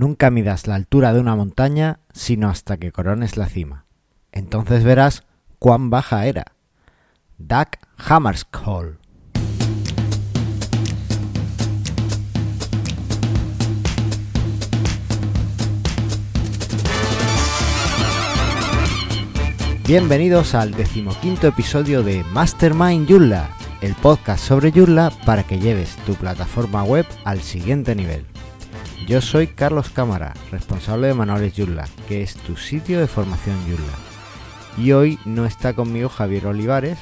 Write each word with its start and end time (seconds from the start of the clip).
Nunca 0.00 0.30
midas 0.30 0.66
la 0.66 0.76
altura 0.76 1.12
de 1.12 1.20
una 1.20 1.36
montaña 1.36 2.00
sino 2.14 2.48
hasta 2.48 2.78
que 2.78 2.90
corones 2.90 3.36
la 3.36 3.50
cima. 3.50 3.84
Entonces 4.32 4.82
verás 4.82 5.24
cuán 5.58 5.90
baja 5.90 6.24
era. 6.24 6.46
Doug 7.36 7.66
Hammarskjöld. 7.98 8.96
Bienvenidos 19.86 20.54
al 20.54 20.70
decimoquinto 20.70 21.46
episodio 21.46 22.02
de 22.02 22.24
Mastermind 22.32 23.06
Joomla, 23.06 23.50
el 23.82 23.94
podcast 23.96 24.42
sobre 24.42 24.72
Joomla 24.72 25.12
para 25.26 25.42
que 25.42 25.58
lleves 25.58 25.94
tu 26.06 26.14
plataforma 26.14 26.84
web 26.84 27.04
al 27.26 27.42
siguiente 27.42 27.94
nivel. 27.94 28.29
Yo 29.06 29.20
soy 29.20 29.48
Carlos 29.48 29.90
Cámara, 29.90 30.34
responsable 30.52 31.08
de 31.08 31.14
Manuales 31.14 31.54
Joomla, 31.56 31.86
que 32.06 32.22
es 32.22 32.34
tu 32.34 32.56
sitio 32.56 33.00
de 33.00 33.06
formación 33.06 33.56
Joomla. 33.66 33.94
Y 34.78 34.92
hoy 34.92 35.18
no 35.24 35.46
está 35.46 35.72
conmigo 35.72 36.08
Javier 36.08 36.46
Olivares, 36.46 36.98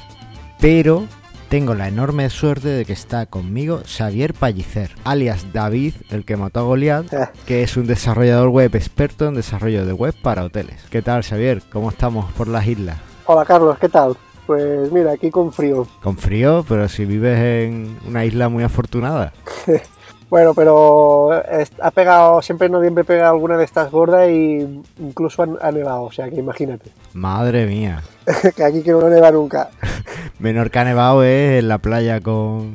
pero 0.59 1.05
tengo 1.49 1.75
la 1.75 1.87
enorme 1.87 2.29
suerte 2.29 2.69
de 2.69 2.85
que 2.85 2.93
está 2.93 3.25
conmigo 3.25 3.81
Xavier 3.85 4.33
Pallicer, 4.33 4.91
alias 5.03 5.53
David, 5.53 5.93
el 6.09 6.25
que 6.25 6.37
mató 6.37 6.61
a 6.61 6.63
Goliath, 6.63 7.13
que 7.45 7.63
es 7.63 7.77
un 7.77 7.85
desarrollador 7.85 8.49
web 8.49 8.75
experto 8.75 9.27
en 9.27 9.35
desarrollo 9.35 9.85
de 9.85 9.93
web 9.93 10.15
para 10.21 10.43
hoteles. 10.43 10.81
¿Qué 10.89 11.01
tal, 11.01 11.23
Xavier? 11.23 11.61
¿Cómo 11.71 11.89
estamos 11.89 12.31
por 12.31 12.47
las 12.47 12.65
islas? 12.65 12.97
Hola, 13.25 13.45
Carlos, 13.45 13.77
¿qué 13.77 13.89
tal? 13.89 14.17
Pues 14.47 14.91
mira, 14.91 15.11
aquí 15.11 15.29
con 15.29 15.53
frío. 15.53 15.87
Con 16.01 16.17
frío, 16.17 16.65
pero 16.67 16.89
si 16.89 17.05
vives 17.05 17.37
en 17.37 17.99
una 18.07 18.25
isla 18.25 18.49
muy 18.49 18.63
afortunada. 18.63 19.31
Bueno, 20.29 20.53
pero 20.53 21.41
es- 21.43 21.71
ha 21.81 21.89
pegado, 21.91 22.41
siempre 22.41 22.67
en 22.67 22.73
noviembre 22.73 23.03
pega 23.03 23.29
alguna 23.29 23.57
de 23.57 23.65
estas 23.65 23.89
gordas 23.91 24.29
y 24.29 24.83
incluso 24.99 25.41
ha, 25.43 25.67
ha 25.67 25.71
nevado, 25.71 26.03
o 26.03 26.11
sea 26.11 26.29
que 26.29 26.35
imagínate, 26.35 26.91
Madre 27.13 27.65
mía. 27.65 28.03
que 28.55 28.63
aquí 28.63 28.83
que 28.83 28.91
no 28.91 29.09
neva 29.09 29.31
nunca. 29.31 29.69
Menorca 30.39 30.83
Nevado 30.83 31.23
es 31.23 31.59
en 31.59 31.67
la 31.67 31.79
playa 31.79 32.21
con, 32.21 32.73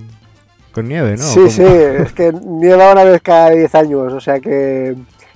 con 0.73 0.89
nieve, 0.89 1.13
¿no? 1.13 1.23
sí, 1.23 1.39
¿Cómo? 1.41 1.51
sí, 1.51 1.63
es 1.65 2.13
que 2.13 2.33
nieva 2.33 2.91
una 2.93 3.05
vez 3.05 3.23
cada 3.23 3.51
10 3.51 3.73
años, 3.77 4.13
o 4.13 4.21
sea 4.21 4.41
que 4.41 4.95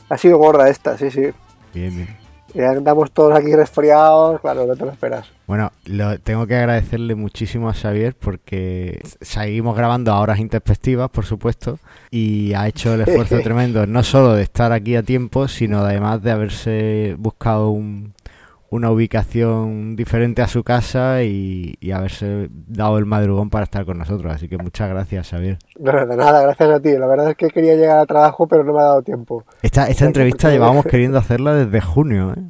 ha 0.08 0.18
sido 0.18 0.38
gorda 0.38 0.68
esta, 0.68 0.98
sí, 0.98 1.10
sí. 1.10 1.28
Bien, 1.72 1.94
bien. 1.94 2.16
Andamos 2.56 3.10
todos 3.12 3.38
aquí 3.38 3.54
resfriados, 3.54 4.40
claro, 4.40 4.66
no 4.66 4.74
te 4.74 4.84
lo 4.84 4.90
esperas. 4.90 5.26
Bueno, 5.46 5.70
lo, 5.84 6.18
tengo 6.18 6.46
que 6.46 6.56
agradecerle 6.56 7.14
muchísimo 7.14 7.68
a 7.68 7.74
Xavier 7.74 8.14
porque 8.14 9.00
seguimos 9.20 9.76
grabando 9.76 10.12
a 10.12 10.20
horas 10.20 10.38
introspectivas, 10.38 11.10
por 11.10 11.24
supuesto, 11.26 11.78
y 12.10 12.54
ha 12.54 12.66
hecho 12.66 12.94
el 12.94 13.02
esfuerzo 13.02 13.38
tremendo, 13.42 13.86
no 13.86 14.02
solo 14.02 14.34
de 14.34 14.42
estar 14.42 14.72
aquí 14.72 14.96
a 14.96 15.02
tiempo, 15.02 15.46
sino 15.48 15.80
además 15.80 16.22
de 16.22 16.30
haberse 16.30 17.16
buscado 17.18 17.68
un- 17.70 18.14
una 18.70 18.90
ubicación 18.90 19.96
diferente 19.96 20.42
a 20.42 20.48
su 20.48 20.62
casa 20.62 21.22
y, 21.22 21.76
y 21.80 21.92
haberse 21.92 22.48
dado 22.50 22.98
el 22.98 23.06
madrugón 23.06 23.48
para 23.50 23.64
estar 23.64 23.84
con 23.86 23.98
nosotros. 23.98 24.32
Así 24.34 24.48
que 24.48 24.58
muchas 24.58 24.88
gracias, 24.90 25.30
Xavier. 25.30 25.58
No, 25.78 26.06
de 26.06 26.16
nada, 26.16 26.42
gracias 26.42 26.70
a 26.70 26.80
ti. 26.80 26.92
La 26.98 27.06
verdad 27.06 27.30
es 27.30 27.36
que 27.36 27.48
quería 27.48 27.74
llegar 27.76 27.98
al 27.98 28.06
trabajo, 28.06 28.46
pero 28.46 28.64
no 28.64 28.74
me 28.74 28.80
ha 28.80 28.84
dado 28.84 29.02
tiempo. 29.02 29.44
Esta, 29.62 29.88
esta 29.88 30.04
entrevista 30.04 30.50
llevábamos 30.50 30.84
queriendo 30.84 31.18
hacerla 31.18 31.54
desde 31.54 31.80
junio, 31.80 32.34
¿eh? 32.36 32.42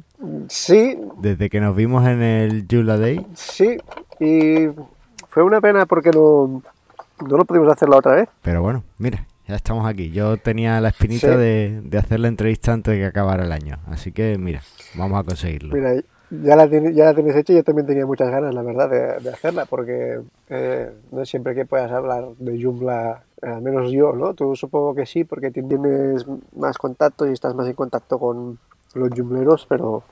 Sí, 0.49 0.97
desde 1.21 1.49
que 1.49 1.61
nos 1.61 1.75
vimos 1.75 2.05
en 2.05 2.21
el 2.21 2.65
Jula 2.69 2.97
Day. 2.97 3.25
sí, 3.33 3.77
y 4.19 4.67
fue 5.29 5.43
una 5.43 5.61
pena 5.61 5.85
porque 5.85 6.09
no, 6.11 6.61
no 7.25 7.37
lo 7.37 7.45
pudimos 7.45 7.71
hacer 7.71 7.87
la 7.87 7.97
otra 7.97 8.15
vez. 8.15 8.29
Pero 8.41 8.61
bueno, 8.61 8.83
mira, 8.97 9.25
ya 9.49 9.55
estamos 9.55 9.85
aquí. 9.87 10.11
Yo 10.11 10.37
tenía 10.37 10.79
la 10.79 10.89
espinita 10.89 11.33
Sí. 11.33 11.37
de, 11.39 11.81
de 11.83 11.97
hacer 11.97 12.19
la 12.19 12.27
entrevista 12.29 12.71
antes 12.71 12.93
de 12.93 12.99
que 12.99 13.05
acabara 13.05 13.43
el 13.43 13.51
año. 13.51 13.79
Así 13.87 14.11
que 14.11 14.37
mira, 14.37 14.61
vamos 14.95 15.19
a 15.19 15.23
conseguirlo. 15.23 15.73
Mira, 15.75 15.95
ya 16.31 16.55
la, 16.55 16.67
ya 16.67 17.05
la 17.05 17.13
tenéis 17.15 17.35
hecha 17.37 17.53
y 17.53 17.55
yo 17.55 17.63
también 17.63 17.87
tenía 17.87 18.05
muchas 18.05 18.29
ganas, 18.29 18.53
la 18.53 18.61
verdad, 18.61 18.87
de, 18.89 19.19
de 19.23 19.29
hacerla, 19.33 19.65
porque 19.65 20.19
eh, 20.49 20.91
no 21.11 21.21
es 21.23 21.29
siempre 21.29 21.55
que 21.55 21.65
puedas 21.65 21.91
hablar 21.91 22.25
de 22.37 22.61
Joomla, 22.61 23.23
al 23.41 23.61
menos 23.63 23.91
yo, 23.91 24.13
¿no? 24.13 24.35
Tú 24.35 24.55
supongo 24.55 24.93
que 24.93 25.07
sí, 25.07 25.23
porque 25.23 25.49
tienes 25.49 26.25
más 26.55 26.77
contactos 26.77 27.27
y 27.29 27.31
estás 27.33 27.55
más 27.55 27.67
en 27.67 27.73
contacto 27.73 28.19
con 28.19 28.59
los 28.93 29.09
Joomleros, 29.09 29.65
pero 29.67 30.03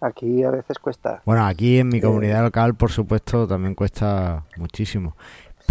aquí 0.00 0.42
a 0.42 0.50
veces 0.50 0.80
cuesta. 0.80 1.22
Bueno, 1.24 1.46
aquí 1.46 1.78
en 1.78 1.88
mi 1.90 1.98
Eh. 1.98 2.02
comunidad 2.02 2.42
local, 2.42 2.74
por 2.74 2.90
supuesto, 2.90 3.46
también 3.46 3.76
cuesta 3.76 4.42
muchísimo. 4.56 5.14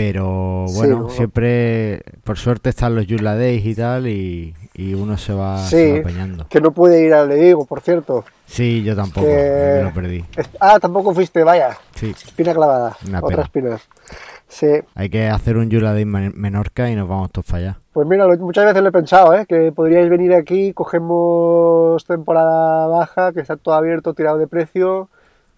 Pero 0.03 0.65
Sí, 0.67 0.75
bueno, 0.77 0.99
¿no? 1.01 1.09
siempre, 1.09 2.01
por 2.23 2.35
suerte, 2.37 2.69
están 2.71 2.95
los 2.95 3.05
Jula 3.07 3.35
Days 3.35 3.63
y 3.63 3.75
tal, 3.75 4.07
y, 4.07 4.55
y 4.73 4.95
uno 4.95 5.15
se 5.15 5.31
va, 5.31 5.59
se 5.59 5.85
Sí. 5.85 5.91
va 5.93 5.99
apañando. 5.99 6.47
Que 6.49 6.59
no 6.59 6.71
pude 6.71 7.05
ir 7.05 7.13
al 7.13 7.29
de 7.29 7.39
Vigo, 7.39 7.65
por 7.65 7.81
cierto. 7.81 8.25
Sí, 8.47 8.81
yo 8.83 8.95
tampoco, 8.95 9.27
Que- 9.27 9.75
me 9.77 9.83
lo 9.83 9.93
perdí. 9.93 10.25
Ah, 10.59 10.79
tampoco 10.79 11.13
fuiste, 11.13 11.43
vaya. 11.43 11.77
Sí, 11.95 12.09
Espina 12.09 12.53
clavada. 12.55 12.97
Una 13.07 13.19
Otra 13.19 13.29
pena. 13.29 13.75
espina. 13.75 13.79
Sí. 14.47 14.67
hay 14.95 15.09
que 15.09 15.29
hacer 15.29 15.55
un 15.55 15.69
Day 15.69 16.03
Men- 16.03 16.33
Menorca 16.35 16.89
y 16.89 16.95
nos 16.95 17.07
vamos 17.07 17.31
todos 17.31 17.45
para 17.45 17.57
allá. 17.59 17.77
Pues 17.93 18.05
mira, 18.07 18.27
muchas 18.39 18.65
veces 18.65 18.81
lo 18.81 18.89
he 18.89 18.91
pensado, 18.91 19.33
¿eh? 19.35 19.45
Que 19.47 19.71
podríais 19.71 20.09
venir 20.09 20.33
aquí, 20.33 20.73
cogemos 20.73 22.03
temporada 22.05 22.87
baja, 22.87 23.31
que 23.33 23.39
está 23.39 23.55
todo 23.55 23.75
abierto, 23.75 24.13
tirado 24.13 24.37
de 24.39 24.47
precio, 24.47 25.09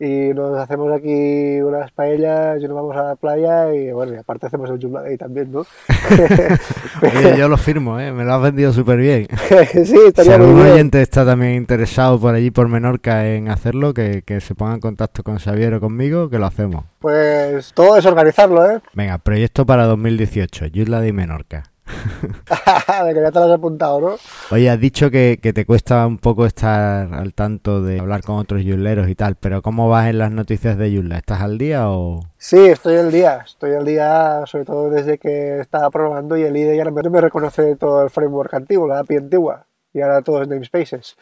y 0.04 0.34
nos 0.34 0.58
hacemos 0.60 0.92
aquí 0.92 1.62
unas 1.62 1.90
paellas 1.92 2.60
y 2.62 2.68
nos 2.68 2.76
vamos 2.76 2.96
a 2.98 3.04
la 3.04 3.16
playa 3.16 3.74
y 3.74 3.92
bueno, 3.92 4.14
y 4.14 4.18
aparte 4.18 4.48
hacemos 4.48 4.70
el 4.70 4.80
Joomla 4.82 5.02
Day 5.04 5.18
también, 5.18 5.52
¿no? 5.52 5.66
Oye, 7.02 7.38
yo 7.38 7.48
lo 7.48 7.58
firmo, 7.58 8.00
¿eh? 8.00 8.12
me 8.12 8.26
lo 8.26 8.34
has 8.34 8.42
vendido 8.42 8.74
súper 8.74 8.98
bien. 8.98 9.28
sí, 9.72 9.86
Si 9.86 9.98
estaría 10.08 10.38
muy 10.38 10.48
algún 10.48 10.62
bien. 10.62 10.74
oyente 10.74 11.02
está 11.02 11.26
también 11.26 11.54
interesado 11.54 12.20
por 12.20 12.36
allí, 12.36 12.52
por 12.52 12.68
Menorca, 12.68 13.28
en 13.28 13.50
hacerlo, 13.50 13.94
que, 13.94 14.24
que 14.26 14.42
se 14.42 14.56
ponga 14.56 14.74
en 14.74 14.82
contacto 14.82 15.24
con 15.24 15.38
Xavier 15.38 15.76
o 15.76 15.80
conmigo, 15.80 16.30
que 16.30 16.38
lo 16.40 16.48
hacemos. 16.48 16.86
Pues 17.00 17.72
todo 17.74 17.98
es 17.98 18.06
organizarlo, 18.06 18.70
¿eh? 18.70 18.82
Venga, 18.94 19.18
proyecto 19.20 19.66
para 19.66 19.86
2018, 19.86 20.68
Yusla 20.68 21.00
de 21.02 21.14
Menorca. 21.14 21.64
de 23.06 23.14
que 23.14 23.22
ya 23.22 23.32
te 23.32 23.40
lo 23.40 23.46
has 23.46 23.52
apuntado, 23.52 24.02
¿no? 24.02 24.16
Oye, 24.52 24.70
has 24.70 24.80
dicho 24.80 25.12
que, 25.12 25.40
que 25.42 25.54
te 25.54 25.66
cuesta 25.66 26.08
un 26.08 26.18
poco 26.18 26.46
estar 26.46 27.14
al 27.14 27.34
tanto 27.34 27.82
de 27.82 28.00
hablar 28.00 28.24
con 28.24 28.38
otros 28.38 28.64
yusleros 28.64 29.10
y 29.10 29.16
tal, 29.16 29.36
pero 29.36 29.62
¿cómo 29.62 29.90
vas 29.90 30.08
en 30.10 30.18
las 30.20 30.32
noticias 30.32 30.78
de 30.78 30.92
Yusla? 30.92 31.18
¿Estás 31.18 31.42
al 31.42 31.58
día 31.58 31.90
o...? 31.90 32.22
Sí, 32.38 32.60
estoy 32.60 32.98
al 32.98 33.12
día, 33.12 33.44
estoy 33.46 33.74
al 33.74 33.86
día, 33.86 34.44
sobre 34.46 34.66
todo 34.66 34.90
desde 34.90 35.18
que 35.18 35.60
estaba 35.60 35.90
probando 35.90 36.38
y 36.38 36.44
el 36.44 36.56
IDE 36.56 36.78
ya 36.78 36.86
no 36.86 36.92
me, 36.92 37.02
no 37.02 37.10
me 37.10 37.22
reconoce 37.22 37.76
todo 37.76 38.04
el 38.04 38.10
framework 38.10 38.54
antiguo, 38.54 38.88
la 38.88 39.00
API 39.00 39.18
antigua, 39.18 39.66
y 39.94 40.02
ahora 40.02 40.22
todo 40.22 40.42
es 40.42 40.48
namespaces. 40.48 41.18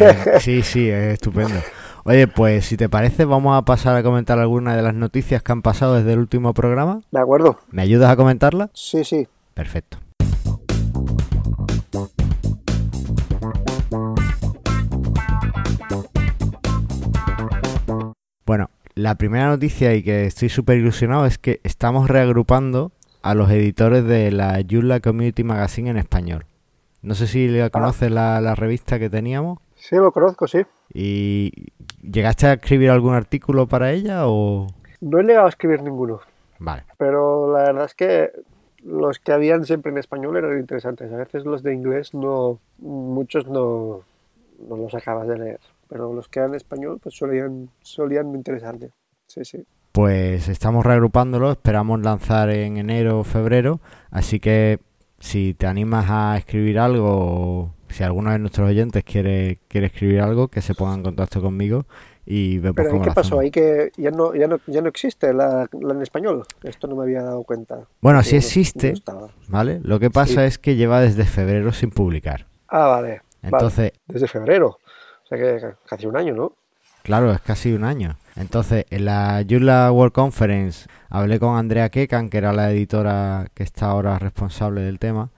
Eh, 0.00 0.16
Sí, 0.40 0.62
sí, 0.62 0.88
es 0.88 1.14
estupendo. 1.14 1.60
Oye, 2.04 2.28
pues 2.28 2.66
si 2.66 2.76
te 2.76 2.88
parece, 2.88 3.24
vamos 3.24 3.58
a 3.58 3.62
pasar 3.62 3.96
a 3.96 4.02
comentar 4.02 4.38
algunas 4.38 4.76
de 4.76 4.82
las 4.82 4.94
noticias 4.94 5.42
que 5.42 5.50
han 5.50 5.62
pasado 5.62 5.94
desde 5.94 6.12
el 6.12 6.20
último 6.20 6.54
programa. 6.54 7.00
¿De 7.10 7.18
acuerdo? 7.20 7.58
¿Me 7.70 7.82
ayudas 7.82 8.10
a 8.10 8.16
comentarlas? 8.16 8.70
Sí, 8.74 9.02
sí. 9.02 9.26
Perfecto. 9.56 9.96
Bueno, 18.46 18.70
la 18.94 19.14
primera 19.16 19.48
noticia 19.48 19.94
y 19.94 20.02
que 20.02 20.26
estoy 20.26 20.48
súper 20.48 20.78
ilusionado 20.78 21.26
es 21.26 21.38
que 21.38 21.60
estamos 21.64 22.08
reagrupando 22.08 22.92
a 23.22 23.34
los 23.34 23.50
editores 23.50 24.04
de 24.04 24.30
la 24.30 24.60
Joomla 24.68 25.00
Community 25.00 25.42
Magazine 25.44 25.90
en 25.90 25.96
español. 25.96 26.44
No 27.02 27.14
sé 27.14 27.26
si 27.26 27.48
la 27.48 27.70
conoces 27.70 28.10
la, 28.10 28.40
la 28.40 28.54
revista 28.54 28.98
que 28.98 29.10
teníamos 29.10 29.58
Sí, 29.76 29.94
lo 29.96 30.10
conozco, 30.10 30.46
sí. 30.48 30.62
y 30.92 31.52
¿llegaste 32.02 32.46
a 32.46 32.54
escribir 32.54 32.90
algún 32.90 33.14
artículo 33.14 33.66
para 33.68 33.92
ella 33.92 34.22
o...? 34.26 34.66
No 35.00 35.20
he 35.20 35.22
llegado 35.24 35.46
a 35.46 35.50
escribir 35.50 35.82
ninguno, 35.82 36.20
Vale. 36.58 36.84
pero 36.96 37.52
la 37.52 37.64
verdad 37.64 37.84
es 37.84 37.94
que 37.94 38.30
los 38.86 39.18
que 39.18 39.32
habían 39.32 39.64
siempre 39.64 39.90
en 39.90 39.98
español 39.98 40.36
eran 40.36 40.58
interesantes. 40.58 41.12
A 41.12 41.16
veces 41.16 41.44
los 41.44 41.62
de 41.62 41.74
inglés 41.74 42.14
no, 42.14 42.60
muchos 42.78 43.46
no, 43.46 44.02
no 44.68 44.76
los 44.76 44.94
acabas 44.94 45.26
de 45.26 45.38
leer, 45.38 45.60
pero 45.88 46.12
los 46.12 46.28
que 46.28 46.38
eran 46.38 46.52
en 46.52 46.56
español 46.56 47.00
pues 47.02 47.16
solían, 47.16 47.68
solían 47.82 48.34
interesarte. 48.34 48.90
Sí, 49.26 49.44
sí. 49.44 49.64
Pues 49.92 50.48
estamos 50.48 50.86
reagrupándolo, 50.86 51.50
esperamos 51.50 52.00
lanzar 52.02 52.50
en 52.50 52.76
enero 52.76 53.20
o 53.20 53.24
febrero, 53.24 53.80
así 54.10 54.38
que 54.40 54.78
si 55.18 55.54
te 55.54 55.66
animas 55.66 56.06
a 56.08 56.36
escribir 56.36 56.78
algo 56.78 57.08
o 57.08 57.74
si 57.88 58.04
alguno 58.04 58.30
de 58.30 58.38
nuestros 58.38 58.68
oyentes 58.68 59.02
quiere, 59.04 59.58
quiere 59.68 59.86
escribir 59.86 60.20
algo, 60.20 60.48
que 60.48 60.60
se 60.60 60.74
ponga 60.74 60.94
en 60.94 61.02
contacto 61.02 61.40
conmigo 61.40 61.86
y 62.26 62.58
vemos 62.58 62.74
Pero 62.76 62.96
¿y 62.96 63.00
qué 63.00 63.10
pasó? 63.12 63.38
Ahí 63.38 63.50
que 63.50 63.92
ya 63.96 64.10
no, 64.10 64.34
ya 64.34 64.48
no, 64.48 64.58
ya 64.66 64.82
no 64.82 64.88
existe 64.88 65.32
la, 65.32 65.68
la 65.80 65.94
en 65.94 66.02
español. 66.02 66.42
Esto 66.64 66.88
no 66.88 66.96
me 66.96 67.04
había 67.04 67.22
dado 67.22 67.44
cuenta. 67.44 67.86
Bueno, 68.02 68.22
sí 68.24 68.32
no- 68.32 68.38
existe, 68.38 68.94
no. 69.06 69.30
¿vale? 69.48 69.80
Lo 69.84 69.98
que 70.00 70.10
pasa 70.10 70.40
Sí. 70.42 70.46
es 70.48 70.58
que 70.58 70.74
lleva 70.76 71.00
desde 71.00 71.24
febrero 71.24 71.72
sin 71.72 71.90
publicar. 71.90 72.46
Ah, 72.68 72.86
vale. 72.88 73.08
vale. 73.08 73.22
Entonces, 73.42 73.92
Desde 74.08 74.26
febrero. 74.28 74.78
O 75.24 75.26
sea 75.28 75.38
que 75.38 75.60
casi 75.86 76.06
un 76.06 76.16
año, 76.16 76.34
¿no? 76.34 76.52
Claro, 77.02 77.30
es 77.32 77.40
casi 77.40 77.72
un 77.72 77.84
año. 77.84 78.16
Entonces, 78.34 78.84
en 78.90 79.04
la 79.04 79.44
Joomla 79.48 79.92
World 79.92 80.12
Conference 80.12 80.88
hablé 81.08 81.38
con 81.38 81.56
Andrea 81.56 81.88
Kekan, 81.88 82.28
que 82.28 82.38
era 82.38 82.52
la 82.52 82.70
editora 82.72 83.46
que 83.54 83.62
está 83.62 83.86
ahora 83.86 84.18
responsable 84.18 84.80
del 84.80 84.98
tema, 84.98 85.30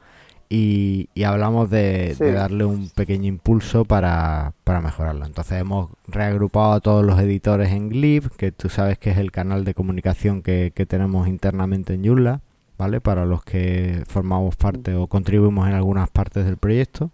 y, 0.48 1.08
hablamos 1.24 1.68
de, 1.70 2.16
darle 2.18 2.64
un 2.64 2.88
pequeño 2.90 3.26
impulso 3.26 3.84
para, 3.84 4.54
para, 4.64 4.80
mejorarlo. 4.80 5.26
Entonces 5.26 5.60
hemos 5.60 5.90
reagrupado 6.06 6.72
a 6.72 6.80
todos 6.80 7.04
los 7.04 7.20
editores 7.20 7.70
en 7.72 7.90
Glib, 7.90 8.30
que 8.36 8.52
tú 8.52 8.68
sabes 8.68 8.98
que 8.98 9.10
es 9.10 9.18
el 9.18 9.30
canal 9.30 9.64
de 9.64 9.74
comunicación 9.74 10.42
que, 10.42 10.72
que 10.74 10.86
tenemos 10.86 11.28
internamente 11.28 11.94
en 11.94 12.04
Joomla, 12.04 12.40
¿vale? 12.78 13.00
Para 13.00 13.26
los 13.26 13.44
que 13.44 14.02
formamos 14.06 14.56
parte 14.56 14.94
o 14.94 15.06
contribuimos 15.06 15.68
en 15.68 15.74
algunas 15.74 16.08
partes 16.10 16.44
del 16.46 16.56
proyecto. 16.56 17.10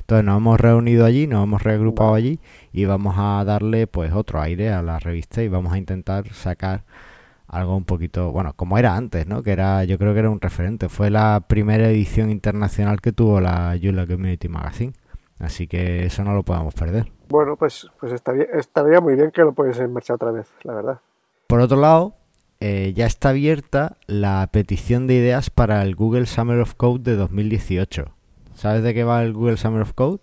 Entonces 0.00 0.24
nos 0.24 0.38
hemos 0.38 0.58
reunido 0.58 1.04
allí, 1.04 1.26
nos 1.26 1.44
hemos 1.44 1.62
reagrupado 1.62 2.14
allí 2.14 2.40
y 2.72 2.86
vamos 2.86 3.16
a 3.18 3.44
darle 3.44 3.86
pues 3.86 4.12
otro 4.12 4.40
aire 4.40 4.72
a 4.72 4.82
la 4.82 4.98
revista 4.98 5.42
y 5.42 5.48
vamos 5.48 5.72
a 5.72 5.78
intentar 5.78 6.32
sacar 6.32 6.84
algo 7.48 7.76
un 7.76 7.84
poquito, 7.84 8.30
bueno, 8.30 8.52
como 8.54 8.78
era 8.78 8.94
antes, 8.94 9.26
¿no? 9.26 9.42
Que 9.42 9.52
era, 9.52 9.84
yo 9.84 9.98
creo 9.98 10.12
que 10.12 10.20
era 10.20 10.30
un 10.30 10.40
referente. 10.40 10.88
Fue 10.88 11.10
la 11.10 11.42
primera 11.46 11.88
edición 11.88 12.30
internacional 12.30 13.00
que 13.00 13.12
tuvo 13.12 13.40
la 13.40 13.76
Joomla 13.82 14.06
Community 14.06 14.48
Magazine. 14.48 14.92
Así 15.38 15.66
que 15.66 16.04
eso 16.04 16.24
no 16.24 16.34
lo 16.34 16.42
podemos 16.42 16.74
perder. 16.74 17.10
Bueno, 17.28 17.56
pues, 17.56 17.88
pues 18.00 18.12
estaría, 18.12 18.44
estaría 18.52 19.00
muy 19.00 19.14
bien 19.14 19.30
que 19.30 19.42
lo 19.42 19.52
puedes 19.52 19.78
marchar 19.88 20.16
otra 20.16 20.30
vez, 20.30 20.48
la 20.62 20.74
verdad. 20.74 21.00
Por 21.46 21.60
otro 21.60 21.80
lado, 21.80 22.14
eh, 22.60 22.92
ya 22.94 23.06
está 23.06 23.30
abierta 23.30 23.96
la 24.06 24.48
petición 24.52 25.06
de 25.06 25.14
ideas 25.14 25.48
para 25.48 25.82
el 25.82 25.94
Google 25.94 26.26
Summer 26.26 26.60
of 26.60 26.74
Code 26.74 27.02
de 27.02 27.16
2018. 27.16 28.06
¿Sabes 28.54 28.82
de 28.82 28.92
qué 28.92 29.04
va 29.04 29.22
el 29.22 29.32
Google 29.32 29.56
Summer 29.56 29.82
of 29.82 29.94
Code? 29.94 30.20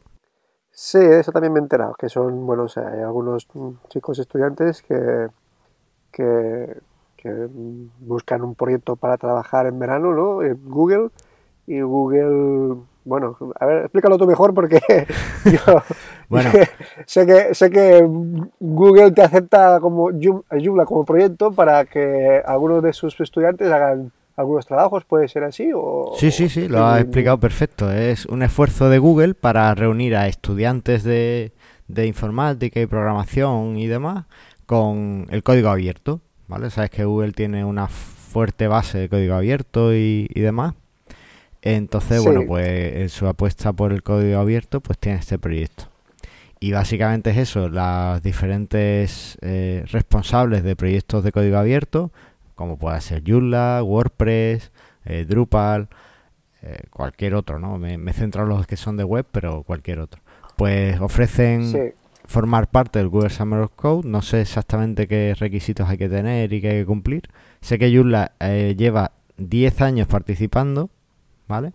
Sí, 0.70 1.00
eso 1.00 1.32
también 1.32 1.54
me 1.54 1.60
he 1.60 1.64
enterado, 1.64 1.96
que 1.98 2.10
son, 2.10 2.46
bueno, 2.46 2.64
o 2.64 2.68
sea, 2.68 2.90
hay 2.90 3.00
algunos 3.00 3.48
chicos 3.88 4.20
estudiantes 4.20 4.82
que, 4.82 5.30
que 6.12 6.78
buscan 8.00 8.42
un 8.42 8.56
proyecto 8.56 8.96
para 8.96 9.18
trabajar 9.18 9.68
en 9.68 9.80
verano, 9.80 10.14
¿no? 10.14 10.42
En 10.44 10.60
Google 10.66 11.10
y 11.68 11.82
Google, 11.82 12.78
bueno, 13.04 13.38
a 13.60 13.66
ver, 13.66 13.78
explícalo 13.84 14.18
tú 14.18 14.28
mejor 14.28 14.54
porque 14.54 14.80
yo 15.46 15.82
bueno. 16.30 16.52
sé 17.06 17.26
que 17.26 17.54
sé 17.54 17.70
que 17.70 18.08
Google 18.60 19.12
te 19.12 19.24
acepta 19.24 19.80
como 19.80 20.10
Joomla 20.12 20.86
como 20.86 21.06
proyecto 21.06 21.52
para 21.52 21.86
que 21.86 22.42
algunos 22.46 22.84
de 22.84 22.94
sus 22.94 23.20
estudiantes 23.20 23.72
hagan 23.72 24.12
algunos 24.36 24.66
trabajos, 24.66 25.06
¿puede 25.06 25.30
ser 25.30 25.46
así? 25.46 25.72
O, 25.74 26.14
sí, 26.18 26.30
sí, 26.30 26.50
sí, 26.50 26.68
lo 26.68 26.86
ha 26.86 27.00
explicado 27.00 27.40
perfecto. 27.40 27.90
Es 27.90 28.26
un 28.26 28.44
esfuerzo 28.44 28.90
de 28.90 29.00
Google 29.00 29.34
para 29.34 29.74
reunir 29.76 30.16
a 30.16 30.28
estudiantes 30.28 31.04
de, 31.06 31.54
de 31.88 32.06
informática 32.06 32.82
y 32.82 32.86
programación 32.86 33.78
y 33.78 33.88
demás 33.88 34.26
con 34.66 35.28
el 35.30 35.42
código 35.42 35.70
abierto. 35.70 36.22
¿Vale? 36.48 36.70
Sabes 36.70 36.90
que 36.90 37.06
Google 37.06 37.32
tiene 37.32 37.66
una 37.66 37.88
fuerte 37.88 38.68
base 38.68 38.98
de 38.98 39.10
código 39.10 39.36
abierto 39.36 39.94
y, 39.94 40.28
demás. 40.36 40.76
Entonces, 41.62 42.24
bueno, 42.24 42.44
pues 42.48 42.96
en 42.96 43.10
su 43.10 43.28
apuesta 43.28 43.74
por 43.74 43.92
el 43.92 44.04
código 44.04 44.40
abierto, 44.40 44.82
pues 44.82 45.00
tiene 45.00 45.20
este 45.20 45.40
proyecto. 45.40 45.86
Y 46.60 46.72
básicamente 46.72 47.32
es 47.32 47.38
eso, 47.38 47.70
las 47.70 48.22
diferentes 48.24 49.38
eh, 49.42 49.84
responsables 49.92 50.64
de 50.64 50.76
proyectos 50.76 51.24
de 51.24 51.32
código 51.32 51.58
abierto, 51.58 52.12
como 52.56 52.78
pueda 52.78 53.00
ser 53.02 53.24
Joomla, 53.26 53.82
WordPress, 53.84 54.72
eh, 55.06 55.26
Drupal, 55.28 55.90
eh, 56.62 56.84
cualquier 56.90 57.36
otro, 57.36 57.60
¿no? 57.60 57.78
Me, 57.78 57.98
me 57.98 58.14
centro 58.14 58.44
en 58.44 58.50
los 58.50 58.68
que 58.68 58.78
son 58.78 58.98
de 58.98 59.04
web, 59.04 59.26
pero 59.32 59.64
cualquier 59.64 60.00
otro. 60.00 60.22
Pues 60.56 61.00
ofrecen 61.02 61.94
formar 62.28 62.70
parte 62.70 63.00
del 63.00 63.10
Google 63.10 63.30
Summer 63.30 63.60
of 63.60 63.72
Code. 63.76 64.08
No 64.08 64.22
sé 64.22 64.42
exactamente 64.42 65.08
qué 65.08 65.34
requisitos 65.38 65.90
hay 65.90 65.98
que 65.98 66.10
tener 66.10 66.52
y 66.54 66.62
qué 66.62 66.70
hay 66.70 66.80
que 66.80 66.86
cumplir. 66.86 67.24
Sé 67.62 67.78
que 67.78 67.94
Joomla 67.96 68.34
eh, 68.40 68.76
lleva 68.78 69.12
10 69.38 69.82
años 69.82 70.08
participando, 70.08 70.90
¿vale? 71.48 71.74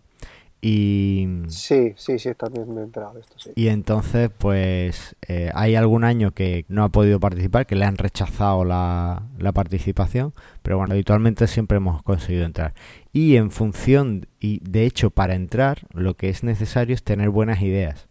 Y... 0.63 1.27
Sí, 1.49 1.95
sí, 1.97 2.19
sí, 2.19 2.35
también 2.35 2.73
me 2.75 2.83
he 2.83 2.85
enterado 2.85 3.15
de 3.15 3.21
esto, 3.21 3.35
sí. 3.39 3.51
Y 3.55 3.69
entonces, 3.69 4.31
pues, 4.37 5.17
eh, 5.27 5.51
hay 5.55 5.75
algún 5.75 6.05
año 6.05 6.33
que 6.33 6.67
no 6.69 6.85
ha 6.85 6.91
podido 6.91 7.19
participar, 7.19 7.67
que 7.67 7.77
le 7.77 7.87
han 7.87 7.97
rechazado 7.97 8.65
la, 8.65 9.23
la 9.39 9.53
participación, 9.53 10.35
pero 10.63 10.77
bueno, 10.77 10.93
habitualmente 10.93 11.47
siempre 11.47 11.79
hemos 11.79 12.03
conseguido 12.03 12.45
entrar. 12.45 12.75
Y 13.13 13.37
en 13.37 13.51
función, 13.51 14.27
y 14.39 14.61
de 14.69 14.85
hecho 14.85 15.11
para 15.11 15.35
entrar, 15.35 15.87
lo 15.95 16.15
que 16.15 16.29
es 16.29 16.45
necesario 16.45 16.95
es 16.95 17.03
tener 17.03 17.31
buenas 17.31 17.63
ideas. 17.63 18.10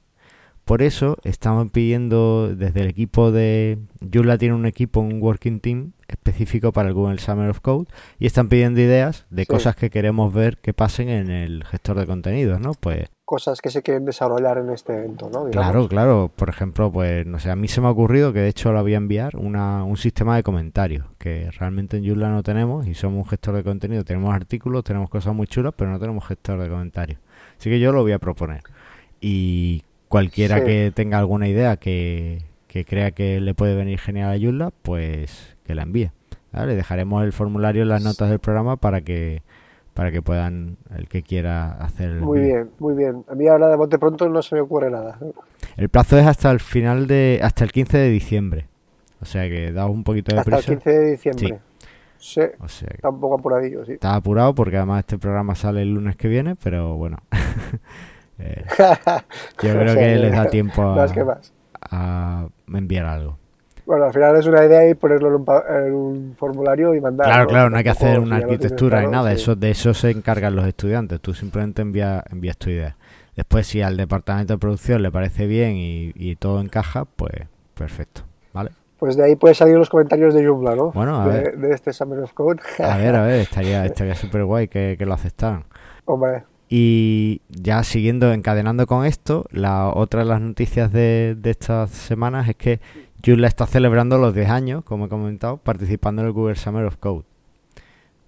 Por 0.70 0.84
eso 0.84 1.18
estamos 1.24 1.72
pidiendo 1.72 2.56
desde 2.56 2.82
el 2.82 2.90
equipo 2.90 3.32
de 3.32 3.80
Joomla 4.14 4.38
tiene 4.38 4.54
un 4.54 4.68
equipo, 4.68 5.00
un 5.00 5.20
working 5.20 5.62
team 5.62 5.94
específico 6.08 6.72
para 6.72 6.90
el 6.90 6.94
Google 6.94 7.18
Summer 7.18 7.50
of 7.50 7.60
Code 7.60 7.88
y 8.20 8.28
están 8.28 8.50
pidiendo 8.50 8.80
ideas 8.80 9.26
de 9.32 9.48
cosas 9.48 9.76
que 9.76 9.90
queremos 9.90 10.32
ver 10.32 10.60
que 10.60 10.76
pasen 10.76 11.10
en 11.10 11.32
el 11.32 11.64
gestor 11.64 11.98
de 11.98 12.06
contenidos, 12.06 12.60
¿no? 12.60 12.74
Pues 12.80 13.10
cosas 13.26 13.62
que 13.62 13.72
se 13.72 13.82
quieren 13.82 14.06
desarrollar 14.06 14.60
en 14.60 14.70
este 14.70 14.94
evento, 14.94 15.32
¿no? 15.34 15.46
Claro, 15.50 15.88
claro. 15.88 16.32
Por 16.36 16.50
ejemplo, 16.50 16.92
pues 16.92 17.26
no 17.26 17.40
sé, 17.40 17.50
a 17.50 17.56
mí 17.56 17.68
se 17.68 17.82
me 17.82 17.88
ha 17.88 17.90
ocurrido 17.90 18.32
que 18.32 18.42
de 18.42 18.50
hecho 18.50 18.72
lo 18.72 18.80
voy 18.84 18.94
a 18.94 18.98
enviar 18.98 19.38
una, 19.38 19.84
un 19.84 19.98
sistema 19.98 20.36
de 20.36 20.44
comentarios 20.44 21.08
que 21.18 21.50
realmente 21.50 21.98
en 21.98 22.06
Joomla 22.06 22.30
no 22.30 22.44
tenemos 22.44 22.86
y 22.86 22.94
somos 22.94 23.24
un 23.24 23.28
gestor 23.28 23.56
de 23.56 23.64
contenido. 23.64 24.04
Tenemos 24.04 24.36
artículos, 24.36 24.84
tenemos 24.84 25.10
cosas 25.10 25.34
muy 25.34 25.48
chulas, 25.48 25.74
pero 25.76 25.90
no 25.90 26.00
tenemos 26.00 26.28
gestor 26.28 26.62
de 26.62 26.70
comentarios. 26.70 27.20
Así 27.58 27.72
que 27.72 27.80
yo 27.80 27.92
lo 27.92 28.04
voy 28.04 28.12
a 28.12 28.20
proponer. 28.20 28.62
Y 29.20 29.82
cualquiera 30.10 30.64
que 30.64 30.92
tenga 30.94 31.20
alguna 31.20 31.48
idea 31.48 31.78
que, 31.78 32.44
crea 32.68 33.12
que 33.12 33.40
le 33.40 33.54
puede 33.54 33.76
venir 33.76 34.00
genial 34.00 34.34
a 34.34 34.40
Joomla, 34.40 34.72
pues 34.82 35.56
que 35.64 35.76
la 35.76 35.84
envíe. 35.84 36.12
Le 36.52 36.76
dejaremos 36.76 37.24
el 37.24 37.32
formulario 37.32 37.84
en 37.84 37.90
las 37.90 38.04
notas 38.04 38.30
del 38.30 38.40
programa 38.40 38.76
para 38.76 39.02
que 39.02 39.44
para 39.94 40.12
que 40.12 40.22
puedan 40.22 40.78
el 40.96 41.10
que 41.10 41.24
quiera 41.24 41.72
hacer 41.74 42.22
muy 42.22 42.40
bien 42.40 42.70
muy 42.80 42.96
bien. 42.96 43.26
A 43.28 43.36
mí 43.36 43.48
ahora 43.48 43.68
de 43.68 43.76
bote 43.76 44.00
pronto 44.00 44.28
no 44.30 44.42
se 44.42 44.56
me 44.56 44.62
ocurre 44.62 44.90
nada. 44.90 45.20
El 45.78 45.90
plazo 45.90 46.18
es 46.18 46.26
hasta 46.26 46.50
el 46.52 46.60
final 46.60 47.06
de 47.06 47.40
hasta 47.44 47.64
el 47.64 47.72
15 47.72 47.98
de 47.98 48.10
diciembre. 48.10 48.68
O 49.22 49.26
sea 49.26 49.48
que 49.48 49.72
da 49.72 49.86
un 49.88 50.04
poquito 50.04 50.34
de 50.34 50.42
hasta 50.42 50.58
el 50.58 50.66
15 50.66 50.90
de 50.90 51.12
diciembre. 51.12 51.60
Sí, 52.18 52.42
o 52.60 52.68
sea 52.68 52.90
está 52.94 53.10
un 53.10 53.20
poco 53.20 53.36
apuradillo 53.36 53.86
sí. 53.86 53.94
está 53.94 54.16
apurado 54.16 54.54
porque 54.54 54.76
además 54.76 55.00
este 55.00 55.18
programa 55.18 55.56
sale 55.56 55.84
el 55.84 55.94
lunes 55.94 56.18
que 56.18 56.28
viene 56.28 56.58
pero 56.58 56.98
bueno 56.98 57.18
Eh, 58.40 58.64
yo 59.62 59.74
creo 59.80 59.96
que 59.96 60.16
les 60.16 60.32
da 60.32 60.46
tiempo 60.46 60.96
a, 61.92 62.48
enviar 62.74 63.06
algo. 63.06 63.38
Bueno, 63.86 64.06
al 64.06 64.14
final 64.14 64.36
es 64.36 64.46
una 64.46 64.64
idea 64.64 64.88
y 64.88 64.94
ponerlo 64.94 65.30
en 65.30 65.94
un, 65.94 66.36
formulario 66.38 66.94
y 66.94 67.02
mandarlo. 67.02 67.34
Claro, 67.34 67.48
claro, 67.48 67.70
no 67.72 67.78
hay 67.78 67.84
que 67.84 67.90
hacer 67.90 68.20
una 68.20 68.38
arquitectura 68.38 69.02
ni 69.02 69.08
nada, 69.08 69.32
eso 69.32 69.56
de 69.56 69.72
eso 69.72 69.94
se 69.94 70.12
encargan 70.12 70.56
los 70.56 70.66
estudiantes, 70.66 71.20
tú 71.20 71.34
simplemente 71.34 71.82
envías, 71.82 72.24
envías 72.32 72.58
tu 72.58 72.70
idea. 72.70 72.96
Después, 73.36 73.66
si 73.68 73.82
al 73.82 73.98
departamento 73.98 74.54
de 74.54 74.60
producción 74.60 75.02
le 75.02 75.12
parece 75.12 75.48
bien 75.48 75.74
y, 75.78 76.36
todo 76.36 76.62
encaja, 76.62 77.06
pues 77.06 77.34
perfecto, 77.74 78.22
¿vale? 78.54 78.72
Pues 79.00 79.16
de 79.16 79.24
ahí 79.24 79.36
pueden 79.36 79.56
salir 79.56 79.78
los 79.78 79.90
comentarios 79.90 80.34
de 80.34 80.46
Joomla, 80.46 80.76
¿no? 80.76 80.92
Bueno, 80.92 81.22
a 81.22 81.28
de, 81.28 81.42
ver. 81.42 81.58
de 81.58 81.74
este 81.74 81.94
Summer 81.94 82.20
of 82.20 82.34
Code. 82.34 82.60
A 82.80 82.98
ver, 82.98 83.16
a 83.16 83.24
ver, 83.24 83.40
estaría 83.40 83.86
estaría 83.88 84.14
súper 84.14 84.44
guay 84.44 84.68
que, 84.68 84.98
que 85.00 85.06
lo 85.06 85.14
aceptaran. 85.14 85.64
Hombre, 86.06 86.44
y 86.72 87.42
ya 87.50 87.84
siguiendo, 87.84 88.32
encadenando 88.32 88.86
con 88.86 89.04
esto, 89.04 89.48
la 89.52 89.90
otra 89.90 90.20
de 90.20 90.28
las 90.28 90.40
noticias 90.40 90.92
de, 90.92 91.36
estas 91.44 91.90
semanas 91.90 92.48
es 92.48 92.56
que 92.56 92.80
Joomla 93.26 93.48
está 93.48 93.66
celebrando 93.66 94.20
los 94.20 94.36
10 94.36 94.50
años, 94.52 94.84
como 94.84 95.08
he 95.08 95.10
comentado, 95.10 95.58
participando 95.58 96.22
en 96.22 96.28
el 96.28 96.34
Google 96.34 96.56
Summer 96.56 96.86
of 96.86 96.98
Code. 96.98 97.24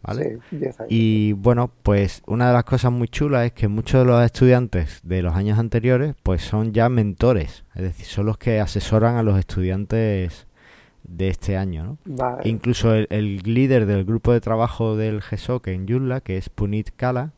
¿Vale? 0.02 0.40
Sí, 0.50 0.58
10 0.58 0.80
años. 0.80 0.92
Y 0.92 1.34
bueno, 1.34 1.72
pues 1.84 2.24
una 2.26 2.48
de 2.48 2.54
las 2.54 2.64
cosas 2.64 2.92
muy 2.92 3.08
chulas 3.08 3.46
es 3.46 3.52
que 3.52 3.68
muchos 3.68 4.02
de 4.02 4.12
los 4.12 4.26
estudiantes 4.26 5.02
de 5.04 5.22
los 5.22 5.36
años 5.36 5.60
anteriores 5.60 6.16
pues 6.24 6.42
son 6.42 6.74
ya 6.74 6.90
mentores, 6.90 7.64
es 7.76 7.84
decir, 7.84 8.08
son 8.08 8.26
los 8.26 8.40
que 8.40 8.60
asesoran 8.60 9.18
a 9.18 9.24
los 9.24 9.38
estudiantes 9.38 10.48
de 11.04 11.28
este 11.28 11.58
año, 11.58 12.00
¿no? 12.06 12.38
Incluso 12.44 12.96
el, 12.96 13.06
el, 13.12 13.38
líder 13.44 13.86
del 13.86 14.04
grupo 14.04 14.34
de 14.34 14.42
trabajo 14.42 14.96
del 14.96 15.22
GESOC 15.22 15.68
en 15.68 15.88
Joomla, 15.88 16.22
que 16.22 16.38
es 16.38 16.50
Punit 16.50 16.90
Kala, 16.96 17.34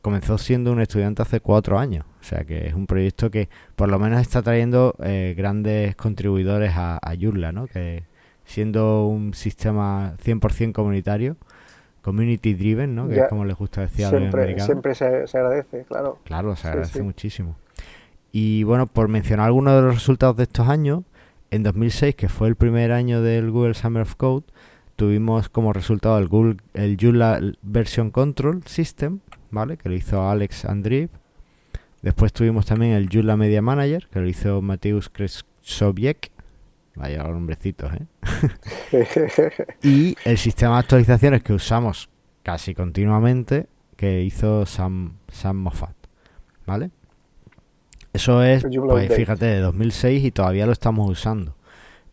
comenzó 0.00 0.38
siendo 0.38 0.72
un 0.72 0.80
estudiante 0.80 1.22
hace 1.22 1.40
cuatro 1.40 1.78
años. 1.78 2.04
O 2.20 2.24
sea 2.24 2.44
que 2.44 2.66
es 2.66 2.74
un 2.74 2.86
proyecto 2.86 3.30
que 3.30 3.48
por 3.76 3.88
lo 3.88 3.98
menos 3.98 4.20
está 4.20 4.42
trayendo 4.42 4.94
eh, 5.02 5.34
grandes 5.36 5.96
contribuidores 5.96 6.72
a, 6.76 6.98
a 7.02 7.14
¿no? 7.52 7.66
Que 7.66 8.04
siendo 8.44 9.06
un 9.06 9.34
sistema 9.34 10.14
100% 10.24 10.72
comunitario, 10.72 11.36
community 12.02 12.54
driven, 12.54 12.94
¿no? 12.94 13.08
Que 13.08 13.20
es 13.20 13.28
como 13.28 13.44
les 13.44 13.56
gusta 13.56 13.82
decir 13.82 14.06
a 14.06 14.12
los 14.12 14.34
americanos. 14.34 14.64
Siempre 14.64 14.94
se, 14.94 15.04
agradece, 15.04 15.84
claro. 15.84 16.18
Claro, 16.24 16.56
se 16.56 16.68
agradece 16.68 17.02
muchísimo. 17.02 17.56
Y 18.32 18.62
bueno, 18.64 18.86
por 18.86 19.08
mencionar 19.08 19.46
algunos 19.46 19.74
de 19.74 19.82
los 19.82 19.94
resultados 19.94 20.36
de 20.36 20.44
estos 20.44 20.68
años, 20.68 21.02
en 21.50 21.62
2006, 21.62 22.14
que 22.14 22.28
fue 22.28 22.48
el 22.48 22.56
primer 22.56 22.92
año 22.92 23.22
del 23.22 23.50
Google 23.50 23.74
Summer 23.74 24.02
of 24.02 24.14
Code, 24.16 24.44
tuvimos 24.96 25.48
como 25.48 25.72
resultado 25.72 26.18
el 26.18 26.28
Google 26.28 26.56
el 26.74 26.96
Joomla 27.00 27.40
Version 27.62 28.10
Control 28.10 28.62
System, 28.66 29.20
¿vale? 29.50 29.76
Que 29.76 29.88
lo 29.88 29.94
hizo 29.94 30.28
Alex 30.28 30.64
Andriv. 30.64 31.10
Después 32.02 32.32
tuvimos 32.32 32.66
también 32.66 32.92
el 32.92 33.08
Joomla 33.12 33.36
Media 33.36 33.62
Manager, 33.62 34.06
que 34.10 34.20
lo 34.20 34.28
hizo 34.28 34.62
Mateusz 34.62 35.08
Kresowiek. 35.08 36.30
Vaya 36.94 37.22
nombrecitos, 37.24 37.92
¿eh? 37.92 38.06
y 39.82 40.16
el 40.24 40.38
sistema 40.38 40.74
de 40.74 40.80
actualizaciones 40.80 41.42
que 41.42 41.52
usamos 41.52 42.08
casi 42.42 42.74
continuamente, 42.74 43.66
que 43.96 44.22
hizo 44.22 44.66
Sam, 44.66 45.18
Sam 45.30 45.56
Moffat. 45.58 45.98
¿vale? 46.68 46.90
Eso 48.12 48.42
es, 48.42 48.62
pues 48.62 49.12
fíjate, 49.14 49.46
de 49.46 49.60
2006 49.60 50.24
y 50.24 50.30
todavía 50.30 50.66
lo 50.66 50.72
estamos 50.72 51.10
usando. 51.10 51.56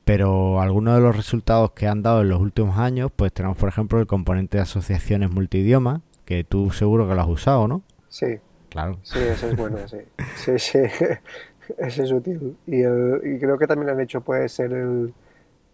Pero 0.05 0.61
algunos 0.61 0.95
de 0.95 1.01
los 1.01 1.15
resultados 1.15 1.71
que 1.71 1.87
han 1.87 2.03
dado 2.03 2.21
en 2.21 2.29
los 2.29 2.39
últimos 2.39 2.77
años, 2.77 3.11
pues 3.15 3.33
tenemos 3.33 3.57
por 3.57 3.69
ejemplo 3.69 3.99
el 3.99 4.07
componente 4.07 4.57
de 4.57 4.63
asociaciones 4.63 5.31
multidioma, 5.31 6.01
que 6.25 6.43
tú 6.43 6.71
seguro 6.71 7.07
que 7.07 7.15
lo 7.15 7.21
has 7.21 7.27
usado, 7.29 7.67
¿no? 7.67 7.83
Sí, 8.09 8.39
Claro. 8.69 8.99
sí, 9.03 9.19
ese 9.19 9.49
es 9.49 9.55
bueno, 9.55 9.77
sí. 9.87 9.97
Sí, 10.35 10.59
sí, 10.59 10.79
ese 11.77 12.03
es 12.03 12.11
útil. 12.11 12.57
Y, 12.67 12.81
el, 12.81 13.21
y 13.23 13.39
creo 13.39 13.57
que 13.57 13.67
también 13.67 13.89
han 13.89 13.99
hecho, 14.01 14.21
puede 14.21 14.49
ser 14.49 14.73
el, 14.73 15.13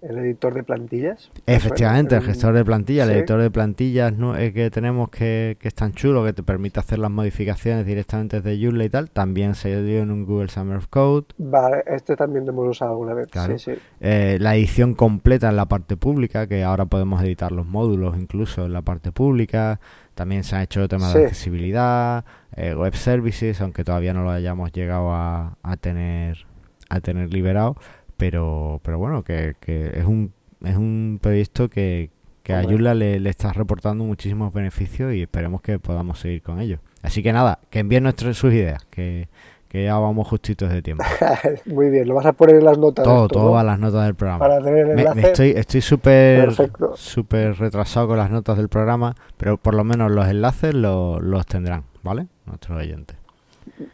el 0.01 0.17
editor 0.19 0.53
de 0.53 0.63
plantillas. 0.63 1.31
¿me 1.47 1.55
Efectivamente, 1.55 2.15
el 2.15 2.21
gestor 2.23 2.53
de 2.53 2.65
plantillas, 2.65 3.07
el 3.07 3.15
editor 3.17 3.39
de 3.41 3.51
plantillas 3.51 4.15
¿no? 4.17 4.35
eh, 4.37 4.53
que 4.53 4.69
tenemos 4.71 5.09
que, 5.09 5.57
que 5.59 5.67
es 5.67 5.75
tan 5.75 5.93
chulo, 5.93 6.23
que 6.23 6.33
te 6.33 6.43
permite 6.43 6.79
hacer 6.79 6.99
las 6.99 7.11
modificaciones 7.11 7.85
directamente 7.85 8.41
desde 8.41 8.63
Joomla 8.63 8.83
y 8.85 8.89
tal, 8.89 9.11
también 9.11 9.55
se 9.55 9.81
dio 9.83 9.99
en 10.01 10.11
un 10.11 10.25
Google 10.25 10.49
Summer 10.49 10.77
of 10.77 10.87
Code. 10.87 11.27
Vale, 11.37 11.83
este 11.87 12.15
también 12.15 12.45
lo 12.45 12.51
hemos 12.51 12.69
usado 12.69 12.91
alguna 12.91 13.13
vez. 13.13 13.27
Claro. 13.29 13.57
Sí, 13.57 13.73
sí. 13.73 13.81
Eh, 13.99 14.37
la 14.39 14.55
edición 14.55 14.93
completa 14.95 15.49
en 15.49 15.55
la 15.55 15.67
parte 15.67 15.97
pública, 15.97 16.47
que 16.47 16.63
ahora 16.63 16.85
podemos 16.85 17.21
editar 17.23 17.51
los 17.51 17.65
módulos 17.67 18.17
incluso 18.17 18.65
en 18.65 18.73
la 18.73 18.81
parte 18.81 19.11
pública. 19.11 19.79
También 20.15 20.43
se 20.43 20.55
han 20.55 20.61
hecho 20.63 20.87
temas 20.87 21.13
de 21.13 21.23
accesibilidad, 21.25 22.25
eh, 22.55 22.75
web 22.75 22.95
services, 22.95 23.61
aunque 23.61 23.83
todavía 23.83 24.13
no 24.13 24.23
lo 24.23 24.31
hayamos 24.31 24.71
llegado 24.71 25.13
a, 25.13 25.57
a 25.63 25.77
tener 25.77 26.45
a 26.89 26.99
tener 26.99 27.33
liberado. 27.33 27.75
Pero, 28.17 28.81
pero 28.83 28.99
bueno, 28.99 29.23
que, 29.23 29.55
que 29.59 29.97
es 29.97 30.05
un 30.05 30.33
es 30.63 30.75
un 30.75 31.19
proyecto 31.21 31.69
que, 31.69 32.11
que 32.43 32.53
a 32.53 32.61
le, 32.61 33.19
le 33.19 33.29
está 33.29 33.51
reportando 33.53 34.03
muchísimos 34.03 34.53
beneficios 34.53 35.13
y 35.13 35.23
esperemos 35.23 35.61
que 35.61 35.79
podamos 35.79 36.19
seguir 36.19 36.41
con 36.41 36.59
ello. 36.59 36.79
Así 37.01 37.23
que 37.23 37.33
nada, 37.33 37.59
que 37.69 37.79
envíen 37.79 38.03
nuestras 38.03 38.37
sus 38.37 38.53
ideas, 38.53 38.85
que, 38.85 39.27
que 39.71 39.85
ya 39.85 39.97
vamos 39.97 40.27
justitos 40.27 40.69
de 40.69 40.81
tiempo. 40.81 41.01
Muy 41.65 41.89
bien, 41.89 42.05
lo 42.05 42.15
vas 42.15 42.25
a 42.25 42.33
poner 42.33 42.57
en 42.57 42.65
las 42.65 42.77
notas. 42.77 43.05
Todo, 43.05 43.23
esto, 43.27 43.35
todo 43.39 43.51
¿no? 43.51 43.57
a 43.59 43.63
las 43.63 43.79
notas 43.79 44.03
del 44.03 44.15
programa. 44.15 44.39
Para 44.39 44.61
tener 44.61 44.85
el 44.89 44.95
Me- 45.15 45.21
estoy 45.21 45.51
estoy 45.51 45.79
súper 45.79 46.49
súper 46.95 47.57
retrasado 47.57 48.09
con 48.09 48.17
las 48.17 48.29
notas 48.29 48.57
del 48.57 48.67
programa, 48.67 49.15
pero 49.37 49.55
por 49.55 49.73
lo 49.73 49.85
menos 49.85 50.11
los 50.11 50.27
enlaces 50.27 50.73
lo- 50.73 51.19
los 51.21 51.45
tendrán, 51.45 51.85
¿vale? 52.03 52.27
Nuestros 52.45 52.77
oyentes. 52.79 53.15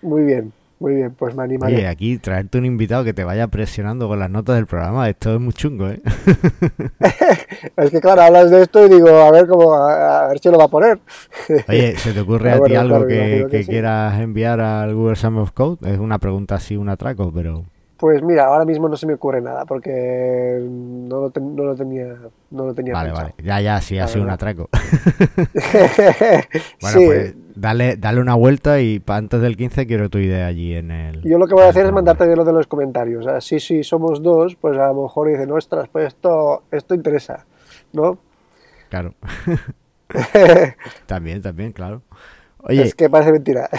Muy 0.01 0.24
bien, 0.24 0.51
muy 0.79 0.96
bien, 0.96 1.13
pues 1.15 1.36
me 1.36 1.43
animaré. 1.43 1.75
Oye, 1.77 1.88
aquí 1.88 2.17
traerte 2.19 2.57
un 2.57 2.65
invitado 2.65 3.03
que 3.03 3.13
te 3.13 3.24
vaya 3.24 3.48
presionando 3.48 4.07
con 4.07 4.19
las 4.19 4.29
notas 4.29 4.55
del 4.55 4.67
programa, 4.67 5.10
esto 5.10 5.34
es 5.34 5.39
muy 5.39 5.53
chungo, 5.53 5.89
¿eh? 5.89 6.01
Es 7.75 7.91
que 7.91 8.00
claro, 8.00 8.22
hablas 8.22 8.51
de 8.51 8.62
esto 8.62 8.86
y 8.86 8.89
digo, 8.89 9.10
a 9.10 9.31
ver 9.31 9.48
cómo, 9.48 9.74
a, 9.74 10.27
ver 10.27 10.39
si 10.39 10.50
lo 10.50 10.57
va 10.57 10.65
a 10.65 10.67
poner. 10.67 11.00
Oye, 11.69 11.98
¿se 11.98 12.13
te 12.13 12.19
ocurre 12.19 12.51
a 12.53 12.62
ti 12.62 12.75
algo 12.75 12.89
claro, 12.89 13.07
que, 13.07 13.15
imagino 13.15 13.50
que 13.50 13.57
que 13.57 13.63
sí. 13.63 13.69
quieras 13.72 14.19
enviar 14.19 14.60
al 14.60 14.93
Google 14.93 15.15
Summer 15.15 15.41
of 15.43 15.51
Code? 15.51 15.91
Es 15.91 16.00
una 16.00 16.19
pregunta 16.19 16.55
así, 16.55 16.77
un 16.77 16.89
atraco, 16.89 17.31
pero... 17.34 17.63
Pues 17.98 18.22
mira, 18.22 18.46
ahora 18.46 18.63
mismo 18.63 18.88
no 18.88 18.96
se 18.96 19.07
me 19.07 19.15
ocurre 19.15 19.41
nada 19.41 19.65
porque 19.65 20.60
no 20.63 21.22
lo, 21.22 21.29
ten- 21.31 21.55
no 21.55 21.63
lo 21.63 21.75
tenía, 21.75 22.15
no 22.51 22.65
lo 22.67 22.74
tenía 22.75 22.93
Vale, 22.93 23.10
pensado. 23.10 23.29
vale. 23.36 23.43
Ya, 23.43 23.60
ya, 23.60 23.81
sí, 23.81 23.98
ha 23.98 24.07
sido 24.07 24.24
un 24.24 24.29
atraco. 24.29 24.69
Bueno, 26.79 27.00
sí, 27.00 27.05
pues 27.07 27.36
dale, 27.57 27.97
dale 27.97 28.21
una 28.21 28.35
vuelta 28.35 28.79
y 28.79 29.01
antes 29.07 29.41
del 29.41 29.57
15 29.57 29.87
quiero 29.87 30.09
tu 30.09 30.19
idea 30.19 30.47
allí 30.47 30.73
en 30.73 30.91
el... 30.91 31.21
yo 31.23 31.37
lo 31.37 31.47
que 31.47 31.53
voy 31.53 31.63
a 31.63 31.69
hacer 31.69 31.85
es 31.85 31.91
mandarte 31.91 32.35
lo 32.35 32.45
de 32.45 32.53
los 32.53 32.67
comentarios. 32.67 33.27
Así 33.27 33.59
si 33.59 33.83
somos 33.83 34.21
dos, 34.21 34.55
pues 34.55 34.77
a 34.77 34.87
lo 34.87 35.03
mejor 35.03 35.29
dicen, 35.29 35.51
ostras, 35.51 35.89
pues 35.91 36.07
esto, 36.07 36.63
esto 36.71 36.95
interesa, 36.95 37.45
¿no? 37.93 38.19
Claro. 38.89 39.13
También, 41.05 41.41
también, 41.41 41.73
claro. 41.73 42.01
Oye, 42.59 42.81
Es 42.81 42.95
que 42.95 43.09
parece 43.09 43.33
mentira. 43.33 43.69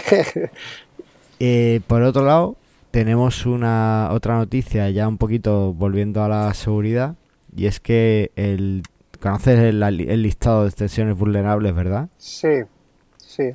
eh, 1.40 1.80
por 1.87 2.02
otro 2.02 2.26
lado, 2.26 2.56
tenemos 2.90 3.47
una 3.47 4.11
otra 4.12 4.37
noticia 4.37 4.90
ya 4.90 5.08
un 5.08 5.16
poquito 5.16 5.73
volviendo 5.73 6.23
a 6.23 6.28
la 6.28 6.52
seguridad 6.52 7.14
y 7.56 7.64
es 7.64 7.80
que 7.80 8.30
el 8.37 8.82
conoces 9.20 9.58
el, 9.58 9.82
el 9.82 10.23
listado 10.23 10.62
de 10.62 10.68
extensiones 10.68 11.16
vulnerables, 11.16 11.75
¿verdad? 11.75 12.08
sí, 12.18 12.49
sí, 13.38 13.52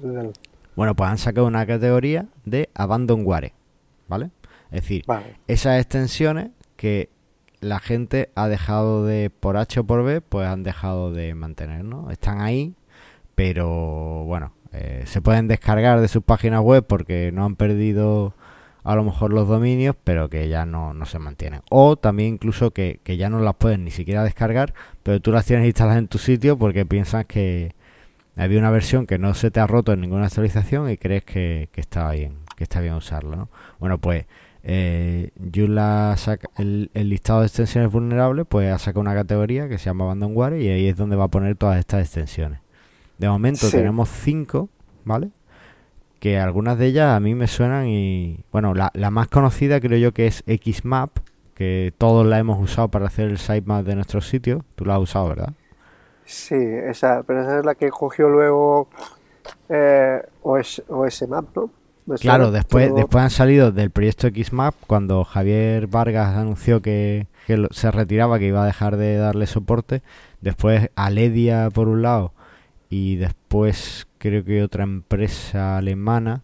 Bueno, 0.75 0.95
pues 0.95 1.09
han 1.09 1.17
sacado 1.17 1.45
una 1.45 1.65
categoría 1.65 2.27
de 2.45 2.69
abandonware, 2.73 3.53
¿vale? 4.07 4.31
Es 4.71 4.83
decir, 4.83 5.03
vale. 5.05 5.35
esas 5.47 5.79
extensiones 5.79 6.51
que 6.77 7.09
la 7.59 7.79
gente 7.79 8.29
ha 8.35 8.47
dejado 8.47 9.05
de, 9.05 9.29
por 9.29 9.57
H 9.57 9.81
o 9.81 9.83
por 9.83 10.03
B, 10.03 10.21
pues 10.21 10.47
han 10.47 10.63
dejado 10.63 11.11
de 11.11 11.35
mantener, 11.35 11.83
¿no? 11.83 12.09
Están 12.11 12.41
ahí, 12.41 12.75
pero 13.35 14.23
bueno, 14.25 14.53
eh, 14.71 15.03
se 15.05 15.21
pueden 15.21 15.47
descargar 15.47 15.99
de 16.01 16.07
sus 16.07 16.23
páginas 16.23 16.61
web 16.61 16.85
porque 16.87 17.31
no 17.33 17.45
han 17.45 17.55
perdido 17.55 18.33
a 18.83 18.95
lo 18.95 19.03
mejor 19.03 19.31
los 19.31 19.47
dominios, 19.47 19.95
pero 20.03 20.29
que 20.29 20.49
ya 20.49 20.65
no, 20.65 20.93
no 20.93 21.05
se 21.05 21.19
mantienen. 21.19 21.61
O 21.69 21.95
también 21.95 22.33
incluso 22.35 22.71
que, 22.71 22.99
que 23.03 23.17
ya 23.17 23.29
no 23.29 23.39
las 23.39 23.55
puedes 23.55 23.79
ni 23.79 23.91
siquiera 23.91 24.23
descargar, 24.23 24.73
pero 25.03 25.21
tú 25.21 25.31
las 25.31 25.45
tienes 25.45 25.65
instaladas 25.65 25.99
en 25.99 26.07
tu 26.07 26.17
sitio 26.17 26.57
porque 26.57 26.85
piensas 26.85 27.25
que 27.25 27.75
había 28.35 28.59
una 28.59 28.71
versión 28.71 29.05
que 29.05 29.17
no 29.19 29.33
se 29.33 29.51
te 29.51 29.59
ha 29.59 29.67
roto 29.67 29.93
en 29.93 30.01
ninguna 30.01 30.25
actualización 30.25 30.89
y 30.89 30.97
crees 30.97 31.23
que, 31.23 31.69
que 31.71 31.81
está 31.81 32.11
bien, 32.11 32.37
que 32.55 32.63
está 32.63 32.79
bien 32.81 32.93
usarla, 32.95 33.35
¿no? 33.35 33.49
Bueno, 33.79 33.97
pues 33.99 34.25
eh, 34.63 35.31
Joomla 35.53 36.15
saca 36.17 36.49
el, 36.57 36.89
el 36.93 37.09
listado 37.09 37.41
de 37.41 37.47
extensiones 37.47 37.91
vulnerables, 37.91 38.45
pues 38.47 38.71
ha 38.71 38.79
sacado 38.79 39.01
una 39.01 39.13
categoría 39.13 39.67
que 39.69 39.77
se 39.77 39.85
llama 39.85 40.05
Abandonware 40.05 40.61
y 40.61 40.69
ahí 40.69 40.87
es 40.87 40.97
donde 40.97 41.15
va 41.15 41.25
a 41.25 41.29
poner 41.29 41.55
todas 41.55 41.77
estas 41.79 42.01
extensiones. 42.01 42.59
De 43.17 43.29
momento 43.29 43.67
Sí. 43.67 43.77
tenemos 43.77 44.09
cinco, 44.09 44.69
¿vale? 45.05 45.29
Que 46.19 46.39
algunas 46.39 46.77
de 46.77 46.87
ellas 46.87 47.11
a 47.15 47.19
mí 47.19 47.35
me 47.35 47.47
suenan 47.47 47.87
y... 47.87 48.39
Bueno, 48.51 48.73
la, 48.73 48.89
la 48.93 49.11
más 49.11 49.27
conocida 49.27 49.79
creo 49.81 49.97
yo 49.99 50.13
que 50.13 50.25
es 50.27 50.43
Xmap, 50.47 51.09
que 51.53 51.93
todos 51.97 52.25
la 52.25 52.39
hemos 52.39 52.59
usado 52.59 52.87
para 52.87 53.05
hacer 53.07 53.29
el 53.29 53.37
sitemap 53.37 53.85
de 53.85 53.95
nuestro 53.95 54.21
sitio. 54.21 54.63
Tú 54.75 54.85
la 54.85 54.95
has 54.95 55.01
usado, 55.01 55.27
¿verdad? 55.27 55.53
Sí, 56.25 56.55
esa, 56.55 57.23
pero 57.23 57.41
esa 57.41 57.59
es 57.59 57.65
la 57.65 57.75
que 57.75 57.89
cogió 57.89 58.29
luego 58.29 58.87
eh, 59.69 60.21
OS, 60.41 60.83
OSMap, 60.87 61.55
¿no? 61.55 61.69
Me 62.05 62.17
Claro, 62.17 62.51
después, 62.51 62.93
después 62.93 63.23
han 63.23 63.29
salido 63.29 63.71
del 63.71 63.89
proyecto 63.89 64.27
XMAP 64.27 64.75
cuando 64.87 65.23
Javier 65.23 65.87
Vargas 65.87 66.35
anunció 66.35 66.81
que, 66.81 67.27
que 67.47 67.67
se 67.71 67.91
retiraba, 67.91 68.39
que 68.39 68.47
iba 68.47 68.63
a 68.63 68.65
dejar 68.65 68.97
de 68.97 69.15
darle 69.15 69.47
soporte. 69.47 70.01
Después 70.41 70.89
Aledia 70.95 71.69
por 71.69 71.87
un 71.87 72.01
lado 72.01 72.33
y 72.89 73.15
después 73.15 74.07
creo 74.17 74.43
que 74.43 74.61
otra 74.61 74.83
empresa 74.83 75.77
alemana 75.77 76.43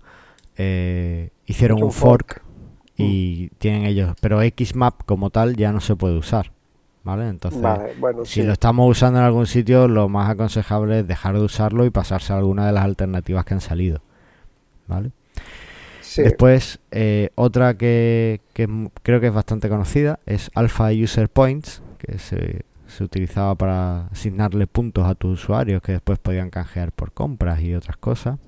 eh, 0.57 1.29
hicieron 1.45 1.83
un 1.83 1.91
fork. 1.91 2.41
fork 2.41 2.43
y 2.97 3.49
tienen 3.59 3.85
ellos, 3.85 4.15
pero 4.19 4.41
XMAP 4.41 5.03
como 5.05 5.29
tal 5.29 5.55
ya 5.55 5.71
no 5.71 5.79
se 5.79 5.95
puede 5.95 6.17
usar, 6.17 6.51
¿vale? 7.03 7.27
Entonces, 7.27 7.61
Vale, 7.61 7.93
bueno, 7.99 8.25
si 8.25 8.41
sí. 8.41 8.43
lo 8.43 8.53
estamos 8.53 8.89
usando 8.89 9.19
en 9.19 9.25
algún 9.25 9.47
sitio, 9.47 9.87
lo 9.87 10.09
más 10.09 10.29
aconsejable 10.29 10.99
es 10.99 11.07
dejar 11.07 11.35
de 11.35 11.41
usarlo 11.43 11.85
y 11.85 11.89
pasarse 11.89 12.33
a 12.33 12.37
alguna 12.37 12.65
de 12.67 12.73
las 12.73 12.83
alternativas 12.83 13.45
que 13.45 13.53
han 13.55 13.61
salido, 13.61 14.01
¿vale? 14.87 15.11
sí. 16.01 16.21
Después, 16.23 16.79
eh, 16.91 17.29
otra 17.35 17.75
que, 17.77 18.41
que 18.53 18.89
creo 19.03 19.19
que 19.21 19.27
es 19.27 19.33
bastante 19.33 19.69
conocida 19.69 20.19
es 20.25 20.51
Alpha 20.55 20.89
User 20.91 21.29
Points, 21.29 21.81
que 21.97 22.17
se, 22.19 22.65
se 22.87 23.03
utilizaba 23.03 23.55
para 23.55 24.07
asignarle 24.07 24.67
puntos 24.67 25.05
a 25.05 25.15
tus 25.15 25.41
usuarios 25.43 25.81
que 25.81 25.93
después 25.93 26.19
podían 26.19 26.49
canjear 26.49 26.91
por 26.91 27.11
compras 27.11 27.61
y 27.61 27.73
otras 27.75 27.97
cosas. 27.97 28.39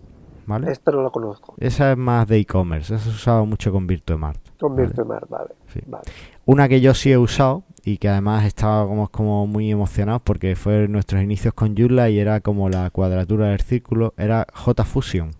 ¿Vale? 0.45 0.71
Esto 0.71 0.91
no 0.91 1.01
lo 1.03 1.11
conozco. 1.11 1.53
Esa 1.59 1.91
es 1.91 1.97
más 1.97 2.27
de 2.27 2.37
e-commerce, 2.39 2.95
eso 2.95 3.09
se 3.11 3.15
usaba 3.15 3.43
mucho 3.45 3.71
con 3.71 3.87
Virtuemart. 3.87 4.40
Con 4.61 4.75
Vale. 4.75 4.87
Virtuemar, 4.87 5.27
vale. 5.29 5.49
Sí. 5.73 5.81
vale. 5.87 6.03
Una 6.45 6.69
que 6.69 6.79
yo 6.81 6.93
sí 6.93 7.11
he 7.11 7.17
usado 7.17 7.63
y 7.83 7.97
que 7.97 8.07
además 8.09 8.45
estaba 8.45 8.85
como, 8.87 9.07
como 9.09 9.47
muy 9.47 9.69
emocionado 9.71 10.19
porque 10.19 10.55
fue 10.55 10.87
nuestros 10.87 11.21
inicios 11.21 11.53
con 11.53 11.75
Joomla 11.75 12.09
y 12.09 12.19
era 12.19 12.39
como 12.41 12.69
la 12.69 12.89
cuadratura 12.91 13.47
del 13.47 13.59
círculo, 13.61 14.13
era 14.17 14.45
JFusion. 14.53 15.31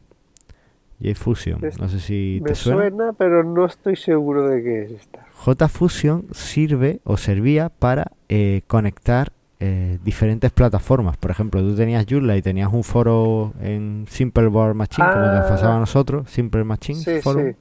JFusion, 1.00 1.60
no 1.80 1.90
sé 1.90 2.00
si 2.00 2.40
Me 2.44 2.50
te 2.50 2.56
suena. 2.56 2.82
suena, 2.90 3.13
pero 3.13 3.44
no 3.44 3.66
estoy 3.66 3.96
seguro 3.96 4.48
de 4.48 4.62
qué 4.62 4.84
es 4.84 4.92
esta. 4.92 5.25
JFusion 5.46 6.28
sirve 6.32 7.00
o 7.04 7.18
servía 7.18 7.70
para 7.70 8.12
eh, 8.30 8.62
conectar 8.68 9.32
eh, 9.60 9.98
diferentes 10.04 10.51
plataformas. 10.51 11.18
Por 11.18 11.32
ejemplo, 11.32 11.62
tú 11.62 11.75
tenías 11.75 12.06
Joomla 12.08 12.38
y 12.38 12.42
tenías 12.44 12.72
un 12.72 12.84
foro 12.84 13.54
en 13.62 14.06
Simple 14.10 14.48
Board 14.48 14.75
Machine, 14.75 15.08
como 15.12 15.25
nos 15.25 15.46
Ah. 15.46 15.50
pasaba 15.50 15.78
a 15.78 15.80
nosotros, 15.80 16.30
Simple 16.30 16.63
Machine 16.63 17.00
Sí, 17.00 17.22
Forum, 17.22 17.50
sí. 17.50 17.56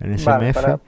En 0.00 0.12
SMF. 0.18 0.26
Vale, 0.26 0.52
para- 0.54 0.80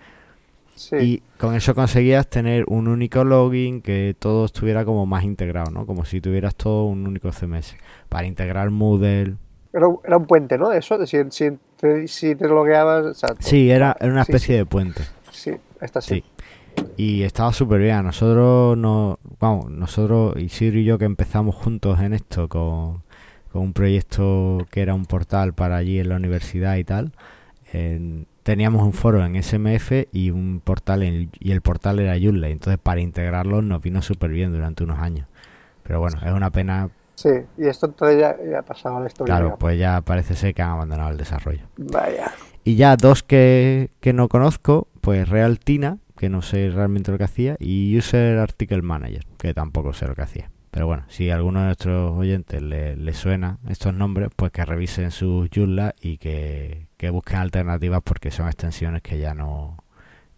Sí. 0.75 0.97
Y 0.97 1.23
con 1.39 1.55
eso 1.55 1.75
conseguías 1.75 2.29
tener 2.29 2.65
un 2.67 2.89
único 2.89 3.23
login 3.25 3.83
que 3.83 4.17
todo 4.19 4.47
estuviera 4.47 4.85
como 4.85 5.05
más 5.07 5.23
integrado, 5.23 5.71
¿no? 5.71 5.87
Como 5.87 6.05
si 6.05 6.21
tuvieras 6.21 6.55
todo 6.57 6.87
un 6.87 7.07
único 7.07 7.31
CMS. 7.31 7.77
Para 8.09 8.27
integrar 8.27 8.71
Moodle. 8.71 9.37
Era, 9.73 9.87
un- 9.87 9.99
era 10.05 10.17
un 10.17 10.27
puente, 10.27 10.57
¿no? 10.59 10.73
Eso, 10.73 10.97
de 10.99 11.07
si, 11.07 11.19
si, 11.31 11.51
te, 11.77 12.09
si 12.09 12.35
te 12.35 12.49
logueabas. 12.49 13.21
Sí, 13.41 13.71
era, 13.71 13.97
era 14.01 14.11
una 14.13 14.25
Sí, 14.25 14.33
especie 14.33 14.57
de 14.57 14.67
puente. 14.67 15.03
Sí, 15.31 15.53
esta 15.81 16.01
sí. 16.01 16.25
Sí. 16.77 16.85
Y 16.97 17.23
estaba 17.23 17.53
súper 17.53 17.81
bien. 17.81 18.03
Nosotros, 18.03 18.77
no, 18.79 19.19
vamos, 19.39 19.71
nosotros, 19.71 20.35
Isidro 20.41 20.79
y 20.79 20.85
yo 20.85 20.99
que 20.99 21.05
empezamos 21.05 21.55
juntos 21.55 22.01
en 22.01 22.15
esto 22.15 22.49
con, 22.49 23.03
con 23.53 23.63
un 23.63 23.73
proyecto 23.75 24.59
que 24.71 24.81
era 24.81 24.95
un 24.95 25.05
portal 25.05 25.53
para 25.53 25.77
allí 25.77 26.01
en 26.01 26.09
la 26.09 26.17
universidad 26.17 26.77
y 26.77 26.85
tal, 26.85 27.13
en- 27.73 28.27
teníamos 28.43 28.83
un 28.83 28.93
foro 28.93 29.25
en 29.25 29.37
SMF 29.37 30.09
y 30.13 30.31
un 30.31 30.61
portal 30.65 31.03
en- 31.03 31.31
y 31.39 31.53
el 31.53 31.61
portal 31.61 31.99
era 32.01 32.17
Joomla. 32.21 32.49
Entonces 32.49 32.79
para 32.83 33.01
integrarlos 33.01 33.63
nos 33.65 33.83
vino 33.83 34.03
súper 34.03 34.31
bien 34.31 34.53
durante 34.53 34.85
unos 34.85 34.99
años. 34.99 35.27
Pero 35.83 36.01
bueno, 36.01 36.19
es 36.25 36.33
una 36.33 36.51
pena. 36.51 36.91
Sí, 37.15 37.29
y 37.59 37.67
esto 37.67 37.87
entonces 37.87 38.19
ya, 38.21 38.37
ya 38.51 38.61
ha 38.61 38.63
pasado 38.63 38.97
a 38.97 39.01
la 39.01 39.07
historia. 39.07 39.33
Claro, 39.33 39.45
digamos. 39.47 39.61
pues 39.61 39.79
ya 39.79 40.01
parece 40.01 40.35
ser 40.35 40.55
que 40.55 40.63
han 40.63 40.71
abandonado 40.71 41.11
el 41.11 41.17
desarrollo. 41.19 41.63
Vaya. 41.77 42.33
Y 42.65 42.77
ya 42.77 42.97
dos 42.97 43.23
que, 43.23 43.91
que 44.01 44.13
no 44.13 44.29
conozco, 44.29 44.89
pues 45.01 45.29
Realtina, 45.29 45.99
que 46.17 46.29
no 46.29 46.43
sé 46.43 46.71
realmente 46.71 47.11
lo 47.13 47.19
que 47.19 47.25
hacía, 47.25 47.57
y 47.59 47.97
User 47.99 48.39
Article 48.39 48.83
Manager, 48.83 49.25
que 49.39 49.53
tampoco 49.55 49.93
sé 49.93 50.07
lo 50.07 50.15
que 50.15 50.23
hacía. 50.23 50.51
Pero 50.73 50.87
bueno, 50.87 51.05
si 51.09 51.31
a 51.31 51.37
alguno 51.37 51.61
de 51.61 51.67
nuestros 51.67 52.19
oyentes 52.19 52.61
le, 52.63 52.97
le 52.97 53.13
suena 53.13 53.59
estos 53.69 53.95
nombres, 53.95 54.31
pues 54.35 54.51
que 54.51 54.65
revisen 54.65 55.11
sus 55.13 55.49
Joomla 55.55 55.95
y 56.01 56.17
que, 56.17 56.89
que 56.97 57.11
busquen 57.11 57.37
alternativas 57.39 58.01
porque 58.03 58.31
son 58.33 58.47
extensiones 58.49 59.03
que 59.03 59.19
ya 59.19 59.35
no, 59.35 59.77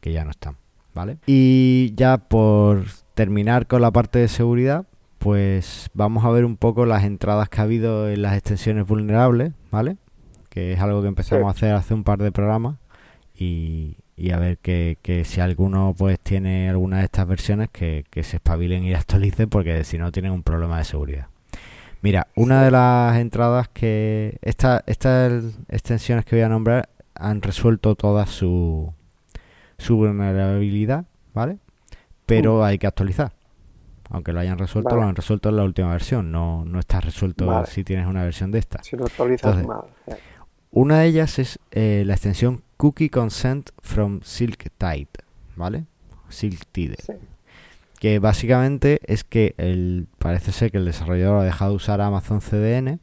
que 0.00 0.12
ya 0.12 0.24
no 0.24 0.30
están. 0.32 0.56
¿Vale? 0.92 1.18
Y 1.26 1.92
ya 1.96 2.18
por 2.18 2.84
terminar 3.14 3.66
con 3.66 3.80
la 3.80 3.90
parte 3.90 4.18
de 4.18 4.28
seguridad, 4.28 4.86
pues 5.18 5.88
vamos 5.94 6.24
a 6.24 6.30
ver 6.30 6.44
un 6.44 6.56
poco 6.56 6.84
las 6.84 7.04
entradas 7.04 7.48
que 7.48 7.60
ha 7.60 7.64
habido 7.64 8.08
en 8.10 8.22
las 8.22 8.34
extensiones 8.36 8.86
vulnerables, 8.86 9.52
¿vale? 9.70 9.96
Que 10.50 10.72
es 10.72 10.80
algo 10.80 11.00
que 11.02 11.08
empezamos 11.08 11.42
Sí. 11.42 11.46
a 11.48 11.50
hacer 11.50 11.74
hace 11.74 11.94
un 11.94 12.04
par 12.04 12.18
de 12.18 12.30
programas 12.30 12.76
y, 13.34 13.96
y 14.16 14.30
a 14.30 14.38
ver 14.38 14.58
que, 14.58 14.98
que 15.02 15.24
si 15.24 15.40
alguno 15.40 15.94
pues 15.96 16.20
tiene 16.20 16.68
alguna 16.70 16.98
de 16.98 17.04
estas 17.04 17.26
versiones 17.26 17.68
que, 17.70 18.04
que 18.10 18.22
se 18.22 18.36
espabilen 18.36 18.84
y 18.84 18.94
actualicen 18.94 19.48
porque 19.48 19.84
si 19.84 19.98
no 19.98 20.12
tienen 20.12 20.32
un 20.32 20.42
problema 20.42 20.78
de 20.78 20.84
seguridad. 20.84 21.26
Mira, 22.02 22.26
una 22.36 22.62
de 22.62 22.70
las 22.70 23.16
entradas 23.16 23.68
que 23.68 24.36
esta- 24.42 24.84
estas 24.86 25.42
extensiones 25.68 26.24
que 26.26 26.36
voy 26.36 26.42
a 26.42 26.48
nombrar 26.50 26.90
han 27.14 27.40
resuelto 27.40 27.94
toda 27.94 28.26
su, 28.26 28.92
su 29.78 29.96
vulnerabilidad, 29.96 31.06
¿vale? 31.32 31.58
Pero 32.26 32.62
hay 32.64 32.78
que 32.78 32.86
actualizar. 32.86 33.32
Aunque 34.10 34.32
lo 34.34 34.40
hayan 34.40 34.58
resuelto, 34.58 34.90
Vale. 34.90 35.02
lo 35.02 35.08
han 35.08 35.16
resuelto 35.16 35.48
en 35.48 35.56
la 35.56 35.64
última 35.64 35.90
versión. 35.92 36.30
No, 36.30 36.64
no 36.66 36.78
está 36.78 37.00
resuelto 37.00 37.46
Vale. 37.46 37.66
si 37.68 37.84
tienes 37.84 38.06
una 38.06 38.22
versión 38.22 38.50
de 38.50 38.58
esta. 38.58 38.82
Si 38.82 38.96
no 38.96 39.04
actualizas 39.04 39.56
Entonces, 39.56 39.66
mal. 39.66 40.18
Una 40.72 40.98
de 41.00 41.06
ellas 41.06 41.38
es 41.38 41.58
eh, 41.70 42.02
la 42.04 42.14
extensión 42.14 42.63
Cookie 42.76 43.08
Consent 43.10 43.70
from 43.82 44.20
Silktide, 44.22 45.08
¿vale? 45.56 45.84
Silktide. 46.28 46.96
Sí. 47.04 47.12
Que 47.98 48.18
básicamente 48.18 49.00
es 49.06 49.24
que 49.24 49.54
el, 49.56 50.06
parece 50.18 50.52
ser 50.52 50.70
que 50.70 50.78
el 50.78 50.84
desarrollador 50.84 51.40
ha 51.40 51.44
dejado 51.44 51.70
de 51.70 51.76
usar 51.76 52.00
Amazon 52.00 52.40
CDN 52.40 53.00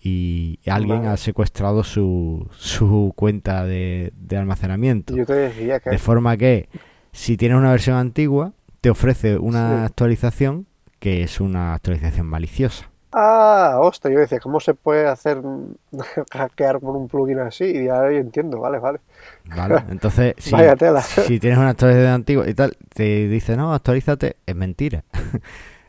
y 0.00 0.58
alguien 0.66 0.98
Vale. 0.98 1.08
ha 1.10 1.16
secuestrado 1.16 1.82
su, 1.82 2.48
su 2.56 3.12
cuenta 3.16 3.64
de, 3.64 4.12
de 4.16 4.36
almacenamiento. 4.36 5.16
Yo 5.16 5.26
te 5.26 5.32
decía 5.34 5.80
que 5.80 5.90
De 5.90 5.98
forma 5.98 6.36
que 6.36 6.68
si 7.12 7.36
tienes 7.36 7.58
una 7.58 7.70
versión 7.70 7.96
antigua, 7.96 8.52
te 8.80 8.90
ofrece 8.90 9.36
una 9.38 9.80
Sí. 9.80 9.84
actualización 9.86 10.66
que 11.00 11.22
es 11.22 11.40
una 11.40 11.74
actualización 11.74 12.26
maliciosa. 12.26 12.90
Ah, 13.18 13.78
hostia, 13.80 14.10
yo 14.10 14.18
decía, 14.18 14.38
¿cómo 14.40 14.60
se 14.60 14.74
puede 14.74 15.08
hacer 15.08 15.40
hackear 16.32 16.80
con 16.80 16.96
un 16.96 17.08
plugin 17.08 17.38
así? 17.38 17.64
Y 17.64 17.86
ya 17.86 18.10
entiendo, 18.10 18.60
vale, 18.60 18.78
vale. 18.78 19.00
¿Vale? 19.56 19.82
Entonces, 19.88 20.34
si, 20.36 20.50
Vaya 20.50 20.76
tela. 20.76 21.00
si 21.00 21.40
tienes 21.40 21.58
una 21.58 21.70
actualización 21.70 22.12
antigua 22.12 22.46
y 22.46 22.52
tal, 22.52 22.76
te 22.94 23.26
dice, 23.26 23.56
no, 23.56 23.72
actualízate, 23.72 24.36
es 24.44 24.54
mentira. 24.54 25.02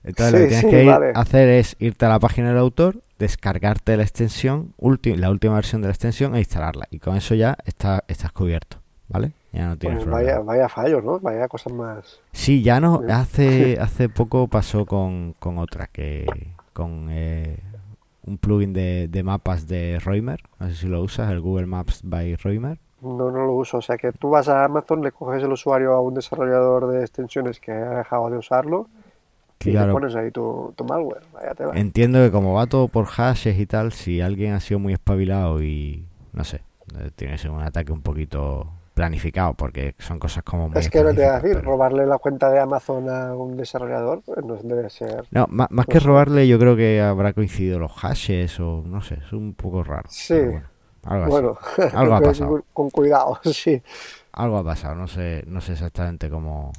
Entonces 0.05 0.31
lo 0.31 0.39
que 0.39 0.46
tienes 0.46 0.62
sí, 0.62 0.69
que 0.69 0.84
ir 0.84 0.89
vale. 0.89 1.12
a 1.13 1.19
hacer 1.19 1.50
es 1.50 1.75
irte 1.79 2.05
a 2.05 2.10
la 2.10 2.19
página 2.19 2.48
del 2.48 2.60
autor, 2.60 3.01
descargarte 3.19 3.98
la 3.98 4.03
extensión, 4.03 4.74
la 5.03 5.29
última 5.29 5.55
versión 5.55 5.81
de 5.81 5.89
la 5.89 5.93
extensión 5.93 6.34
e 6.34 6.39
instalarla. 6.39 6.88
Y 6.91 7.00
con 7.00 7.17
eso 7.17 7.36
ya 7.36 7.57
está, 7.65 8.05
estás 8.07 8.31
cubierto, 8.31 8.77
¿vale? 9.10 9.34
Ya 9.51 9.67
no 9.67 9.77
tienes 9.77 10.05
Pues 10.05 10.10
vaya, 10.10 10.39
vaya 10.39 10.69
fallo, 10.69 11.01
¿no? 11.01 11.19
Vaya 11.19 11.50
cosas 11.50 11.74
más. 11.74 12.22
Sí, 12.31 12.63
ya 12.63 12.79
no, 12.79 13.01
hace, 13.10 13.77
hace 13.81 14.07
poco 14.07 14.48
pasó 14.48 14.85
con, 14.85 15.35
con 15.40 15.57
otra, 15.57 15.87
que 15.87 16.25
con 16.77 17.07
eh, 17.09 17.57
un 18.27 18.37
plugin 18.37 18.72
de, 18.72 19.07
de 19.07 19.24
mapas 19.24 19.68
de 19.68 19.98
Roimer, 19.98 20.44
no 20.59 20.70
sé 20.70 20.75
si 20.75 20.87
lo 20.87 21.01
usas, 21.01 21.31
el 21.31 21.42
Google 21.42 21.66
Maps 21.66 22.01
by 22.03 22.35
Roimer. 22.35 22.77
No, 23.01 23.31
no 23.31 23.48
lo 23.48 23.53
uso. 23.53 23.77
O 23.77 23.81
sea 23.81 23.98
que 23.98 24.11
tú 24.11 24.29
vas 24.29 24.48
a 24.48 24.63
Amazon, 24.63 25.01
le 25.01 25.11
coges 25.11 25.42
el 25.42 25.51
usuario 25.51 25.94
a 25.94 26.01
un 26.01 26.13
desarrollador 26.13 26.85
de 26.92 27.01
extensiones 27.01 27.59
que 27.59 27.72
ha 27.72 27.98
dejado 27.98 28.29
de 28.29 28.37
usarlo 28.37 28.90
y 29.66 29.72
le 29.72 29.87
pones 29.87 30.13
ahí 30.13 30.29
tu, 30.29 30.72
tu 30.75 30.83
malware. 30.83 31.24
Vaya 31.33 31.55
tela. 31.55 31.72
entiendo 31.74 32.20
que 32.20 32.29
como 32.29 32.53
va 32.53 32.68
todo 32.68 32.90
por 32.90 33.05
hashes 33.07 33.57
y 33.57 33.66
tal, 33.66 33.92
si 33.92 34.22
alguien 34.22 34.53
ha 34.53 34.59
sido 34.59 34.79
muy 34.79 34.94
espabilado 34.94 35.63
y, 35.63 36.05
no 36.31 36.44
sé, 36.44 36.61
eh, 37.00 37.09
tiene 37.16 37.33
que 37.33 37.40
ser 37.40 37.50
un 37.50 37.63
ataque 37.63 37.92
un 37.92 38.03
poquito 38.03 38.68
planificado, 38.98 39.53
porque 39.53 39.96
son 40.00 40.20
cosas 40.20 40.44
como 40.44 40.68
muy 40.68 40.79
Es 40.79 40.90
que 40.90 41.01
no 41.01 41.12
te 41.12 41.22
voy 41.22 41.24
a 41.24 41.33
decir, 41.40 41.51
pero- 41.53 41.62
robarle 41.72 42.05
la 42.05 42.18
cuenta 42.18 42.50
de 42.50 42.60
Amazon 42.60 43.10
a 43.10 43.33
un 43.33 43.55
desarrollador 43.55 44.22
pues 44.25 44.44
no 44.44 44.55
debe 44.55 44.90
ser. 44.90 45.24
No, 45.31 45.46
ma- 45.50 45.68
más, 45.70 45.86
que 45.86 46.00
sé. 46.01 46.05
robarle, 46.05 46.48
yo 46.48 46.60
creo 46.60 46.75
que 46.75 47.00
habrá 47.00 47.31
coincidido 47.33 47.79
los 47.79 47.92
hashes 47.94 48.60
o 48.60 48.83
no 48.86 49.01
sé, 49.01 49.20
es 49.25 49.31
un 49.31 49.53
poco 49.53 49.83
raro. 49.83 50.10
Sí. 50.10 50.33
bueno, 50.33 50.64
algo. 51.05 51.27
Bueno, 51.29 51.57
Algo 51.94 52.16
ha 52.16 52.22
pasado. 52.29 52.66
con 52.74 52.90
cuidado, 52.90 53.40
sí. 53.53 53.81
Algo 54.33 54.57
ha 54.57 54.64
pasado, 54.64 54.96
no 54.96 55.07
sé, 55.07 55.44
no 55.48 55.62
sé 55.62 55.74
exactamente 55.74 56.29
cómo, 56.29 56.72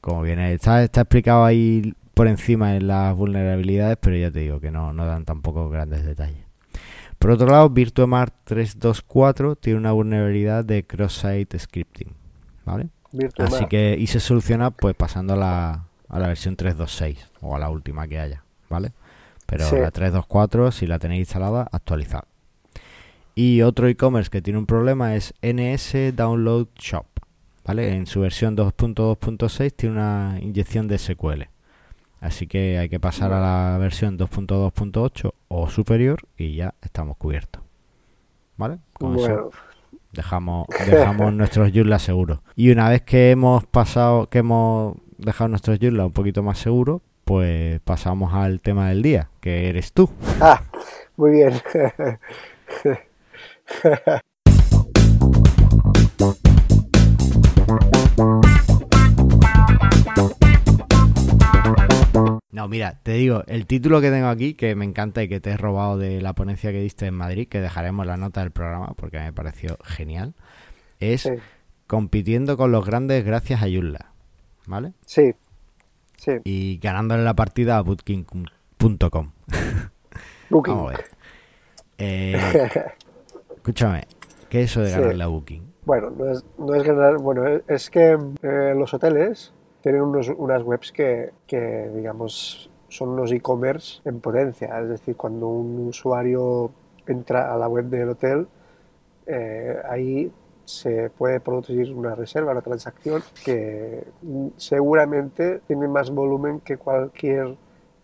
cómo 0.00 0.22
viene. 0.22 0.52
Está, 0.52 0.82
está 0.84 1.00
explicado 1.00 1.44
ahí 1.44 1.94
por 2.14 2.28
encima 2.28 2.76
en 2.76 2.86
las 2.86 3.16
vulnerabilidades, 3.16 3.96
pero 4.00 4.16
ya 4.16 4.30
te 4.30 4.38
digo 4.40 4.60
que 4.60 4.70
no, 4.70 4.92
no 4.92 5.04
dan 5.06 5.24
tampoco 5.24 5.68
grandes 5.70 6.04
detalles. 6.04 6.43
Por 7.24 7.30
otro 7.30 7.46
lado, 7.46 7.70
VirtueMart 7.70 8.34
324 8.44 9.56
tiene 9.56 9.78
una 9.78 9.92
vulnerabilidad 9.92 10.62
de 10.62 10.84
cross-site 10.84 11.58
scripting, 11.58 12.12
¿vale? 12.66 12.90
Así 13.38 13.64
que, 13.64 13.96
y 13.98 14.08
se 14.08 14.20
soluciona 14.20 14.70
pues 14.70 14.94
pasando 14.94 15.32
a 15.32 15.36
la, 15.38 15.86
a 16.10 16.18
la 16.18 16.26
versión 16.26 16.54
326 16.54 17.26
o 17.40 17.56
a 17.56 17.58
la 17.58 17.70
última 17.70 18.06
que 18.06 18.18
haya, 18.18 18.44
¿vale? 18.68 18.92
Pero 19.46 19.64
Sí. 19.64 19.76
la 19.76 19.90
324, 19.90 20.70
si 20.70 20.86
la 20.86 20.98
tenéis 20.98 21.20
instalada, 21.20 21.66
actualizad. 21.72 22.24
Y 23.34 23.62
otro 23.62 23.88
e-commerce 23.88 24.28
que 24.28 24.42
tiene 24.42 24.58
un 24.58 24.66
problema 24.66 25.16
es 25.16 25.32
NS 25.40 26.14
Download 26.14 26.66
Shop, 26.78 27.06
¿vale? 27.64 27.96
En 27.96 28.04
su 28.04 28.20
versión 28.20 28.54
2.2.6 28.54 29.72
tiene 29.74 29.94
una 29.94 30.38
inyección 30.42 30.88
de 30.88 30.98
SQL. 30.98 31.53
Así 32.24 32.46
que 32.46 32.78
hay 32.78 32.88
que 32.88 32.98
pasar 32.98 33.34
a 33.34 33.40
la 33.40 33.76
versión 33.76 34.16
2.2.8 34.18 35.34
o 35.48 35.68
superior 35.68 36.20
y 36.38 36.56
ya 36.56 36.74
estamos 36.80 37.18
cubiertos. 37.18 37.62
¿Vale? 38.56 38.78
Con 38.94 39.18
eso 39.18 39.28
Bueno, 39.28 39.50
dejamos, 40.10 40.66
dejamos 40.90 41.34
nuestros 41.34 41.70
Joomla 41.74 41.98
seguros. 41.98 42.38
Y 42.56 42.70
una 42.70 42.88
vez 42.88 43.02
que 43.02 43.30
hemos 43.30 43.66
pasado, 43.66 44.30
que 44.30 44.38
hemos 44.38 44.96
dejado 45.18 45.48
nuestros 45.48 45.78
Joomla 45.78 46.06
un 46.06 46.12
poquito 46.12 46.42
más 46.42 46.56
seguros, 46.56 47.02
pues 47.24 47.80
pasamos 47.80 48.32
al 48.32 48.62
tema 48.62 48.88
del 48.88 49.02
día, 49.02 49.28
que 49.42 49.68
eres 49.68 49.92
tú. 49.92 50.08
ah, 50.40 50.62
muy 51.18 51.30
bien. 51.32 51.52
No, 62.64 62.68
mira, 62.70 62.98
te 63.02 63.12
digo, 63.12 63.44
el 63.46 63.66
título 63.66 64.00
que 64.00 64.10
tengo 64.10 64.28
aquí, 64.28 64.54
que 64.54 64.74
me 64.74 64.86
encanta 64.86 65.22
y 65.22 65.28
que 65.28 65.38
te 65.38 65.50
he 65.50 65.56
robado 65.58 65.98
de 65.98 66.22
la 66.22 66.32
ponencia 66.32 66.72
que 66.72 66.80
diste 66.80 67.04
en 67.04 67.12
Madrid, 67.12 67.46
que 67.46 67.60
dejaremos 67.60 68.06
la 68.06 68.16
nota 68.16 68.40
del 68.40 68.52
programa 68.52 68.94
porque 68.96 69.18
me 69.18 69.34
pareció 69.34 69.76
genial, 69.84 70.32
es 70.98 71.22
Sí, 71.24 71.30
compitiendo 71.86 72.56
con 72.56 72.72
los 72.72 72.86
grandes 72.86 73.22
gracias 73.22 73.62
a 73.62 73.66
Joomla, 73.66 74.12
¿vale? 74.66 74.94
sí, 75.04 75.34
sí. 76.16 76.32
Y 76.44 76.78
ganándole 76.78 77.22
la 77.22 77.34
partida 77.34 77.76
a 77.76 77.82
bootking.com. 77.82 79.30
Booking. 80.48 80.74
Vamos 80.74 80.92
a 80.94 80.96
ver. 80.96 81.04
Eh, 81.98 82.70
escúchame, 83.56 84.06
¿qué 84.48 84.62
es 84.62 84.70
eso 84.70 84.80
de 84.80 84.88
Sí. 84.88 84.98
ganar 84.98 85.16
la 85.16 85.26
Booking? 85.26 85.70
Bueno, 85.84 86.08
no 86.16 86.30
es, 86.30 86.42
no 86.56 86.74
es 86.74 86.82
ganar, 86.82 87.18
bueno, 87.18 87.46
es, 87.46 87.62
es 87.68 87.90
que 87.90 88.16
eh, 88.42 88.74
los 88.74 88.94
hoteles 88.94 89.52
tienen 89.84 90.00
unos- 90.00 90.32
unas 90.38 90.62
webs 90.62 90.90
que, 90.92 91.30
que, 91.46 91.90
digamos, 91.94 92.70
son 92.88 93.10
unos 93.10 93.30
e-commerce 93.32 94.00
en 94.06 94.18
potencia. 94.18 94.80
Es 94.80 94.88
decir, 94.88 95.14
cuando 95.14 95.46
un 95.46 95.88
usuario 95.88 96.70
entra 97.06 97.52
a 97.52 97.58
la 97.58 97.68
web 97.68 97.84
del 97.84 98.08
hotel, 98.08 98.46
eh, 99.26 99.76
ahí 99.86 100.32
se 100.64 101.10
puede 101.10 101.38
producir 101.38 101.92
una 101.92 102.14
reserva, 102.14 102.52
una 102.52 102.62
transacción 102.62 103.22
que 103.44 104.04
seguramente 104.56 105.60
tiene 105.66 105.86
más 105.86 106.10
volumen 106.10 106.60
que 106.60 106.78
cualquier 106.78 107.54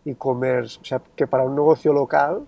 e-commerce. 0.05 0.79
O 0.83 0.85
sea, 0.85 1.01
que 1.17 1.27
para 1.27 1.45
un 1.45 1.55
negocio 1.55 1.95
local 1.95 2.45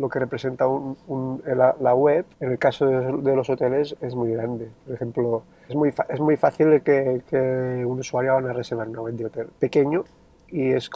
lo 0.00 0.08
que 0.08 0.18
representa 0.18 0.66
un- 0.66 0.96
un- 1.08 1.42
la, 1.44 1.76
la 1.80 1.94
web, 1.94 2.24
en 2.40 2.52
el 2.52 2.58
caso 2.58 2.86
de, 2.86 3.12
de 3.18 3.36
los 3.36 3.48
hoteles, 3.50 3.94
es 4.00 4.14
muy 4.14 4.32
grande. 4.32 4.70
Por 4.86 4.94
ejemplo, 4.94 5.42
es 5.68 5.74
muy, 5.76 5.92
fa- 5.92 6.06
es 6.08 6.18
muy 6.20 6.36
fácil 6.36 6.82
que, 6.82 7.22
que 7.28 7.84
un 7.86 8.00
usuario 8.00 8.32
haga 8.32 8.40
una 8.44 8.52
reserva 8.52 8.84
en 8.84 8.90
una 8.90 9.02
web 9.02 9.14
de 9.14 9.26
hotel 9.26 9.46
pequeño 9.58 10.04
y 10.48 10.70
es 10.72 10.90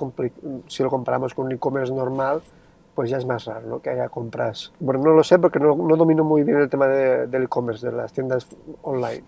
si 0.69 0.83
lo 0.83 0.91
comparamos 0.91 1.35
con 1.35 1.47
un 1.47 1.53
e-commerce 1.53 1.93
normal, 1.93 2.43
pues 2.95 3.11
ya 3.11 3.19
es 3.19 3.27
más 3.27 3.45
raro 3.45 3.67
¿no? 3.69 3.81
que 3.81 3.91
haya 3.91 4.09
compras. 4.09 4.73
Bueno, 4.81 5.01
no 5.03 5.11
lo 5.13 5.23
sé 5.23 5.39
porque 5.39 5.59
no, 5.61 5.75
no 5.77 5.97
domino 5.97 6.25
muy 6.25 6.43
bien 6.43 6.59
el 6.59 6.69
tema 6.71 6.87
de- 6.89 7.27
del 7.27 7.45
e-commerce, 7.45 7.87
de 7.87 7.93
las 7.93 8.13
tiendas 8.13 8.49
online. 8.83 9.23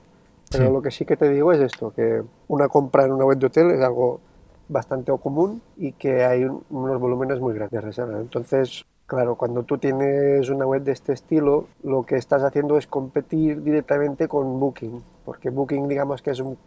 Pero 0.50 0.66
Sí. 0.68 0.72
lo 0.72 0.80
que 0.82 0.90
sí 0.92 1.04
que 1.04 1.16
te 1.16 1.28
digo 1.28 1.52
es 1.52 1.60
esto, 1.60 1.92
que 1.92 2.22
una 2.48 2.68
compra 2.68 3.04
en 3.04 3.12
una 3.12 3.24
web 3.24 3.38
de 3.38 3.46
hotel 3.46 3.70
es 3.72 3.80
algo 3.80 4.20
bastante 4.68 5.12
común 5.22 5.60
y 5.76 5.92
que 5.92 6.24
hay 6.24 6.44
un- 6.44 6.62
unos 6.70 6.98
volúmenes 7.00 7.40
muy 7.40 7.54
grandes 7.54 7.80
de 7.80 7.86
reservas. 7.86 8.20
Entonces, 8.20 8.84
claro, 9.06 9.36
cuando 9.36 9.62
tú 9.62 9.78
tienes 9.78 10.48
una 10.50 10.66
web 10.66 10.82
de 10.82 10.92
este 10.92 11.12
estilo, 11.12 11.66
lo 11.82 12.04
que 12.04 12.16
estás 12.16 12.42
haciendo 12.42 12.76
es 12.76 12.86
competir 12.86 13.62
directamente 13.62 14.28
con 14.28 14.58
Booking, 14.58 15.02
porque 15.24 15.50
Booking, 15.50 15.88
digamos 15.88 16.22
que 16.22 16.30
es 16.32 16.40
un 16.40 16.58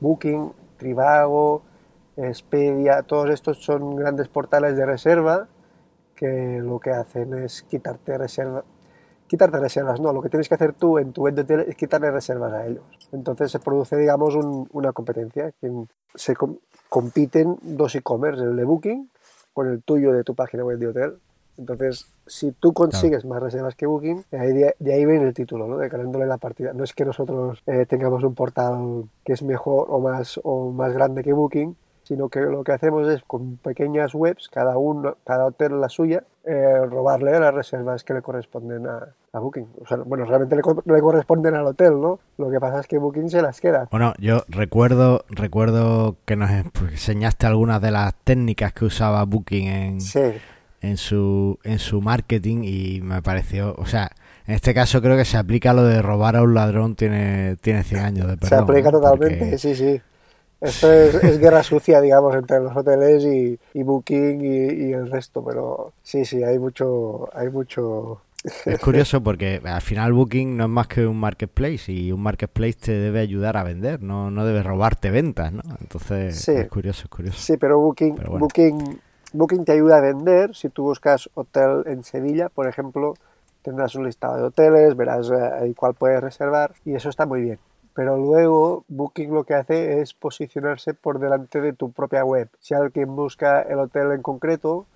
Booking, 0.00 0.52
Trivago, 0.76 1.62
Expedia, 2.16 3.02
todos 3.02 3.30
estos 3.30 3.62
son 3.62 3.96
grandes 3.96 4.28
portales 4.28 4.76
de 4.76 4.86
reserva 4.86 5.48
que 6.14 6.60
lo 6.62 6.80
que 6.80 6.90
hacen 6.90 7.34
es 7.34 7.62
quitarte 7.62 8.16
reserva, 8.16 8.64
quitarte 9.26 9.58
reservas, 9.58 10.00
no, 10.00 10.12
lo 10.12 10.22
que 10.22 10.30
tienes 10.30 10.48
que 10.48 10.54
hacer 10.54 10.72
tú 10.72 10.98
en 10.98 11.12
tu 11.12 11.22
web 11.24 11.34
de 11.34 11.42
hotel 11.42 11.60
es 11.68 11.76
quitarle 11.76 12.10
reservas 12.10 12.52
a 12.54 12.66
ellos. 12.66 12.84
Entonces 13.12 13.50
se 13.52 13.58
produce, 13.58 13.96
digamos, 13.96 14.34
un- 14.34 14.66
una 14.72 14.92
competencia, 14.92 15.52
se 16.14 16.34
com- 16.34 16.56
compiten 16.88 17.58
dos 17.62 17.94
e-commerce, 17.94 18.42
el 18.42 18.56
de 18.56 18.64
Booking 18.64 19.10
con 19.52 19.68
el 19.68 19.82
tuyo 19.82 20.12
de 20.12 20.24
tu 20.24 20.34
página 20.34 20.64
web 20.64 20.78
de 20.78 20.86
hotel. 20.88 21.18
Entonces, 21.58 22.06
si 22.26 22.52
tú 22.52 22.72
consigues 22.72 23.24
más 23.24 23.42
reservas 23.42 23.74
que 23.74 23.86
Booking, 23.86 24.24
de 24.30 24.38
ahí, 24.38 24.52
de 24.78 24.94
ahí 24.94 25.06
viene 25.06 25.24
el 25.26 25.34
título, 25.34 25.66
¿no? 25.66 25.78
De 25.78 25.88
ganándole 25.88 26.26
la 26.26 26.38
partida. 26.38 26.72
No 26.72 26.84
es 26.84 26.92
que 26.92 27.04
nosotros 27.04 27.62
eh, 27.66 27.86
tengamos 27.86 28.22
un 28.24 28.34
portal 28.34 29.04
que 29.24 29.32
es 29.32 29.42
mejor 29.42 29.86
o 29.90 30.00
más, 30.00 30.38
o 30.42 30.70
más 30.70 30.92
grande 30.92 31.22
que 31.22 31.32
Booking, 31.32 31.76
sino 32.02 32.28
que 32.28 32.38
lo 32.40 32.62
que 32.62 32.70
hacemos 32.72 33.08
es 33.08 33.22
con 33.26 33.56
pequeñas 33.56 34.14
webs, 34.14 34.48
cada 34.48 34.78
uno, 34.78 35.16
cada 35.24 35.46
hotel 35.46 35.80
la 35.80 35.88
suya, 35.88 36.22
eh, 36.44 36.78
robarle 36.88 37.38
las 37.40 37.52
reservas 37.52 38.04
que 38.04 38.14
le 38.14 38.22
corresponden 38.22 38.86
a, 38.86 39.08
a 39.32 39.38
Booking. 39.40 39.66
O 39.82 39.86
sea, 39.88 39.96
bueno, 39.96 40.24
realmente 40.24 40.54
le, 40.54 40.62
co- 40.62 40.84
le 40.84 41.00
corresponden 41.00 41.56
al 41.56 41.66
hotel, 41.66 42.00
¿no? 42.00 42.20
Lo 42.38 42.48
que 42.48 42.60
pasa 42.60 42.78
es 42.78 42.86
que 42.86 42.98
Booking 42.98 43.28
se 43.28 43.42
las 43.42 43.60
queda. 43.60 43.88
Bueno, 43.90 44.12
yo 44.20 44.42
recuerdo, 44.48 45.24
recuerdo 45.30 46.14
que 46.26 46.36
nos 46.36 46.48
enseñaste 46.92 47.46
algunas 47.48 47.82
de 47.82 47.90
las 47.90 48.14
técnicas 48.22 48.72
que 48.72 48.84
usaba 48.84 49.24
Booking 49.24 49.66
en, 49.66 50.00
Sí, 50.00 50.20
en 50.90 50.96
su 50.96 51.58
en 51.64 51.78
su 51.78 52.00
marketing 52.00 52.62
y 52.64 53.00
me 53.02 53.22
pareció, 53.22 53.74
o 53.78 53.86
sea, 53.86 54.10
en 54.46 54.54
este 54.54 54.74
caso 54.74 55.02
creo 55.02 55.16
que 55.16 55.24
se 55.24 55.36
aplica 55.36 55.72
lo 55.74 55.84
de 55.84 56.02
robar 56.02 56.36
a 56.36 56.42
un 56.42 56.54
ladrón 56.54 56.94
tiene 56.96 57.56
tiene 57.60 57.82
100 57.82 58.00
años 58.00 58.26
de 58.26 58.32
se 58.34 58.38
perdón. 58.38 58.64
aplica 58.64 58.90
¿no? 58.90 59.00
totalmente, 59.00 59.38
Porque- 59.38 59.58
sí, 59.58 59.74
sí. 59.74 60.00
Esto 60.58 60.90
es, 60.90 61.14
es 61.16 61.38
guerra 61.38 61.62
sucia, 61.62 62.00
digamos, 62.00 62.34
entre 62.34 62.60
los 62.60 62.74
hoteles 62.74 63.22
y, 63.24 63.58
y 63.74 63.82
Booking 63.82 64.40
y, 64.42 64.86
y 64.88 64.92
el 64.94 65.10
resto, 65.10 65.44
pero 65.44 65.92
sí, 66.02 66.24
sí, 66.24 66.42
hay 66.42 66.58
mucho, 66.58 67.28
hay 67.36 67.50
mucho... 67.50 68.22
Es 68.64 68.78
curioso 68.80 69.22
porque 69.22 69.60
al 69.64 69.82
final 69.82 70.14
Booking 70.14 70.56
no 70.56 70.64
es 70.64 70.70
más 70.70 70.86
que 70.88 71.06
un 71.06 71.18
marketplace 71.20 71.92
y 71.92 72.10
un 72.10 72.22
marketplace 72.22 72.72
te 72.72 72.92
debe 72.92 73.20
ayudar 73.20 73.58
a 73.58 73.64
vender, 73.64 74.02
no, 74.02 74.30
no 74.30 74.46
debe 74.46 74.62
robarte 74.62 75.10
ventas, 75.10 75.52
¿no? 75.52 75.62
Entonces 75.78 76.36
Sí. 76.38 76.52
es 76.52 76.68
curioso, 76.68 77.02
es 77.04 77.10
curioso. 77.10 77.38
Sí, 77.38 77.58
pero 77.58 77.78
Booking, 77.78 78.14
Pero 78.16 78.30
bueno. 78.30 78.44
Booking, 78.46 78.98
Booking 79.32 79.64
te 79.64 79.72
ayuda 79.72 79.98
a 79.98 80.00
vender. 80.00 80.54
Si 80.54 80.68
tú 80.68 80.84
buscas 80.84 81.28
hotel 81.34 81.82
en 81.86 82.04
Sevilla, 82.04 82.48
por 82.48 82.68
ejemplo, 82.68 83.14
tendrás 83.62 83.94
un 83.94 84.06
listado 84.06 84.36
de 84.36 84.42
hoteles, 84.44 84.96
verás 84.96 85.30
eh, 85.30 85.50
ahí 85.60 85.74
cuál 85.74 85.94
puedes 85.94 86.20
reservar 86.20 86.72
y 86.84 86.94
eso 86.94 87.08
está 87.08 87.26
muy 87.26 87.40
bien. 87.40 87.58
Pero 87.94 88.16
luego 88.16 88.84
Booking 88.88 89.32
lo 89.32 89.44
que 89.44 89.54
hace 89.54 90.00
es 90.00 90.14
posicionarse 90.14 90.94
por 90.94 91.18
delante 91.18 91.60
de 91.60 91.72
tu 91.72 91.92
propia 91.92 92.24
web. 92.24 92.48
Si 92.60 92.74
alguien 92.74 93.16
busca 93.16 93.62
el 93.62 93.78
hotel 93.78 94.12
en 94.12 94.22
concreto, 94.22 94.86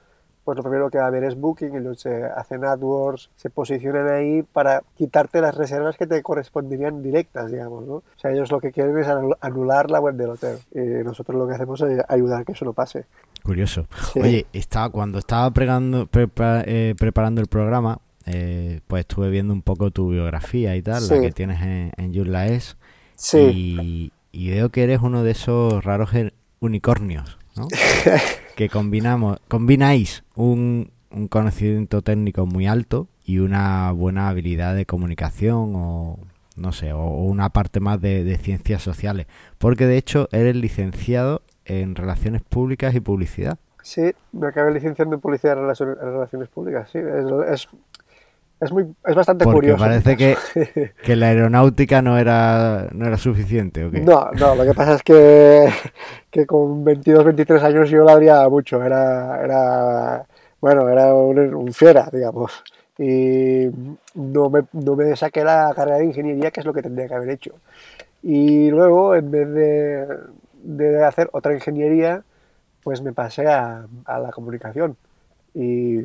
pues 0.45 0.57
lo 0.57 0.63
primero 0.63 0.91
que 0.91 0.99
va 0.99 1.07
a 1.07 1.11
ver 1.11 1.25
es 1.25 1.35
Booking, 1.39 1.77
ellos 1.77 2.01
se 2.01 2.25
hacen 2.25 2.65
AdWords, 2.65 3.31
se 3.37 3.51
posicionan 3.51 4.09
ahí 4.09 4.43
para 4.43 4.83
quitarte 4.97 5.41
las 5.41 5.55
reservas 5.55 5.97
que 5.97 6.07
te 6.07 6.23
corresponderían 6.23 7.03
directas, 7.03 7.51
digamos, 7.51 7.87
¿no? 7.87 7.95
O 7.95 8.03
sea, 8.17 8.31
ellos 8.33 8.51
lo 8.51 8.61
que 8.61 8.73
quieren 8.73 8.97
es 8.99 9.07
anul- 9.07 9.37
anular 9.41 9.91
la 9.91 10.01
web 10.01 10.15
del 10.15 10.31
hotel. 10.31 10.59
Y 10.75 10.79
nosotros 11.05 11.37
lo 11.39 11.47
que 11.47 11.55
hacemos 11.55 11.81
es 11.83 12.03
ayudar 12.09 12.41
a 12.41 12.45
que 12.45 12.53
eso 12.53 12.65
no 12.65 12.73
pase. 12.73 13.05
Curioso. 13.45 13.87
Sí. 14.13 14.21
Oye, 14.21 14.47
estaba, 14.53 14.89
cuando 14.91 15.19
estaba 15.19 15.51
pregando- 15.53 16.07
prepa- 16.07 16.63
eh, 16.67 16.95
preparando 16.99 17.41
el 17.41 17.47
programa, 17.47 18.01
eh, 18.27 18.81
pues 18.87 19.01
estuve 19.01 19.31
viendo 19.31 19.53
un 19.53 19.63
poco 19.63 19.91
tu 19.91 20.11
biografía 20.11 20.77
y 20.77 20.83
tal, 20.83 21.01
Sí. 21.03 21.15
la 21.15 21.21
que 21.21 21.33
tienes 21.33 21.61
en, 21.63 21.93
en 21.97 22.15
Joomla 22.15 22.47
es, 22.49 22.77
Sí, 23.17 23.39
y, 23.39 24.13
y 24.33 24.51
veo 24.51 24.71
que 24.71 24.83
eres 24.85 25.01
uno 25.03 25.23
de 25.23 25.31
esos 25.33 25.85
raros 25.85 26.11
unicornios, 26.61 27.39
¿no? 27.57 27.67
que 28.61 28.69
combinamos, 28.69 29.39
combináis 29.49 30.23
un, 30.37 30.91
un 31.11 31.29
conocimiento 31.29 32.03
técnico 32.03 32.45
muy 32.45 32.67
alto 32.67 33.09
y 33.25 33.39
una 33.39 33.91
buena 33.93 34.29
habilidad 34.29 34.75
de 34.75 34.85
comunicación 34.85 35.73
o 35.75 36.19
no 36.57 36.73
sé, 36.73 36.93
o, 36.93 37.07
una 37.07 37.49
parte 37.49 37.81
más 37.81 38.03
de, 38.03 38.37
ciencias 38.37 38.83
sociales, 38.83 39.29
porque 39.57 39.87
de 39.87 39.97
hecho 39.97 40.29
eres 40.31 40.57
licenciado 40.57 41.41
en 41.65 41.95
relaciones 41.95 42.43
públicas 42.43 42.95
y 42.95 43.01
publicidad. 43.01 43.59
sí, 43.83 44.13
me 44.33 44.49
acabé 44.49 44.75
licenciando 44.75 45.15
en 45.15 45.23
Publicidad 45.23 45.57
y 45.57 45.61
Relaciones, 45.61 45.97
Relaciones 45.97 46.49
Públicas, 46.51 46.91
sí, 46.93 46.99
es 48.61 48.73
muy, 48.73 48.85
es 49.07 49.15
bastante 49.15 49.45
Porque 49.45 49.73
curioso. 49.73 49.79
parece 49.79 50.17
que, 50.17 50.37
que 51.03 51.17
la 51.17 51.29
aeronáutica 51.29 52.03
no 52.03 52.19
era, 52.19 52.89
no 52.93 53.07
era 53.07 53.17
suficiente, 53.17 53.85
¿o 53.85 53.91
qué? 53.91 54.01
No, 54.01 54.31
no, 54.33 54.55
lo 54.55 54.65
que 54.65 54.75
pasa 54.75 54.95
es 54.95 55.03
que, 55.03 55.69
que 56.31 56.47
con 56.47 56.85
22, 56.85 57.25
23 57.25 57.63
años 57.63 57.91
yo 57.91 58.05
la 58.05 58.13
abría 58.13 58.49
mucho, 58.49 58.83
era, 58.83 59.43
era 59.43 60.27
bueno, 60.61 60.89
era 60.89 61.15
un, 61.15 61.39
un 61.55 61.73
fiera, 61.73 62.09
digamos. 62.13 62.63
Y 62.99 63.69
no 64.15 64.51
me, 64.51 64.63
no 64.73 64.95
me 64.95 65.17
saqué 65.17 65.43
la 65.43 65.73
carrera 65.75 65.99
de 65.99 66.05
ingeniería, 66.07 66.51
que 66.51 66.61
es 66.61 66.67
lo 66.67 66.75
que 66.75 66.83
tendría 66.83 67.09
que 67.09 67.15
haber 67.15 67.31
hecho. 67.31 67.55
Y 68.23 68.71
luego, 68.71 69.15
en 69.15 69.31
vez 69.31 69.49
de, 69.49 70.07
de 70.63 71.05
hacer 71.05 71.31
otra 71.33 71.55
ingeniería, 71.55 72.23
pues 72.83 73.01
me 73.03 73.13
pasé 73.13 73.47
a, 73.47 73.87
a 74.05 74.19
la 74.19 74.31
comunicación. 74.33 74.97
Y 75.55 76.03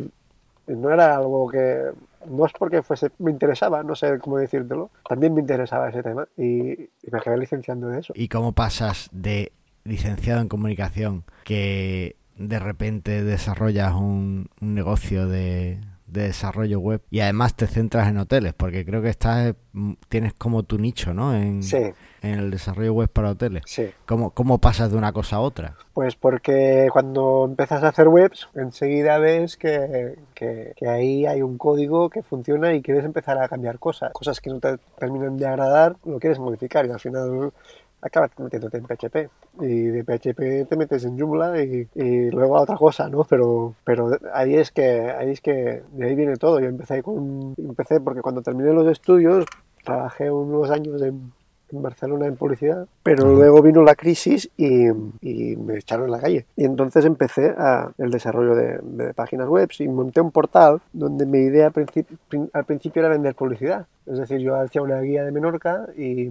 no 0.67 0.91
era 0.91 1.15
algo 1.17 1.49
que, 1.49 1.91
no 2.29 2.45
es 2.45 2.53
porque 2.53 2.81
fuese, 2.81 3.11
me 3.19 3.31
interesaba, 3.31 3.83
no 3.83 3.95
sé 3.95 4.19
cómo 4.19 4.37
decírtelo, 4.37 4.91
también 5.07 5.33
me 5.33 5.41
interesaba 5.41 5.89
ese 5.89 6.03
tema 6.03 6.27
y, 6.37 6.71
y 6.71 7.11
me 7.11 7.17
acabé 7.17 7.37
licenciando 7.37 7.91
en 7.91 7.99
eso. 7.99 8.13
¿Y 8.15 8.27
cómo 8.27 8.53
pasas 8.53 9.09
de 9.11 9.51
licenciado 9.83 10.41
en 10.41 10.47
comunicación 10.47 11.23
que 11.43 12.17
de 12.37 12.59
repente 12.59 13.23
desarrollas 13.23 13.93
un, 13.93 14.49
un 14.59 14.73
negocio 14.73 15.27
de, 15.27 15.79
de 16.07 16.23
desarrollo 16.23 16.79
web 16.79 17.01
y 17.09 17.21
además 17.21 17.55
te 17.55 17.67
centras 17.67 18.07
en 18.07 18.17
hoteles? 18.17 18.53
Porque 18.53 18.85
creo 18.85 19.01
que 19.01 19.09
estás 19.09 19.55
tienes 20.09 20.33
como 20.33 20.63
tu 20.63 20.77
nicho, 20.77 21.13
¿no? 21.13 21.35
En, 21.35 21.63
Sí, 21.63 21.83
en 22.33 22.39
el 22.39 22.51
desarrollo 22.51 22.93
web 22.93 23.09
para 23.09 23.31
hoteles. 23.31 23.63
sí. 23.65 23.89
¿Cómo, 24.05 24.31
¿Cómo 24.31 24.57
pasas 24.59 24.91
de 24.91 24.97
una 24.97 25.11
cosa 25.13 25.37
a 25.37 25.39
otra? 25.41 25.75
Pues 25.93 26.15
porque 26.15 26.89
cuando 26.91 27.45
empiezas 27.45 27.83
a 27.83 27.87
hacer 27.89 28.07
webs, 28.07 28.47
enseguida 28.55 29.17
ves 29.17 29.57
que, 29.57 30.15
que- 30.33 30.73
que 30.75 30.87
ahí 30.87 31.25
hay 31.25 31.41
un 31.41 31.57
código 31.57 32.09
que 32.09 32.21
funciona 32.23 32.73
y 32.73 32.81
quieres 32.81 33.05
empezar 33.05 33.37
a 33.37 33.47
cambiar 33.47 33.79
cosas. 33.79 34.11
Cosas 34.13 34.41
que 34.41 34.49
no 34.49 34.59
te 34.59 34.77
terminan 34.99 35.37
de 35.37 35.47
agradar, 35.47 35.95
lo 36.05 36.19
quieres 36.19 36.39
modificar 36.39 36.85
y 36.85 36.91
al 36.91 36.99
final 36.99 37.51
acabas 38.01 38.29
metiéndote 38.37 38.77
en 38.77 38.85
PHP. 38.85 39.29
Y 39.61 39.83
de 39.87 40.03
PHP 40.03 40.65
te 40.69 40.75
metes 40.75 41.05
en 41.05 41.17
Joomla 41.17 41.59
y, 41.63 41.87
y 41.95 42.29
luego 42.29 42.57
a 42.57 42.61
otra 42.61 42.75
cosa, 42.75 43.07
¿no? 43.09 43.23
Pero, 43.23 43.73
pero 43.83 44.09
ahí 44.33 44.55
es 44.55 44.71
que 44.71 45.09
ahí 45.11 45.31
es 45.31 45.41
que 45.41 45.81
de 45.93 46.05
ahí 46.05 46.13
viene 46.13 46.35
todo. 46.35 46.59
Yo 46.59 46.67
empecé 46.67 47.01
con 47.01 47.55
empecé 47.57 47.99
porque 48.01 48.21
cuando 48.21 48.41
terminé 48.41 48.73
los 48.73 48.87
estudios 48.91 49.45
trabajé 49.83 50.29
unos 50.29 50.69
años 50.69 51.01
en, 51.01 51.31
en 51.71 51.81
Barcelona 51.81 52.25
en 52.27 52.35
publicidad, 52.35 52.87
pero 53.03 53.33
luego 53.35 53.61
vino 53.61 53.81
la 53.83 53.95
crisis 53.95 54.49
y, 54.57 54.87
y 55.21 55.55
me 55.57 55.77
echaron 55.77 56.05
en 56.05 56.11
la 56.11 56.19
calle. 56.19 56.45
Y 56.55 56.65
entonces 56.65 57.05
empecé 57.05 57.53
a 57.57 57.91
el 57.97 58.11
desarrollo 58.11 58.55
de, 58.55 58.79
de 58.81 59.13
páginas 59.13 59.47
web 59.47 59.69
y 59.79 59.87
monté 59.87 60.21
un 60.21 60.31
portal 60.31 60.81
donde 60.93 61.25
mi 61.25 61.39
idea 61.39 61.71
prin- 61.71 62.49
al 62.53 62.65
principio 62.65 63.01
era 63.01 63.09
vender 63.09 63.35
publicidad. 63.35 63.87
Es 64.05 64.19
decir, 64.19 64.39
yo 64.39 64.55
hacía 64.55 64.81
una 64.81 65.01
guía 65.01 65.23
de 65.23 65.31
Menorca 65.31 65.87
y, 65.97 66.29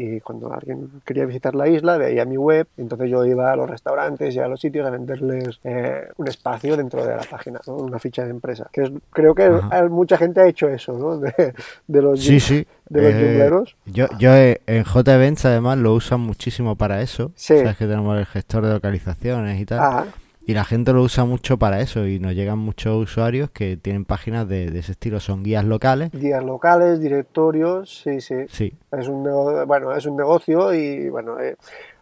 y 0.00 0.20
cuando 0.20 0.52
alguien 0.52 0.88
quería 1.04 1.24
visitar 1.26 1.54
la 1.56 1.66
isla 1.68 1.96
veía 1.98 2.24
mi 2.24 2.36
web, 2.36 2.68
entonces 2.76 3.10
yo 3.10 3.24
iba 3.24 3.50
a 3.52 3.56
los 3.56 3.68
restaurantes 3.68 4.34
y 4.34 4.38
a 4.38 4.46
los 4.46 4.60
sitios 4.60 4.86
a 4.86 4.90
venderles 4.90 5.58
eh, 5.64 6.06
un 6.16 6.28
espacio 6.28 6.76
dentro 6.76 7.04
de 7.04 7.16
la 7.16 7.22
página, 7.28 7.60
¿no? 7.66 7.74
una 7.78 7.98
ficha 7.98 8.22
de 8.24 8.30
empresa. 8.30 8.68
Que 8.72 8.82
es- 8.82 8.92
creo 9.10 9.34
que 9.34 9.42
Ajá. 9.44 9.88
mucha 9.88 10.16
gente 10.16 10.40
ha 10.40 10.46
hecho 10.46 10.68
eso, 10.68 10.92
¿no? 10.96 11.16
de, 11.18 11.52
de 11.88 12.02
los 12.02 12.22
Sí, 12.22 12.38
sí. 12.38 12.66
de 12.88 13.02
los 13.02 13.12
eh, 13.12 13.20
Joomleros. 13.20 13.76
yo, 13.86 14.06
yo 14.18 14.32
eh, 14.34 14.60
en 14.66 14.84
JEvents 14.84 15.44
además 15.44 15.78
lo 15.78 15.94
usan 15.94 16.20
muchísimo 16.20 16.76
para 16.76 17.02
eso. 17.02 17.32
Sí. 17.34 17.56
Sabes 17.58 17.76
que 17.76 17.86
tenemos 17.86 18.16
el 18.18 18.26
gestor 18.26 18.64
de 18.66 18.72
localizaciones 18.74 19.60
y 19.60 19.66
tal. 19.66 19.78
Ah, 19.82 20.04
Y 20.48 20.54
la 20.54 20.64
gente 20.64 20.94
lo 20.94 21.02
usa 21.02 21.26
mucho 21.26 21.58
para 21.58 21.82
eso 21.82 22.06
y 22.06 22.20
nos 22.20 22.32
llegan 22.32 22.58
muchos 22.58 22.96
usuarios 22.96 23.50
que 23.50 23.76
tienen 23.76 24.06
páginas 24.06 24.48
de, 24.48 24.70
de 24.70 24.78
ese 24.78 24.92
estilo. 24.92 25.20
Son 25.20 25.42
guías 25.42 25.62
locales. 25.62 26.10
guías 26.10 26.42
locales, 26.42 27.00
directorios, 27.00 28.00
sí, 28.02 28.22
sí. 28.22 28.46
Sí, 28.48 28.72
Es 28.90 29.08
un 29.08 29.24
bueno, 29.66 29.94
es 29.94 30.06
un 30.06 30.16
negocio 30.16 30.72
y 30.72 31.10
bueno, 31.10 31.38
eh, 31.38 31.56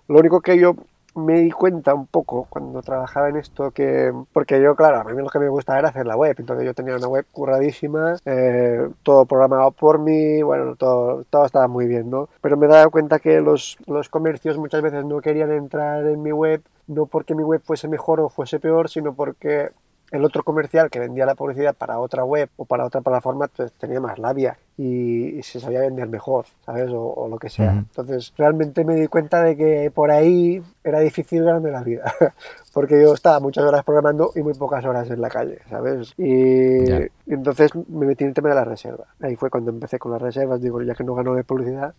lo 0.07 0.21
único 0.21 0.41
que 0.41 0.61
yo 0.61 0.77
me 1.17 1.41
di 1.41 1.51
cuenta 1.51 1.93
un 1.93 2.07
poco 2.07 2.47
cuando 2.49 2.83
trabajaba 2.83 3.31
en 3.31 3.37
esto 3.37 3.73
que, 3.73 4.13
porque 4.33 4.63
yo, 4.63 4.77
claro, 4.77 5.01
a 5.01 5.05
mí 5.05 5.21
lo 5.21 5.29
que 5.29 5.41
me 5.41 5.49
gustaba 5.49 5.81
era 5.81 5.89
hacer 5.89 6.07
la 6.07 6.17
web, 6.17 6.37
entonces 6.39 6.65
yo 6.65 6.73
tenía 6.73 6.95
una 6.95 7.09
web 7.09 7.27
curradísima, 7.33 8.15
eh, 8.27 8.89
todo 9.03 9.25
programado 9.25 9.73
por 9.73 9.99
mí, 9.99 10.43
bueno, 10.43 10.77
todo, 10.77 11.25
todo 11.31 11.47
estaba 11.47 11.67
muy 11.67 11.89
bien, 11.89 12.11
¿no? 12.11 12.29
Pero 12.43 12.57
me 12.57 12.69
daba 12.69 12.89
cuenta 12.91 13.19
que 13.19 13.41
los, 13.41 13.77
los 13.87 14.09
comercios 14.09 14.57
muchas 14.57 14.83
veces 14.83 15.05
no 15.05 15.21
querían 15.21 15.51
entrar 15.51 16.07
en 16.07 16.23
mi 16.23 16.31
web, 16.31 16.63
no 16.87 17.07
porque 17.07 17.35
mi 17.35 17.43
web 17.43 17.63
fuese 17.65 17.89
mejor 17.89 18.21
o 18.21 18.29
fuese 18.29 18.61
peor, 18.61 18.89
sino 18.89 19.15
porque 19.15 19.71
el 20.13 20.25
otro 20.25 20.43
comercial 20.43 20.91
que 20.91 21.01
vendía 21.01 21.27
la 21.27 21.35
publicidad 21.35 21.75
para 21.75 21.99
otra 21.99 22.25
web 22.25 22.49
o 22.57 22.65
para 22.65 22.85
otra 22.85 23.01
plataforma 23.01 23.49
pues, 23.49 23.73
tenía 23.73 24.01
más 24.01 24.19
labia 24.19 24.57
y, 24.79 25.43
se 25.43 25.59
sabía 25.59 25.81
vender 25.81 26.09
mejor, 26.09 26.47
¿sabes? 26.65 26.91
O, 26.93 27.29
lo 27.29 27.39
que 27.39 27.49
sea. 27.49 27.73
Entonces, 27.73 28.33
realmente 28.37 28.85
me 28.85 28.95
di 28.95 29.07
cuenta 29.07 29.43
de 29.43 29.57
que 29.57 29.91
por 29.91 30.11
ahí 30.11 30.63
era 30.85 31.01
difícil 31.01 31.45
ganarme 31.45 31.71
la 31.71 31.83
vida, 31.83 32.13
porque 32.73 33.01
yo 33.01 33.15
estaba 33.15 33.41
muchas 33.41 33.65
horas 33.65 33.85
programando 33.85 34.33
y 34.35 34.43
muy 34.43 34.55
pocas 34.55 34.85
horas 34.85 35.11
en 35.11 35.21
la 35.21 35.29
calle, 35.29 35.59
¿sabes? 35.71 36.13
Y, 36.19 36.85
entonces 37.27 37.71
me 37.89 38.07
metí 38.07 38.25
en 38.25 38.29
el 38.29 38.35
tema 38.35 38.51
de 38.51 38.55
la 38.57 38.65
reserva. 38.65 39.07
Ahí 39.21 39.37
fue 39.37 39.51
cuando 39.51 39.71
empecé 39.71 39.99
con 39.99 40.13
las 40.13 40.23
reservas, 40.23 40.61
digo, 40.61 40.83
ya 40.83 40.95
que 40.95 41.05
no 41.05 41.15
gano 41.15 41.35
de 41.35 41.45
publicidad, 41.45 41.95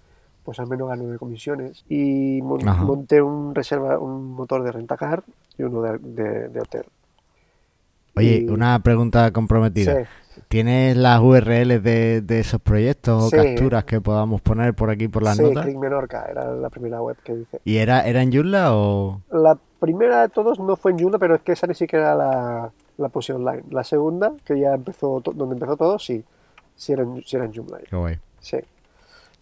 pues 0.47 0.61
al 0.61 0.67
menos 0.67 0.87
gano 0.87 1.03
de 1.07 1.17
comisiones. 1.17 1.83
Y 1.89 2.39
monté 2.41 3.21
un 3.21 3.53
reserva, 3.53 3.99
un 3.99 4.31
motor 4.31 4.63
de 4.63 4.71
rentacar 4.71 5.21
y 5.57 5.63
uno 5.63 5.81
de, 5.81 6.47
de 6.47 6.61
hotel. 6.61 6.85
Oye, 8.15 8.47
una 8.49 8.79
pregunta 8.79 9.29
comprometida. 9.31 10.07
¿Tienes 10.47 10.95
las 10.95 11.19
URLs 11.19 11.83
de, 11.83 12.23
esos 12.29 12.61
proyectos 12.61 13.25
o 13.25 13.35
capturas 13.35 13.83
que 13.83 13.99
podamos 13.99 14.39
poner 14.39 14.73
por 14.73 14.89
aquí 14.89 15.09
por 15.09 15.21
las 15.21 15.37
notas? 15.37 15.65
Sí, 15.65 15.75
Menorca 15.75 16.25
era 16.31 16.53
la 16.53 16.69
primera 16.69 17.01
web 17.01 17.17
que 17.25 17.33
hice. 17.33 17.59
¿Y 17.65 17.75
era, 17.75 18.07
era 18.07 18.21
en 18.21 18.31
Joomla 18.31 18.73
o...? 18.73 19.19
La 19.31 19.57
primera 19.81 20.21
de 20.21 20.29
todos 20.29 20.61
no 20.61 20.77
fue 20.77 20.91
en 20.91 20.99
Joomla, 20.99 21.19
pero 21.19 21.35
es 21.35 21.41
que 21.41 21.51
esa 21.51 21.67
ni 21.67 21.75
siquiera 21.75 22.15
la, 22.15 22.71
la 22.95 23.09
puse 23.09 23.33
online. 23.33 23.63
La 23.71 23.83
segunda, 23.83 24.31
que 24.45 24.57
ya 24.57 24.75
empezó, 24.75 25.19
donde 25.19 25.55
empezó 25.55 25.75
todo, 25.75 25.99
sí. 25.99 26.23
Sí 26.77 26.93
era 26.93 27.03
en, 27.03 27.21
sí 27.25 27.35
era 27.35 27.43
en 27.43 27.53
Joomla. 27.53 27.79
Qué 27.89 27.95
guay. 27.97 28.17
Sí. 28.39 28.57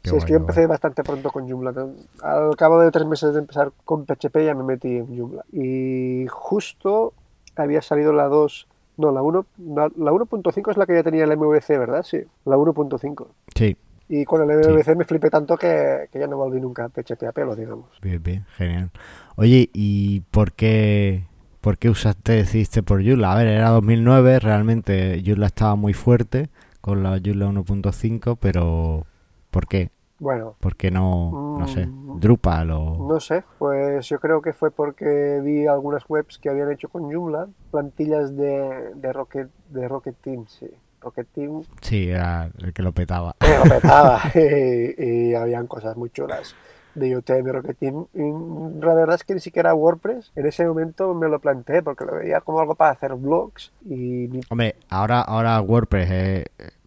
Sí, 0.10 0.15
es 0.15 0.26
que 0.26 0.32
yo 0.34 0.38
empecé 0.38 0.68
bastante 0.68 1.04
pronto 1.04 1.32
con 1.32 1.50
Joomla. 1.50 1.74
Al 2.22 2.56
cabo 2.56 2.80
de 2.80 2.91
tres 2.91 3.06
meses 3.06 3.34
de 3.34 3.39
empezar 3.39 3.72
con 3.84 4.06
PHP 4.06 4.46
ya 4.46 4.56
me 4.56 4.63
metí 4.63 4.98
en 4.98 5.18
Joomla. 5.18 5.44
Y 5.52 6.26
justo 6.30 7.13
había 7.56 7.82
salido 7.82 8.13
la 8.13 8.26
2, 8.26 8.68
no, 8.98 9.12
la 9.12 9.22
1, 9.22 9.46
la, 9.76 9.89
1.5 9.89 10.72
es 10.72 10.78
la 10.78 10.86
que 10.86 10.96
ya 10.96 11.04
tenía 11.04 11.24
el 11.24 11.38
MVC, 11.38 11.70
¿verdad? 11.78 12.04
Sí, 12.04 12.20
la 12.46 12.58
1.5. 12.58 13.28
Sí. 13.56 13.78
Y 14.08 14.24
con 14.26 14.50
el 14.50 14.58
MVC 14.58 14.96
me 14.96 15.06
flipé 15.06 15.30
tanto 15.30 15.58
que, 15.58 16.10
ya 16.13 16.28
no 16.28 16.38
volví 16.38 16.60
nunca 16.60 16.86
a 16.86 16.89
PHP 16.89 17.24
a 17.24 17.32
pelo, 17.32 17.56
digamos. 17.56 17.89
Bien, 18.02 18.22
bien, 18.22 18.46
genial. 18.56 18.91
Oye, 19.36 19.70
¿y 19.74 20.22
por 20.32 20.54
qué, 20.54 21.26
por 21.62 21.78
qué 21.78 21.89
usaste, 21.89 22.34
decidiste 22.34 22.84
por 22.84 23.04
Joomla? 23.04 23.34
A 23.34 23.38
ver, 23.38 23.48
era 23.48 23.70
2009, 23.70 24.39
realmente 24.39 25.24
Joomla 25.26 25.48
estaba 25.48 25.76
muy 25.76 25.94
fuerte 25.94 26.50
con 26.82 27.02
la 27.02 27.20
Joomla 27.24 27.48
1.5, 27.48 28.38
pero 28.39 29.08
¿por 29.50 29.68
qué? 29.68 29.89
Bueno. 30.19 30.56
¿Por 30.60 30.75
qué 30.75 30.91
no, 30.91 31.58
no 31.60 31.67
sé, 31.67 31.88
mm, 31.88 32.19
Drupal 32.19 32.71
o...? 32.71 33.08
No 33.08 33.19
sé, 33.19 33.43
pues 33.60 34.08
yo 34.08 34.19
creo 34.19 34.41
que 34.41 34.54
fue 34.54 34.71
porque 34.71 35.41
vi 35.43 35.67
algunas 35.67 36.04
webs 36.10 36.38
que 36.38 36.49
habían 36.49 36.71
hecho 36.71 36.89
con 36.89 37.12
Joomla, 37.12 37.47
plantillas 37.71 38.36
de, 38.36 38.93
de 38.95 39.13
Rocket, 39.13 39.49
de 39.69 39.88
Rocket 39.88 40.15
Team, 40.21 40.45
sí. 40.47 40.69
Rocket 41.01 41.28
Team. 41.34 41.62
Sí, 41.82 42.10
era 42.10 42.49
el 42.58 42.73
que 42.73 42.82
lo 42.82 42.91
petaba. 42.91 43.36
lo 43.63 43.69
petaba 43.69 44.21
y, 44.36 45.30
y, 45.32 45.36
habían 45.36 45.67
cosas 45.67 45.95
muy 45.95 46.10
chulas 46.10 46.56
de 46.95 47.15
UTM 47.15 47.51
Rocket 47.51 47.78
Team. 47.78 48.08
Y 48.13 48.84
la 48.84 48.93
verdad 48.93 49.15
es 49.15 49.23
que 49.23 49.34
ni 49.34 49.39
siquiera 49.39 49.75
WordPress 49.75 50.32
en 50.36 50.47
ese 50.47 50.65
momento 50.65 51.13
me 51.13 51.28
lo 51.28 51.39
planteé 51.39 51.84
porque 51.84 52.06
lo 52.06 52.15
veía 52.15 52.41
como 52.41 52.60
algo 52.60 52.75
para 52.75 52.91
hacer 52.91 53.13
blogs 53.13 53.71
y... 53.86 54.30
Hombre, 54.49 54.75
ahora, 54.89 55.21
ahora 55.21 55.62
WordPress 55.62 56.10
es 56.10 56.45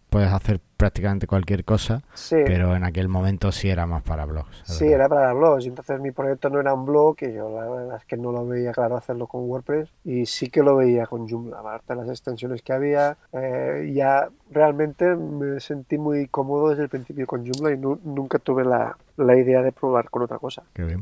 puedes 0.09 0.31
hacer 0.31 0.59
prácticamente 0.75 1.27
cualquier 1.27 1.65
cosa, 1.65 2.01
pero 2.29 2.75
en 2.75 2.83
aquel 2.83 3.09
momento 3.09 3.51
sí 3.51 3.69
era 3.69 3.85
más 3.85 4.01
para 4.01 4.25
blogs. 4.25 4.61
Sí, 4.63 4.87
era 4.87 5.09
para 5.09 5.33
blogs, 5.33 5.65
entonces 5.65 5.99
mi 5.99 6.11
proyecto 6.11 6.49
no 6.49 6.59
era 6.59 6.73
un 6.73 6.85
blog 6.85 7.17
y 7.21 7.33
yo 7.33 7.49
la 7.49 7.69
verdad 7.69 7.97
es 7.97 8.05
que 8.05 8.17
no 8.17 8.31
lo 8.31 8.47
veía 8.47 8.71
claro 8.71 8.95
hacerlo 8.95 9.27
con 9.27 9.41
WordPress 9.49 9.89
y 10.05 10.25
sí 10.25 10.49
que 10.49 10.63
lo 10.63 10.77
veía 10.77 11.05
con 11.05 11.27
Joomla, 11.27 11.59
aparte 11.59 11.93
de 11.93 11.99
las 11.99 12.09
extensiones 12.09 12.61
que 12.61 12.73
había, 12.73 13.17
eh, 13.33 13.91
ya 13.93 14.29
realmente 14.49 15.15
me 15.15 15.59
sentí 15.59 15.97
muy 15.97 16.27
cómodo 16.27 16.69
desde 16.69 16.83
el 16.83 16.89
principio 16.89 17.27
con 17.27 17.45
Joomla 17.45 17.73
y 17.73 17.77
nunca 17.77 18.39
tuve 18.39 18.63
la, 18.63 18.95
idea 19.17 19.61
de 19.61 19.73
probar 19.73 20.09
con 20.09 20.23
otra 20.23 20.39
cosa. 20.39 20.63
Qué 20.73 20.83
bien. 20.83 21.01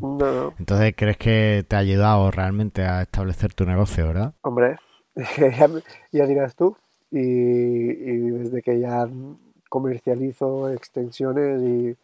Entonces, 0.59 0.93
¿crees 0.97 1.17
que 1.17 1.63
te 1.67 1.75
ha 1.75 1.79
ayudado 1.79 2.29
realmente 2.31 2.83
a 2.83 3.03
establecer 3.03 3.53
tu 3.53 3.63
negocio, 3.63 4.07
verdad? 4.07 4.33
Hombre, 4.41 4.77
ya 6.11 6.25
dirás 6.25 6.55
tú 6.55 6.75
y, 7.11 8.29
desde 8.29 8.61
que 8.61 8.79
ya 8.79 9.07
comercializo 9.69 10.69
extensiones 10.71 11.61
y, 11.61 11.97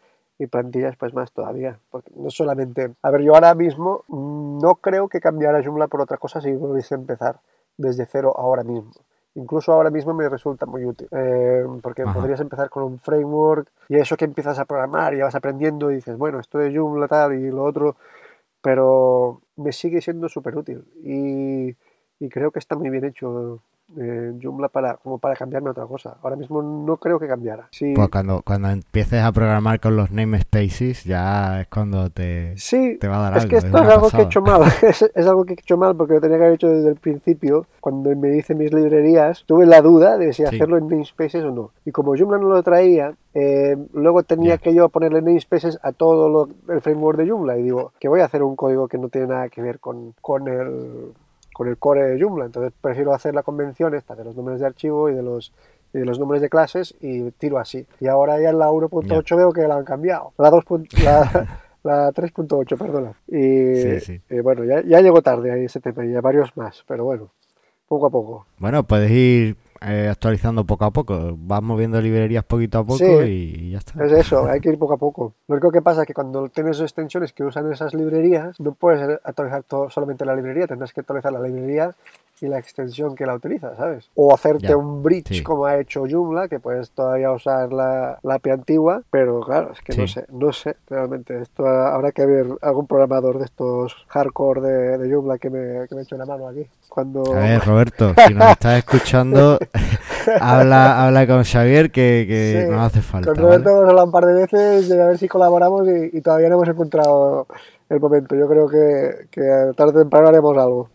plantillas, 0.46 0.96
pues 0.96 1.14
más 1.14 1.32
todavía. 1.32 1.78
Porque 1.90 2.10
no 2.16 2.28
solamente... 2.28 2.92
A 3.00 3.10
ver, 3.10 3.22
yo 3.22 3.34
ahora 3.34 3.54
mismo 3.54 4.04
no 4.08 4.74
creo 4.74 5.08
que 5.08 5.20
cambiara 5.20 5.62
Joomla 5.64 5.86
por 5.86 6.02
otra 6.02 6.18
cosa 6.18 6.42
si 6.42 6.52
volviese 6.52 6.94
a 6.94 6.98
empezar 6.98 7.40
desde 7.78 8.04
cero 8.04 8.34
ahora 8.36 8.62
mismo. 8.62 8.90
Incluso 9.36 9.72
ahora 9.72 9.90
mismo 9.90 10.14
me 10.14 10.28
resulta 10.28 10.64
muy 10.64 10.84
útil, 10.84 11.08
eh, 11.10 11.64
porque 11.82 12.04
podrías 12.04 12.40
empezar 12.40 12.70
con 12.70 12.84
un 12.84 13.00
framework 13.00 13.68
y 13.88 13.96
eso 13.96 14.16
que 14.16 14.26
empiezas 14.26 14.60
a 14.60 14.64
programar 14.64 15.12
y 15.14 15.22
vas 15.22 15.34
aprendiendo 15.34 15.90
y 15.90 15.96
dices, 15.96 16.16
bueno, 16.16 16.38
esto 16.38 16.58
de 16.58 16.76
Joomla 16.76 17.08
tal 17.08 17.34
y 17.34 17.50
lo 17.50 17.64
otro, 17.64 17.96
pero 18.62 19.40
me 19.56 19.72
sigue 19.72 20.00
siendo 20.00 20.28
súper 20.28 20.56
útil 20.56 20.84
y, 21.02 21.74
y 22.20 22.28
creo 22.28 22.50
que 22.50 22.58
está 22.58 22.76
muy 22.76 22.90
bien 22.90 23.04
hecho 23.04 23.60
eh, 23.98 24.32
Joomla 24.42 24.68
para, 24.68 24.96
como 24.96 25.18
para 25.18 25.36
cambiarme 25.36 25.70
otra 25.70 25.86
cosa. 25.86 26.16
Ahora 26.22 26.36
mismo 26.36 26.62
no 26.62 26.96
creo 26.96 27.18
que 27.18 27.28
cambiara. 27.28 27.68
Pues 27.94 28.08
cuando, 28.08 28.42
cuando 28.42 28.70
empieces 28.70 29.22
a 29.22 29.30
programar 29.30 29.78
con 29.78 29.96
los 29.96 30.10
namespaces 30.10 31.04
ya 31.04 31.60
es 31.60 31.68
cuando 31.68 32.08
te, 32.10 32.54
te 32.98 33.08
va 33.08 33.18
a 33.18 33.30
dar 33.30 33.38
es 33.38 33.46
que 33.46 33.56
esto 33.56 33.82
es, 33.82 33.88
algo 33.88 34.10
que 34.10 34.16
he 34.16 34.22
hecho 34.22 34.40
mal. 34.40 34.62
es, 34.82 35.26
algo 35.26 35.44
que 35.44 35.52
he 35.52 35.60
hecho 35.60 35.76
mal 35.76 35.94
porque 35.96 36.14
lo 36.14 36.20
tenía 36.20 36.38
que 36.38 36.44
haber 36.44 36.54
hecho 36.54 36.68
desde 36.68 36.88
el 36.88 36.96
principio. 36.96 37.66
Cuando 37.80 38.14
me 38.16 38.36
hice 38.36 38.54
mis 38.54 38.72
librerías, 38.72 39.44
tuve 39.46 39.66
la 39.66 39.82
duda 39.82 40.16
de 40.16 40.32
si 40.32 40.44
hacerlo 40.44 40.78
en 40.78 40.88
namespaces 40.88 41.44
o 41.44 41.50
no. 41.50 41.70
Y 41.84 41.92
como 41.92 42.16
Joomla 42.16 42.38
no 42.38 42.48
lo 42.48 42.62
traía, 42.62 43.14
eh, 43.34 43.76
luego 43.92 44.22
tenía 44.22 44.56
que 44.58 44.72
yo 44.72 44.88
ponerle 44.88 45.20
namespaces 45.20 45.78
a 45.82 45.92
todo 45.92 46.48
el 46.68 46.80
framework 46.80 47.18
de 47.18 47.28
Joomla. 47.28 47.58
Y 47.58 47.64
digo, 47.64 47.92
que 48.00 48.08
voy 48.08 48.20
a 48.20 48.24
hacer 48.24 48.42
un 48.42 48.56
código 48.56 48.88
que 48.88 48.98
no 48.98 49.10
tiene 49.10 49.26
nada 49.26 49.50
que 49.50 49.60
ver 49.60 49.78
con, 49.78 50.14
con 50.22 50.48
el 50.48 51.12
con 51.54 51.68
el 51.68 51.78
core 51.78 52.02
de 52.02 52.22
Joomla. 52.22 52.44
Entonces 52.44 52.72
prefiero 52.78 53.14
hacer 53.14 53.34
la 53.34 53.42
convención 53.42 53.94
esta 53.94 54.14
de 54.14 54.24
los 54.24 54.36
nombres 54.36 54.60
de 54.60 54.66
archivo 54.66 55.08
y 55.08 55.14
de 55.14 55.22
los, 55.22 55.54
de 55.94 56.04
los 56.04 56.18
nombres 56.18 56.42
de 56.42 56.50
clases 56.50 56.94
y 57.00 57.30
tiro 57.30 57.58
así. 57.58 57.86
Y 58.00 58.08
ahora 58.08 58.38
ya 58.38 58.50
en 58.50 58.58
la 58.58 58.70
1.8 58.70 59.36
veo 59.36 59.52
que 59.52 59.66
la 59.66 59.76
han 59.76 59.84
cambiado. 59.84 60.32
La 60.36 60.50
2. 60.50 60.64
La, 61.02 61.48
la 61.82 62.12
3.8, 62.12 62.76
perdona. 62.76 63.12
Y, 63.28 64.40
bueno, 64.40 64.64
ya, 64.64 64.82
ya 64.82 65.00
llegó 65.00 65.22
tarde 65.22 65.52
ahí 65.52 65.64
ese 65.64 65.80
tema 65.80 66.04
y 66.04 66.12
varios 66.14 66.54
más, 66.56 66.84
pero 66.86 67.04
bueno, 67.04 67.30
poco 67.86 68.06
a 68.06 68.10
poco. 68.10 68.46
Bueno, 68.58 68.82
puedes 68.82 69.10
ir 69.10 69.56
eh, 69.86 70.08
actualizando 70.08 70.64
poco 70.64 70.84
a 70.84 70.90
poco. 70.90 71.34
Vas 71.36 71.62
moviendo 71.62 72.00
librerías 72.00 72.44
poquito 72.44 72.78
a 72.78 72.84
poco 72.84 73.24
y, 73.24 73.70
ya 73.70 73.78
está. 73.78 74.04
Es 74.04 74.12
eso, 74.12 74.46
hay 74.46 74.60
que 74.60 74.70
ir 74.70 74.78
poco 74.78 74.94
a 74.94 74.96
poco. 74.96 75.34
Lo 75.48 75.54
único 75.54 75.70
que 75.70 75.82
pasa 75.82 76.02
es 76.02 76.06
que 76.06 76.14
cuando 76.14 76.48
tienes 76.48 76.80
extensiones 76.80 77.32
que 77.32 77.44
usan 77.44 77.70
esas 77.72 77.94
librerías, 77.94 78.58
no 78.60 78.72
puedes 78.72 79.20
actualizar 79.22 79.62
todo, 79.64 79.90
solamente 79.90 80.24
la 80.24 80.34
librería, 80.34 80.66
tendrás 80.66 80.92
que 80.92 81.00
actualizar 81.00 81.32
la 81.32 81.40
librería 81.40 81.94
y 82.40 82.46
la 82.48 82.58
extensión 82.58 83.14
que 83.14 83.26
la 83.26 83.34
utiliza, 83.34 83.76
¿sabes? 83.76 84.10
O 84.14 84.34
hacerte 84.34 84.74
un 84.74 85.02
bridge 85.02 85.42
como 85.42 85.66
ha 85.66 85.78
hecho 85.78 86.04
Joomla, 86.08 86.48
que 86.48 86.58
puedes 86.58 86.90
todavía 86.90 87.30
usar 87.30 87.72
la, 87.72 88.18
la 88.22 88.34
API 88.34 88.50
antigua, 88.50 89.02
pero 89.10 89.40
claro, 89.40 89.72
es 89.72 89.80
que 89.80 89.96
no 89.96 90.08
sé, 90.08 90.26
no 90.30 90.52
sé 90.52 90.76
realmente. 90.88 91.40
Esto 91.40 91.66
habrá 91.66 92.12
que 92.12 92.26
ver 92.26 92.46
algún 92.62 92.86
programador 92.86 93.38
de 93.38 93.44
estos 93.44 93.94
hardcore 94.08 94.60
de, 94.60 94.98
de 94.98 95.14
Joomla 95.14 95.38
que 95.38 95.50
me, 95.50 95.88
que 95.88 95.94
me 95.94 96.02
eche 96.02 96.14
una 96.14 96.26
mano 96.26 96.48
aquí. 96.48 96.66
Cuando... 96.88 97.22
A 97.34 97.38
ver, 97.38 97.60
Roberto, 97.66 98.12
si 98.26 98.34
nos 98.34 98.50
estás 98.50 98.78
escuchando, 98.78 99.58
habla, 100.40 101.06
habla 101.06 101.26
con 101.26 101.44
Xavier 101.44 101.90
que, 101.90 102.24
que 102.28 102.68
nos 102.70 102.80
hace 102.80 103.00
falta. 103.00 103.32
Con 103.32 103.42
Roberto 103.42 103.70
hemos 103.70 103.88
hablado 103.88 104.06
un 104.06 104.12
par 104.12 104.26
de 104.26 104.34
veces 104.34 104.88
de 104.88 105.02
a 105.02 105.06
ver 105.06 105.18
si 105.18 105.28
colaboramos 105.28 105.86
y, 105.86 106.16
y 106.16 106.20
todavía 106.20 106.48
no 106.48 106.56
hemos 106.56 106.68
encontrado 106.68 107.46
el 107.88 108.00
momento. 108.00 108.34
Yo 108.34 108.48
creo 108.48 108.68
que, 108.68 109.28
que 109.30 109.72
tarde 109.76 109.92
o 109.92 110.00
temprano 110.00 110.28
haremos 110.28 110.56
algo. 110.56 110.88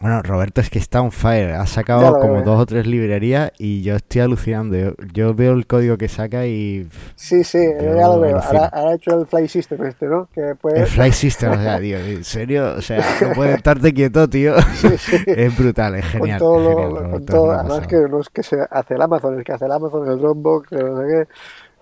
Bueno, 0.00 0.20
Roberto 0.22 0.60
es 0.60 0.68
que 0.68 0.78
está 0.78 1.00
on 1.00 1.10
fire. 1.10 1.52
Ha 1.52 1.66
sacado 1.66 2.18
como 2.20 2.42
dos 2.42 2.60
o 2.60 2.66
tres 2.66 2.86
librerías 2.86 3.50
y 3.58 3.82
yo 3.82 3.96
estoy 3.96 4.20
alucinando. 4.20 4.76
Yo, 5.12 5.34
veo 5.34 5.52
el 5.52 5.66
código 5.66 5.96
que 5.96 6.08
saca 6.08 6.46
y. 6.46 6.86
Sí, 7.14 7.44
sí, 7.44 7.58
ya 7.80 8.06
lo 8.08 8.20
veo. 8.20 8.38
Ahora, 8.38 8.70
ha 8.72 8.94
hecho 8.94 9.18
el 9.18 9.26
Fly 9.26 9.48
System 9.48 9.84
este, 9.84 10.06
¿no? 10.06 10.28
Que 10.34 10.54
El 10.74 10.86
Fly 10.86 11.12
System, 11.12 11.52
o 11.52 11.56
sea, 11.56 11.80
tío, 11.80 11.98
en 11.98 12.24
serio, 12.24 12.74
o 12.76 12.82
sea, 12.82 13.04
no 13.22 13.32
puedes 13.34 13.56
estarte 13.56 13.92
quieto, 13.94 14.28
tío. 14.28 14.54
Es 15.26 15.56
brutal, 15.56 15.94
es 15.96 16.04
genial. 16.04 16.38
Con 16.38 16.48
todo, 16.48 16.76
genial, 16.76 17.10
con 17.10 17.26
todo 17.26 17.52
además 17.52 17.86
que 17.86 17.96
no 17.96 18.20
es 18.20 18.28
que 18.28 18.42
se 18.42 18.56
hace 18.70 18.94
el 18.94 19.02
Amazon, 19.02 19.38
es 19.38 19.44
que 19.44 19.52
hace 19.52 19.64
el 19.64 19.72
Amazon, 19.72 20.08
el 20.08 20.18
Dropbox, 20.18 20.72
no 20.72 21.00
sé 21.00 21.06
qué, 21.08 21.28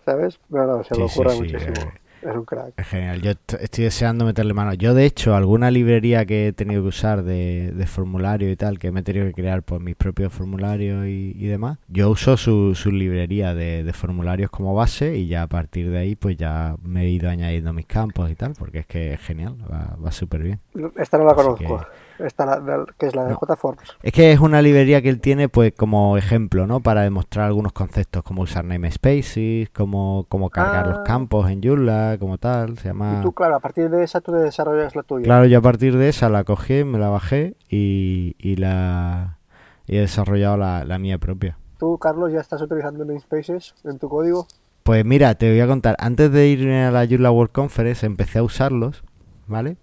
¿sabes? 0.04 0.38
No, 0.48 0.64
no, 0.66 0.84
se 0.84 0.96
lo 0.96 1.06
ocurra 1.06 1.34
muchísimo. 1.34 1.72
Eh, 1.76 2.03
es 2.30 2.36
un 2.36 2.44
crack. 2.44 2.74
Es 2.76 2.86
genial, 2.86 3.22
yo 3.22 3.30
estoy 3.30 3.84
deseando 3.84 4.24
meterle 4.24 4.54
mano. 4.54 4.74
Yo, 4.74 4.94
de 4.94 5.04
hecho, 5.04 5.34
alguna 5.34 5.70
librería 5.70 6.24
que 6.26 6.48
he 6.48 6.52
tenido 6.52 6.82
que 6.82 6.88
usar 6.88 7.22
de, 7.22 7.84
formulario 7.86 8.50
y 8.50 8.56
tal, 8.56 8.78
que 8.78 8.90
me 8.90 9.00
he 9.00 9.02
tenido 9.02 9.26
que 9.26 9.32
crear 9.32 9.62
por 9.62 9.80
mis 9.80 9.96
propios 9.96 10.32
formularios 10.32 11.06
y, 11.06 11.46
demás, 11.46 11.78
yo 11.88 12.10
uso 12.10 12.36
su, 12.36 12.74
su 12.74 12.90
librería 12.90 13.54
de, 13.54 13.92
formularios 13.94 14.50
como 14.50 14.74
base 14.74 15.16
y 15.16 15.28
ya 15.28 15.42
a 15.42 15.46
partir 15.46 15.90
de 15.90 15.98
ahí, 15.98 16.16
pues 16.16 16.36
ya 16.36 16.76
me 16.82 17.02
he 17.02 17.10
ido 17.10 17.30
añadiendo 17.30 17.72
mis 17.72 17.86
campos 17.86 18.30
y 18.30 18.34
tal, 18.34 18.54
porque 18.58 18.80
es 18.80 18.86
que 18.86 19.14
es 19.14 19.20
genial, 19.20 19.56
va, 19.70 19.96
va 20.04 20.10
súper 20.10 20.42
bien. 20.42 20.60
Esta 20.96 21.18
no 21.18 21.24
la 21.24 21.34
conozco. 21.34 21.80
Esta, 22.18 22.46
la, 22.46 22.86
que 22.98 23.06
es 23.06 23.14
la 23.14 23.24
de 23.24 23.34
JForms. 23.34 23.82
Es 24.02 24.12
que 24.12 24.32
es 24.32 24.40
una 24.40 24.62
librería 24.62 25.02
que 25.02 25.08
él 25.08 25.20
tiene 25.20 25.48
pues 25.48 25.72
como 25.72 26.16
ejemplo, 26.16 26.66
¿no? 26.66 26.80
Para 26.80 27.02
demostrar 27.02 27.46
algunos 27.46 27.72
conceptos 27.72 28.22
como 28.22 28.42
usar 28.42 28.64
namespaces, 28.64 29.70
como, 29.70 30.26
como 30.28 30.50
cargar 30.50 30.86
los 30.86 30.98
ah. 30.98 31.04
campos 31.04 31.50
en 31.50 31.62
Joomla, 31.62 32.16
como 32.18 32.38
tal, 32.38 32.78
se 32.78 32.88
llama... 32.88 33.18
Y 33.18 33.22
tú, 33.22 33.32
claro, 33.32 33.56
a 33.56 33.60
partir 33.60 33.90
de 33.90 34.04
esa 34.04 34.20
tú 34.20 34.32
desarrollas 34.32 34.94
la 34.94 35.02
tuya. 35.02 35.24
Claro, 35.24 35.46
yo 35.46 35.58
a 35.58 35.62
partir 35.62 35.96
de 35.96 36.08
esa 36.08 36.28
la 36.28 36.44
cogí, 36.44 36.84
me 36.84 36.98
la 36.98 37.08
bajé 37.08 37.56
y, 37.68 38.36
y 38.38 38.56
la 38.56 39.38
he 39.86 39.98
desarrollado 39.98 40.56
la, 40.56 40.84
la 40.84 40.98
mía 40.98 41.18
propia. 41.18 41.58
¿Tú, 41.78 41.98
Carlos, 41.98 42.32
ya 42.32 42.40
estás 42.40 42.62
utilizando 42.62 43.04
namespaces 43.04 43.74
en 43.84 43.98
tu 43.98 44.08
código? 44.08 44.46
Pues 44.84 45.04
mira, 45.04 45.34
te 45.34 45.50
voy 45.50 45.60
a 45.60 45.66
contar, 45.66 45.96
antes 45.98 46.30
de 46.30 46.46
irme 46.46 46.84
a 46.84 46.90
la 46.90 47.06
Joomla 47.06 47.30
World 47.30 47.52
Conference 47.52 48.06
empecé 48.06 48.38
a 48.38 48.42
usarlos, 48.42 49.02
¿vale? 49.46 49.78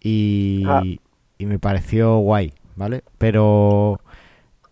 Y, 0.00 0.64
ah 0.66 0.82
y 1.38 1.46
me 1.46 1.58
pareció 1.58 2.18
guay, 2.18 2.52
¿vale? 2.76 3.04
Pero 3.18 4.00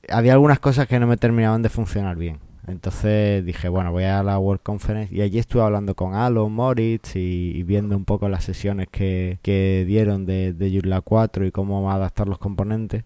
había 0.08 0.32
algunas 0.32 0.60
cosas 0.60 0.86
que 0.86 1.00
no 1.00 1.06
me 1.06 1.16
terminaban 1.16 1.62
de 1.62 1.68
funcionar 1.68 2.16
bien. 2.16 2.38
Entonces 2.66 3.44
dije, 3.44 3.68
bueno, 3.68 3.90
voy 3.90 4.04
a 4.04 4.22
la 4.22 4.38
World 4.38 4.62
Conference 4.62 5.12
y 5.12 5.20
allí 5.20 5.38
estuve 5.38 5.62
hablando 5.62 5.96
con 5.96 6.14
Alon, 6.14 6.52
Moritz 6.52 7.16
y, 7.16 7.62
viendo 7.64 7.96
un 7.96 8.04
poco 8.04 8.28
las 8.28 8.44
sesiones 8.44 8.86
que, 8.88 9.38
que 9.42 9.84
dieron 9.86 10.26
de, 10.26 10.52
de 10.52 10.70
Joomla 10.70 11.00
4 11.00 11.46
y 11.46 11.50
cómo 11.50 11.90
adaptar 11.90 12.28
los 12.28 12.38
componentes. 12.38 13.04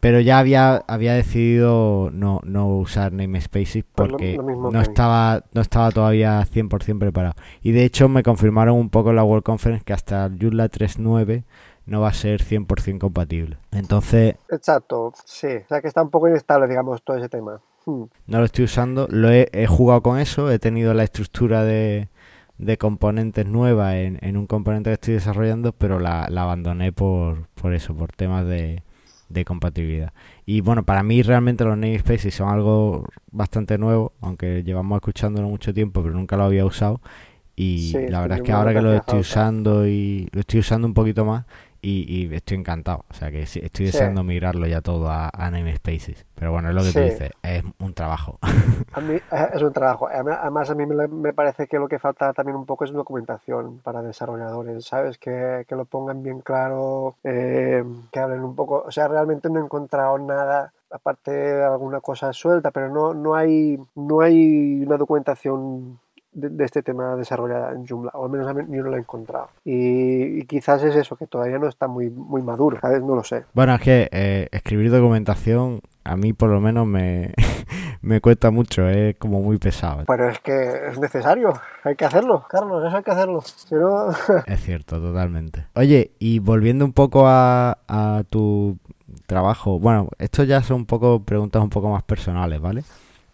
Pero 0.00 0.20
ya 0.20 0.38
había, 0.38 0.84
había 0.86 1.14
decidido 1.14 2.10
no, 2.12 2.42
no 2.44 2.76
usar 2.76 3.14
namespaces 3.14 3.84
pues 3.94 4.10
porque 4.10 4.36
no, 4.36 4.82
estaba, 4.82 5.44
no 5.54 5.62
estaba 5.62 5.90
todavía 5.90 6.42
100% 6.42 6.98
preparado. 6.98 7.36
Y 7.62 7.72
de 7.72 7.86
hecho 7.86 8.10
me 8.10 8.22
confirmaron 8.22 8.76
un 8.76 8.90
poco 8.90 9.08
en 9.10 9.16
la 9.16 9.24
World 9.24 9.44
Conference 9.44 9.82
que 9.82 9.94
hasta 9.94 10.28
Joomla 10.38 10.70
3.9 10.70 11.44
no 11.86 12.00
va 12.00 12.08
a 12.08 12.14
ser 12.14 12.42
100% 12.42 12.98
compatible. 12.98 13.58
Entonces... 13.72 14.36
Exacto, 14.50 15.12
sí. 15.24 15.48
O 15.64 15.68
sea 15.68 15.80
que 15.80 15.88
está 15.88 16.02
un 16.02 16.10
poco 16.10 16.28
inestable, 16.28 16.68
digamos, 16.68 17.02
todo 17.02 17.16
ese 17.16 17.28
tema. 17.28 17.60
Hmm. 17.86 18.04
No 18.26 18.38
lo 18.38 18.44
estoy 18.44 18.64
usando, 18.64 19.06
lo 19.10 19.30
he, 19.30 19.66
jugado 19.66 20.02
con 20.02 20.18
eso, 20.18 20.50
he 20.50 20.58
tenido 20.58 20.94
la 20.94 21.04
estructura 21.04 21.64
de, 21.64 22.08
de 22.58 22.78
componentes 22.78 23.46
nueva 23.46 23.98
en, 23.98 24.18
en, 24.22 24.36
un 24.36 24.46
componente 24.46 24.90
que 24.90 24.94
estoy 24.94 25.14
desarrollando, 25.14 25.72
pero 25.72 25.98
la, 25.98 26.28
la 26.30 26.42
abandoné 26.42 26.92
por, 26.92 27.48
por 27.54 27.74
eso, 27.74 27.94
por 27.94 28.12
temas 28.12 28.46
de, 28.46 28.82
de 29.28 29.44
compatibilidad. 29.44 30.12
Y 30.46 30.60
bueno, 30.60 30.84
para 30.84 31.02
mí 31.02 31.22
realmente 31.22 31.64
los 31.64 31.76
namespaces 31.76 32.34
son 32.34 32.48
algo 32.48 33.06
bastante 33.30 33.76
nuevo, 33.76 34.12
aunque 34.20 34.62
llevamos 34.62 34.96
escuchándolo 34.96 35.48
mucho 35.48 35.74
tiempo, 35.74 36.02
pero 36.02 36.14
nunca 36.14 36.36
lo 36.36 36.44
había 36.44 36.64
usado. 36.64 37.00
Y 37.56 37.92
la 38.08 38.20
verdad 38.20 38.38
es 38.38 38.44
que 38.44 38.52
ahora 38.52 38.72
que 38.72 38.80
lo 38.80 38.92
estoy 38.94 39.20
usando 39.20 39.86
y 39.86 40.28
lo 40.32 40.40
estoy 40.40 40.60
usando 40.60 40.88
un 40.88 40.94
poquito 40.94 41.24
más, 41.24 41.44
y, 41.84 42.34
estoy 42.34 42.58
encantado. 42.58 43.04
O 43.08 43.14
sea 43.14 43.30
que 43.30 43.42
estoy 43.42 43.86
deseando 43.86 44.22
migrarlo 44.22 44.66
ya 44.66 44.80
todo 44.80 45.08
a, 45.08 45.30
a 45.32 45.50
Namespaces. 45.50 46.26
Pero 46.34 46.52
bueno, 46.52 46.70
es 46.70 46.74
lo 46.74 46.82
que 46.82 46.92
tú 46.92 47.00
dices, 47.00 47.30
es 47.42 47.64
un 47.78 47.94
trabajo. 47.94 48.38
A 48.92 49.00
mí 49.00 49.14
eh, 49.14 49.48
es 49.54 49.62
un 49.62 49.72
trabajo. 49.72 50.08
Además, 50.08 50.70
a 50.70 50.74
mí 50.74 50.84
me, 50.86 51.32
parece 51.32 51.66
que 51.66 51.78
lo 51.78 51.88
que 51.88 51.98
falta 51.98 52.32
también 52.32 52.56
un 52.56 52.66
poco 52.66 52.84
es 52.84 52.92
documentación 52.92 53.78
para 53.78 54.02
desarrolladores, 54.02 54.84
¿sabes? 54.84 55.18
Que, 55.18 55.64
que 55.68 55.76
lo 55.76 55.84
pongan 55.84 56.22
bien 56.22 56.40
claro, 56.40 57.16
eh, 57.24 57.84
que 58.12 58.20
hablen 58.20 58.42
un 58.42 58.54
poco. 58.54 58.84
O 58.86 58.92
sea, 58.92 59.08
realmente 59.08 59.48
no 59.50 59.60
he 59.60 59.64
encontrado 59.64 60.18
nada 60.18 60.72
aparte 60.90 61.32
de 61.32 61.64
alguna 61.64 62.00
cosa 62.00 62.32
suelta, 62.32 62.70
pero 62.70 62.88
no, 62.88 63.14
no, 63.14 63.34
hay, 63.34 63.78
no 63.96 64.20
hay 64.20 64.84
una 64.84 64.96
documentación 64.96 65.98
de, 66.34 66.64
este 66.64 66.82
tema 66.82 67.16
desarrollada 67.16 67.72
en 67.72 67.86
Joomla, 67.86 68.10
o 68.14 68.24
al 68.24 68.30
menos 68.30 68.54
yo 68.68 68.82
no 68.82 68.90
lo 68.90 68.96
he 68.96 69.00
encontrado. 69.00 69.48
Y, 69.64 70.44
quizás 70.46 70.82
es 70.82 70.94
eso, 70.96 71.16
que 71.16 71.26
todavía 71.26 71.58
no 71.58 71.68
está 71.68 71.86
muy, 71.86 72.10
muy 72.10 72.42
maduro, 72.42 72.78
¿sabes? 72.80 73.02
No 73.02 73.14
lo 73.14 73.24
sé. 73.24 73.44
Bueno, 73.54 73.74
es 73.74 73.80
que 73.80 74.08
eh, 74.12 74.48
escribir 74.52 74.90
documentación 74.90 75.80
a 76.04 76.16
mí 76.16 76.34
por 76.34 76.50
lo 76.50 76.60
menos 76.60 76.86
me, 76.86 77.32
me 78.02 78.20
cuesta 78.20 78.50
mucho, 78.50 78.88
es 78.88 79.16
como 79.16 79.40
muy 79.40 79.58
pesado. 79.58 80.04
Pero 80.06 80.28
es 80.28 80.38
que 80.40 80.88
es 80.90 80.98
necesario, 80.98 81.54
hay 81.82 81.96
que 81.96 82.04
hacerlo, 82.04 82.44
Carlos, 82.48 82.84
eso 82.86 82.96
hay 82.96 83.02
que 83.02 83.10
hacerlo. 83.10 83.42
es 84.46 84.60
cierto, 84.60 85.00
totalmente. 85.00 85.66
Oye, 85.74 86.12
y 86.18 86.38
volviendo 86.38 86.84
un 86.84 86.92
poco 86.92 87.26
a, 87.26 87.78
a 87.88 88.22
tu 88.28 88.78
trabajo, 89.26 89.78
bueno, 89.78 90.08
esto 90.18 90.44
ya 90.44 90.62
son 90.62 90.78
un 90.78 90.86
poco 90.86 91.22
preguntas 91.22 91.62
un 91.62 91.70
poco 91.70 91.88
más 91.88 92.02
personales, 92.02 92.60
¿vale? 92.60 92.84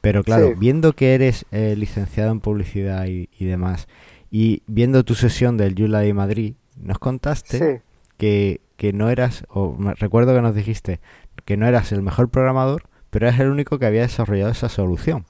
Pero 0.01 0.25
claro, 0.25 0.55
viendo 0.57 0.95
que 0.95 1.15
eres 1.15 1.45
eh, 1.51 1.75
licenciado 1.77 2.33
en 2.33 2.41
publicidad 2.41 3.07
y, 3.07 3.45
demás, 3.45 3.87
y 4.31 4.63
viendo 4.67 5.05
tu 5.05 5.15
sesión 5.15 5.57
del 5.57 5.75
Yula 5.75 6.01
de 6.01 6.15
Madrid, 6.15 6.55
nos 6.77 6.99
contaste 6.99 7.83
que, 8.17 8.61
que, 8.77 8.93
no 8.95 9.11
eras, 9.11 9.45
o 9.51 9.77
recuerdo 9.99 10.35
que 10.35 10.41
nos 10.41 10.55
dijiste 10.55 11.01
que 11.45 11.57
no 11.57 11.67
eras 11.67 11.93
el 11.93 12.03
mejor 12.03 12.31
programador, 12.31 12.85
pero 13.11 13.29
eres 13.29 13.41
el 13.41 13.49
único 13.49 13.79
que 13.79 13.87
había 13.87 14.03
desarrollado 14.03 14.51
esa 14.51 14.69
solución. 14.69 15.27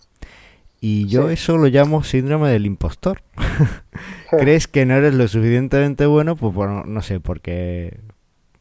Y 0.80 1.06
yo 1.08 1.28
eso 1.28 1.58
lo 1.58 1.66
llamo 1.66 2.02
síndrome 2.02 2.48
del 2.48 2.64
impostor. 2.64 3.22
¿Crees 4.30 4.66
que 4.66 4.86
no 4.86 4.94
eres 4.94 5.14
lo 5.14 5.28
suficientemente 5.28 6.06
bueno? 6.06 6.36
Pues 6.36 6.54
bueno, 6.54 6.84
no 6.86 7.02
sé, 7.02 7.20
porque, 7.20 8.00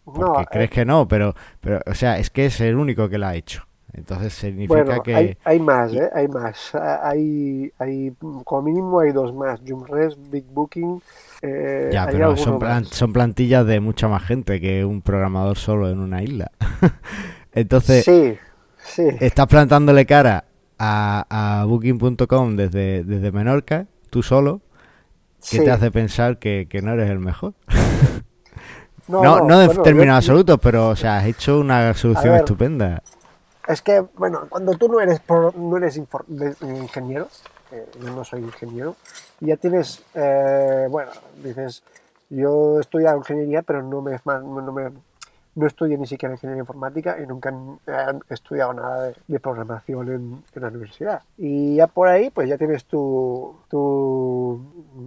porque 0.04 0.46
crees 0.52 0.70
eh. 0.72 0.74
que 0.74 0.86
no, 0.86 1.08
pero, 1.08 1.34
pero, 1.62 1.80
o 1.86 1.94
sea, 1.94 2.20
es 2.20 2.30
que 2.30 2.48
es 2.48 2.60
el 2.60 2.76
único 2.76 3.08
que 3.08 3.18
lo 3.18 3.28
ha 3.28 3.36
hecho. 3.36 3.69
Entonces 3.94 4.34
significa 4.34 5.02
que... 5.02 5.16
Hay, 5.16 5.38
hay 5.44 5.60
más, 5.60 5.94
¿eh? 5.94 6.10
Hay 6.14 6.28
más. 6.28 6.76
Hay, 6.76 7.72
hay, 7.80 8.14
como 8.44 8.62
mínimo 8.62 9.00
hay 9.00 9.12
dos 9.12 9.34
más. 9.34 9.60
Joomres, 9.68 10.18
Big 10.30 10.46
Booking... 10.46 11.02
Eh, 11.42 11.90
ya, 11.92 12.08
pero 12.12 12.36
son, 12.36 12.86
son 12.86 13.14
plantillas 13.14 13.66
de 13.66 13.80
mucha 13.80 14.08
más 14.08 14.24
gente 14.24 14.60
que 14.60 14.84
un 14.84 15.02
programador 15.02 15.58
solo 15.58 15.90
en 15.90 16.00
una 16.00 16.22
isla. 16.22 16.52
Entonces, 17.54 18.04
sí, 18.04 18.38
sí. 18.78 19.08
estás 19.20 19.48
plantándole 19.48 20.06
cara 20.06 20.46
a, 20.78 21.62
a 21.62 21.66
Booking.com 21.66 22.56
desde, 22.56 23.04
desde 23.04 23.32
Menorca, 23.32 23.88
tú 24.10 24.22
solo, 24.22 24.62
que 25.50 25.60
te 25.60 25.72
hace 25.72 25.92
pensar 25.92 26.40
que, 26.40 26.68
que, 26.70 26.82
no 26.82 26.94
eres 26.94 27.10
el 27.10 27.20
mejor. 27.20 27.54
No, 29.08 29.40
no, 29.42 29.58
de 29.58 29.70
términos 29.82 30.18
absolutos, 30.18 30.60
pero 30.62 30.90
o 30.90 30.96
sea, 30.96 31.18
has 31.18 31.26
hecho 31.26 31.60
una 31.60 31.96
solución 31.96 32.36
estupenda. 32.36 33.02
Es 33.70 33.84
que, 33.84 34.00
bueno, 34.18 34.48
cuando 34.50 34.74
tú 34.74 34.90
no 34.90 35.00
eres, 35.00 35.22
no 35.56 35.78
eres 35.78 35.96
ingeniero, 35.96 37.28
eh, 37.72 37.86
yo 38.02 38.10
no 38.16 38.24
soy 38.26 38.42
ingeniero, 38.42 38.96
ya 39.42 39.58
tienes, 39.58 40.02
eh, 40.16 40.88
bueno, 40.90 41.12
dices, 41.44 41.84
yo 42.32 42.80
he 42.80 42.82
estudiado 42.82 43.20
ingeniería, 43.20 43.62
pero 43.62 43.84
no 43.84 44.02
me, 44.02 44.20
no 44.26 44.72
me 44.72 44.92
no 45.54 45.68
estudié 45.68 45.98
ni 46.00 46.08
siquiera 46.08 46.34
ingeniería 46.34 46.62
informática 46.62 47.18
y 47.22 47.28
nunca 47.28 47.54
he 47.86 48.34
estudiado 48.34 48.74
nada 48.74 49.12
de, 49.28 49.40
programación 49.40 50.10
en, 50.56 50.62
la 50.62 50.68
universidad. 50.70 51.22
Y 51.38 51.76
ya 51.76 51.86
por 51.86 52.08
ahí, 52.08 52.32
pues 52.32 52.50
ya 52.50 52.58
tienes 52.58 52.86
tu, 52.86 53.56
tu 53.70 54.62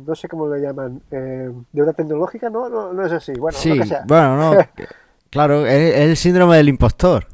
no 0.06 0.14
sé 0.14 0.28
cómo 0.28 0.46
le 0.48 0.60
llaman, 0.60 1.02
eh, 1.10 1.50
deuda 1.72 1.94
tecnológica, 1.94 2.48
¿no? 2.48 2.68
¿no? 2.68 2.92
No 2.92 3.04
es 3.04 3.12
así. 3.12 3.32
Bueno, 3.32 3.58
sí, 3.58 3.80
bueno, 4.06 4.36
no. 4.36 4.60
claro, 5.30 5.66
es 5.66 5.96
el 5.96 6.16
síndrome 6.16 6.56
del 6.58 6.68
impostor. 6.68 7.26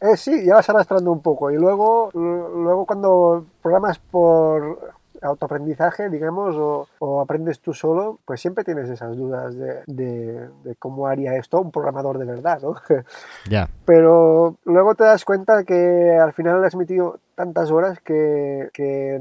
Eh, 0.00 0.16
sí, 0.16 0.44
ya 0.44 0.54
vas 0.54 0.68
arrastrando 0.70 1.12
un 1.12 1.20
poco. 1.20 1.50
Y 1.50 1.56
luego, 1.56 2.10
luego 2.14 2.86
cuando 2.86 3.44
programas 3.62 3.98
por 3.98 4.94
autoaprendizaje, 5.22 6.08
digamos, 6.08 6.56
o, 6.98 7.20
aprendes 7.20 7.60
tú 7.60 7.74
solo, 7.74 8.18
pues 8.24 8.40
siempre 8.40 8.64
tienes 8.64 8.88
esas 8.88 9.16
dudas 9.16 9.54
de, 9.56 10.48
cómo 10.78 11.06
haría 11.06 11.36
esto 11.36 11.60
un 11.60 11.70
programador 11.70 12.18
de 12.18 12.24
verdad, 12.24 12.60
¿no? 12.62 12.76
Ya. 13.50 13.68
Pero 13.84 14.56
luego 14.64 14.94
te 14.94 15.04
das 15.04 15.24
cuenta 15.24 15.64
que 15.64 16.16
al 16.18 16.32
final 16.32 16.64
has 16.64 16.76
metido 16.76 17.18
tantas 17.34 17.70
horas 17.70 18.00
que, 18.00 18.70
que 18.72 19.20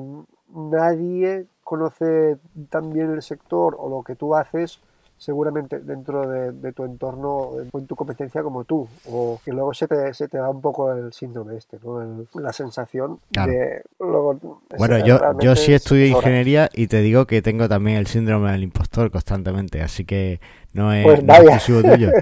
nadie 0.54 1.48
conoce 1.64 2.38
tan 2.70 2.92
bien 2.92 3.12
el 3.12 3.22
sector 3.22 3.76
o 3.78 3.90
lo 3.90 4.04
que 4.04 4.16
tú 4.16 4.36
haces 4.36 4.82
seguramente 5.20 5.80
dentro 5.80 6.28
de, 6.28 6.72
tu 6.72 6.86
entorno, 6.86 7.52
en 7.74 7.86
tu 7.86 7.96
competencia 7.96 8.42
como 8.42 8.64
tú, 8.64 8.88
o 9.06 9.40
que 9.44 9.52
luego 9.52 9.74
se 9.74 9.88
te, 9.88 10.14
se 10.14 10.30
te 10.30 10.38
da 10.38 10.50
un 10.50 10.62
poco 10.62 10.94
el 10.94 11.12
síndrome 11.12 11.58
este, 11.58 11.78
¿no? 11.84 12.26
la 12.36 12.54
sensación 12.54 13.20
de... 13.30 13.84
bueno, 14.78 14.98
yo, 15.06 15.20
yo 15.42 15.56
sí 15.58 15.74
estudio 15.74 16.06
ingeniería 16.06 16.70
y 16.74 16.88
te 16.88 17.02
digo 17.02 17.28
que 17.28 17.42
tengo 17.42 17.68
también 17.68 17.98
el 17.98 18.08
síndrome 18.08 18.52
del 18.54 18.64
impostor 18.64 19.12
constantemente, 19.12 19.82
así 19.82 20.06
que 20.06 20.40
no 20.72 20.94
es, 20.94 21.06
pues 21.06 21.66
tuyo. 21.66 22.12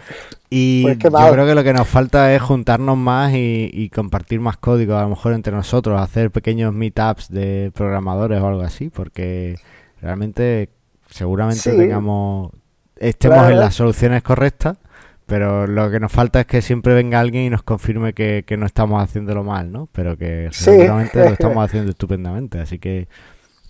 Y 0.50 0.84
pues 0.84 0.98
yo 1.00 1.32
creo 1.34 1.46
que 1.46 1.56
lo 1.56 1.64
que 1.64 1.74
nos 1.74 1.90
falta 1.90 2.34
es 2.34 2.42
juntarnos 2.42 2.98
más 2.98 3.34
y, 3.34 3.70
y, 3.74 3.90
compartir 3.90 4.40
más 4.40 4.56
código, 4.56 4.96
a 4.96 5.02
lo 5.02 5.10
mejor 5.10 5.34
entre 5.34 5.54
nosotros, 5.54 6.00
hacer 6.00 6.32
pequeños 6.32 6.74
meetups 6.74 7.30
de 7.30 7.70
programadores 7.76 8.40
o 8.40 8.48
algo 8.48 8.62
así, 8.62 8.90
porque 8.90 9.58
realmente 10.02 10.70
seguramente 11.10 11.76
tengamos 11.76 12.52
estemos 13.00 13.50
en 13.50 13.60
las 13.60 13.76
soluciones 13.76 14.24
correctas, 14.24 14.78
pero 15.26 15.68
lo 15.68 15.92
que 15.92 16.00
nos 16.00 16.12
falta 16.12 16.40
es 16.40 16.46
que 16.48 16.62
siempre 16.62 16.94
venga 16.94 17.20
alguien 17.20 17.44
y 17.44 17.50
nos 17.50 17.64
confirme 17.64 18.14
que, 18.14 18.44
no 18.58 18.66
estamos 18.66 19.04
haciéndolo 19.04 19.44
mal, 19.44 19.72
¿no? 19.72 19.90
Pero 19.92 20.18
que 20.18 20.50
seguramente 20.52 21.20
lo 21.20 21.32
estamos 21.32 21.58
haciendo 21.66 21.92
estupendamente, 21.92 22.60
así 22.60 22.80
que 22.80 23.08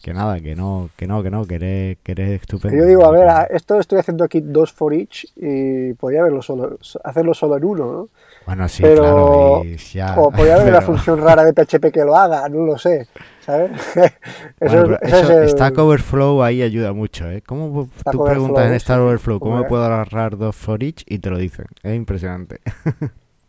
que 0.02 0.14
nada, 0.14 0.40
que 0.40 0.56
no, 0.56 0.90
que 0.96 1.08
no, 1.08 1.24
que 1.24 1.30
no, 1.30 1.46
que 1.46 1.56
eres, 1.56 1.98
que 2.04 2.12
eres 2.14 2.42
estupendo. 2.42 2.78
Yo 2.78 2.86
digo, 2.86 3.06
a 3.06 3.12
ver, 3.12 3.28
esto 3.52 3.80
estoy 3.80 4.00
haciendo 4.00 4.24
aquí 4.24 4.42
dos 4.42 4.72
for 4.72 4.94
each 4.94 5.26
y 5.36 5.94
podría 5.94 6.22
haberlo 6.22 6.42
solo, 6.42 6.78
hacerlo 7.04 7.34
solo 7.34 7.58
en 7.58 7.66
uno, 7.66 7.92
¿no? 7.92 8.10
Bueno, 8.46 8.68
sí, 8.70 8.82
claro. 8.82 9.62
O 10.18 10.32
podría 10.32 10.56
haber 10.56 10.70
una 10.70 10.82
función 10.82 11.22
rara 11.22 11.44
de 11.44 11.54
PHP 11.54 11.92
que 11.92 12.06
lo 12.06 12.16
haga, 12.16 12.48
no 12.48 12.66
lo 12.66 12.78
sé, 12.78 13.08
¿sabes? 13.42 13.72
eso, 14.60 14.98
es 15.42 15.52
Stack 15.52 15.78
Overflow 15.78 16.42
ahí 16.42 16.62
ayuda 16.62 16.94
mucho, 16.94 17.30
¿eh? 17.30 17.42
¿Cómo 17.46 17.90
tú 18.10 18.24
preguntas 18.24 18.72
en 18.72 18.80
Stack 18.80 19.00
Overflow 19.00 19.40
cómo 19.40 19.58
me 19.58 19.64
puedo 19.66 19.84
agarrar 19.84 20.38
dos 20.38 20.56
for 20.56 20.82
each 20.82 21.04
y 21.08 21.20
te 21.20 21.30
lo 21.30 21.38
dicen? 21.38 21.66
Es 21.84 21.96
impresionante. 21.96 22.62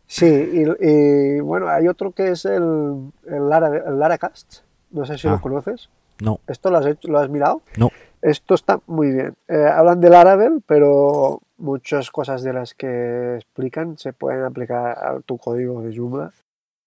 sí, 0.06 0.66
y, 0.80 1.40
bueno, 1.40 1.68
hay 1.68 1.86
otro 1.86 2.10
que 2.10 2.30
es 2.30 2.44
el, 2.44 3.12
el, 3.26 3.48
Lara, 3.48 3.84
el 3.86 3.98
Laracast, 3.98 4.62
no 4.90 5.06
sé 5.06 5.16
si 5.16 5.28
lo 5.28 5.34
ah. 5.34 5.40
conoces. 5.40 5.88
No. 6.20 6.40
¿Esto 6.46 6.70
lo 6.70 6.78
has, 6.78 6.86
hecho, 6.86 7.08
lo 7.08 7.18
has 7.18 7.28
mirado? 7.28 7.62
No. 7.76 7.90
Esto 8.20 8.54
está 8.54 8.80
muy 8.86 9.12
bien. 9.12 9.34
Eh, 9.46 9.66
hablan 9.72 10.00
del 10.00 10.12
Laravel, 10.12 10.62
pero 10.66 11.40
muchas 11.56 12.10
cosas 12.10 12.42
de 12.42 12.52
las 12.52 12.74
que 12.74 13.36
explican 13.36 13.96
se 13.98 14.12
pueden 14.12 14.44
aplicar 14.44 14.98
a 14.98 15.20
tu 15.20 15.38
código 15.38 15.82
de 15.82 15.96
Joomla. 15.96 16.32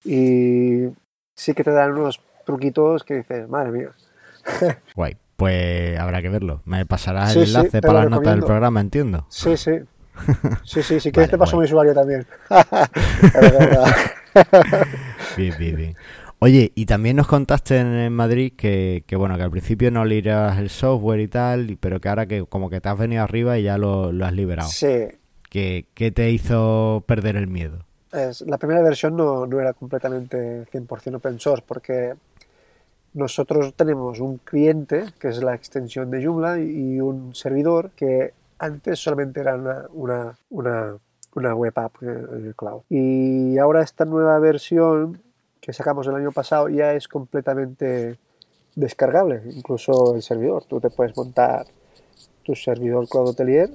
Y 0.04 0.88
sí 1.36 1.54
que 1.54 1.64
te 1.64 1.72
dan 1.72 1.92
unos 1.92 2.20
truquitos 2.46 3.04
que 3.04 3.16
dices, 3.16 3.48
madre 3.48 3.72
mía. 3.72 3.90
Guay, 4.96 5.16
pues 5.38 5.98
habrá 6.00 6.22
que 6.22 6.30
verlo. 6.30 6.62
Me 6.66 6.86
pasarás 6.86 7.36
el 7.36 7.44
enlace 7.44 7.82
para 7.82 8.02
las 8.02 8.10
notas 8.10 8.34
del 8.34 8.44
programa, 8.44 8.82
entiendo. 8.82 9.26
Sí, 9.30 9.56
sí. 9.56 9.80
Sí, 10.64 10.84
sí, 10.84 11.00
si 11.00 11.12
quieres 11.12 11.32
te 11.32 11.38
paso 11.38 11.58
mi 11.58 11.66
usuario 11.66 11.94
también. 11.94 12.26
bien, 15.38 15.56
bien, 15.58 15.76
bien. 15.76 15.96
Oye, 16.44 16.72
y 16.74 16.88
también 16.88 17.18
nos 17.18 17.28
contaste 17.28 17.78
en, 17.78 18.12
Madrid 18.14 18.54
que, 18.58 19.04
bueno, 19.16 19.38
que 19.38 19.44
al 19.44 19.52
principio 19.52 19.92
no 19.92 20.04
liberas 20.06 20.58
el 20.58 20.72
software 20.72 21.20
y 21.20 21.28
tal, 21.28 21.78
pero 21.80 22.02
que 22.02 22.10
ahora 22.10 22.26
que 22.26 22.44
como 22.48 22.68
que 22.68 22.82
te 22.82 22.90
has 22.90 22.98
venido 22.98 23.22
arriba 23.22 23.60
y 23.60 23.64
ya 23.64 23.78
lo, 23.78 24.08
has 24.26 24.34
liberado. 24.34 24.68
Sí. 24.68 25.08
¿Qué, 25.52 25.86
te 25.94 26.32
hizo 26.32 27.04
perder 27.06 27.36
el 27.36 27.46
miedo? 27.46 27.86
Es, 28.12 28.42
la 28.42 28.58
primera 28.58 28.82
versión 28.82 29.16
no, 29.18 29.46
era 29.60 29.74
completamente 29.74 30.66
100% 30.66 31.18
open 31.18 31.40
source 31.40 31.64
porque 31.68 32.16
nosotros 33.14 33.76
tenemos 33.76 34.20
un 34.20 34.40
cliente 34.40 35.06
que 35.20 35.28
es 35.28 35.44
la 35.44 35.54
extensión 35.54 36.10
de 36.10 36.26
Joomla 36.26 36.60
y 36.60 37.00
un 37.00 37.36
servidor 37.36 37.92
que 37.92 38.34
antes 38.58 38.98
solamente 38.98 39.42
era 39.42 39.54
una, 39.54 39.86
una, 39.92 40.36
una, 40.50 40.98
una 41.36 41.54
web 41.54 41.74
app 41.76 42.02
en 42.02 42.46
el 42.48 42.56
cloud. 42.56 42.82
Y 42.90 43.60
ahora 43.60 43.84
esta 43.84 44.06
nueva 44.06 44.40
versión 44.40 45.22
que 45.62 45.74
sacamos 45.74 46.08
el 46.08 46.16
año 46.16 46.32
pasado 46.32 46.68
ya 46.68 46.94
es 46.94 47.08
completamente 47.08 48.18
descargable, 48.76 49.44
incluso 49.56 50.16
el 50.16 50.24
servidor. 50.24 50.66
Tú 50.66 50.82
te 50.82 50.90
puedes 50.90 51.16
montar 51.16 51.66
tu 52.44 52.56
servidor 52.56 53.08
Cloud 53.08 53.28
Hotelier 53.28 53.70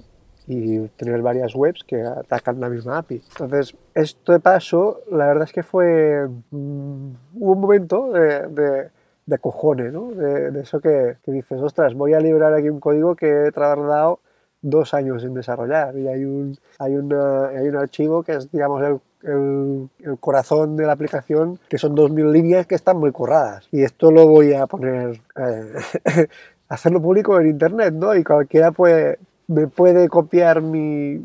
y 0.48 0.80
tener 0.88 1.22
varias 1.22 1.54
webs 1.54 1.84
que 1.84 2.02
atacan 2.02 2.60
la 2.60 2.68
misma 2.68 2.98
API. 2.98 3.22
Entonces, 3.30 3.76
esto 3.94 4.32
de 4.32 4.40
paso, 4.40 5.00
la 5.10 5.26
verdad 5.26 5.44
es 5.44 5.52
que 5.52 5.62
fue 5.62 6.26
mm, 6.50 7.10
un 7.40 7.60
momento 7.60 8.12
de, 8.12 8.90
de, 9.24 9.38
cojones, 9.38 9.92
¿no? 9.92 10.10
De, 10.12 10.60
eso 10.60 10.80
que, 10.80 11.16
que, 11.24 11.32
dices, 11.32 11.60
ostras, 11.60 11.94
voy 11.94 12.14
a 12.14 12.20
liberar 12.20 12.54
aquí 12.54 12.68
un 12.68 12.80
código 12.80 13.16
que 13.16 13.46
he 13.46 13.52
tardado 13.52 14.20
dos 14.62 14.94
años 14.94 15.22
en 15.24 15.34
desarrollar 15.34 15.96
y 15.96 16.08
hay 16.08 16.24
un, 16.24 16.56
hay, 16.78 16.96
una, 16.96 17.48
hay 17.48 17.68
un 17.68 17.76
archivo 17.76 18.22
que 18.22 18.32
es, 18.32 18.50
digamos, 18.50 18.82
el 18.82 19.00
el, 19.26 19.88
corazón 20.20 20.76
de 20.76 20.86
la 20.86 20.92
aplicación, 20.92 21.58
que 21.68 21.78
son 21.78 21.94
2.000 21.94 22.32
líneas 22.32 22.66
que 22.66 22.74
están 22.74 22.98
muy 22.98 23.12
curradas. 23.12 23.68
Y 23.72 23.82
esto 23.82 24.10
lo 24.10 24.26
voy 24.26 24.54
a 24.54 24.66
poner, 24.66 25.20
eh, 25.36 26.28
hacerlo 26.68 27.02
público 27.02 27.38
en 27.40 27.48
Internet, 27.48 27.94
¿no? 27.94 28.14
Y 28.14 28.22
cualquiera 28.22 28.70
puede, 28.72 29.18
me 29.48 29.66
puede 29.66 30.08
copiar 30.08 30.62
mi, 30.62 31.18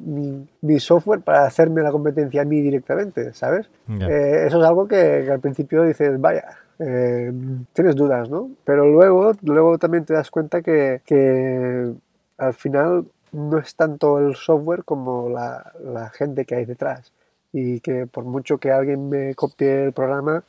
mi, 0.62 0.80
software 0.80 1.22
para 1.22 1.45
hacerme 1.45 1.82
la 1.82 1.91
competencia 1.91 2.41
a 2.41 2.45
mí 2.45 2.62
directamente, 2.62 3.34
¿sabes? 3.34 3.70
Eh, 3.89 4.45
eso 4.47 4.62
es 4.62 4.68
algo 4.68 4.88
que, 4.88 5.30
al 5.32 5.39
principio 5.39 5.84
dices, 5.84 6.20
vaya, 6.20 6.45
eh, 6.80 7.32
tienes 7.74 7.95
dudas, 7.95 8.30
¿no? 8.30 8.49
Pero 8.66 8.88
luego, 8.88 9.34
luego 9.43 9.78
también 9.78 10.06
te 10.06 10.14
das 10.14 10.32
cuenta 10.32 10.62
que, 10.62 11.02
que 11.06 11.91
al 12.38 12.54
final 12.54 13.06
no 13.32 13.60
es 13.60 13.76
tanto 13.76 14.20
el 14.20 14.36
software 14.36 14.84
como 14.84 15.30
la, 15.30 15.72
la 15.84 16.10
gente 16.10 16.45
que 16.45 16.56
hay 16.56 16.66
detrás 16.66 17.12
y 17.54 17.80
que 17.80 18.08
por 18.08 18.24
mucho 18.26 18.58
que 18.58 18.72
alguien 18.72 19.10
me 19.10 19.36
copie 19.36 19.86
el 19.86 19.93
programa, 19.93 20.43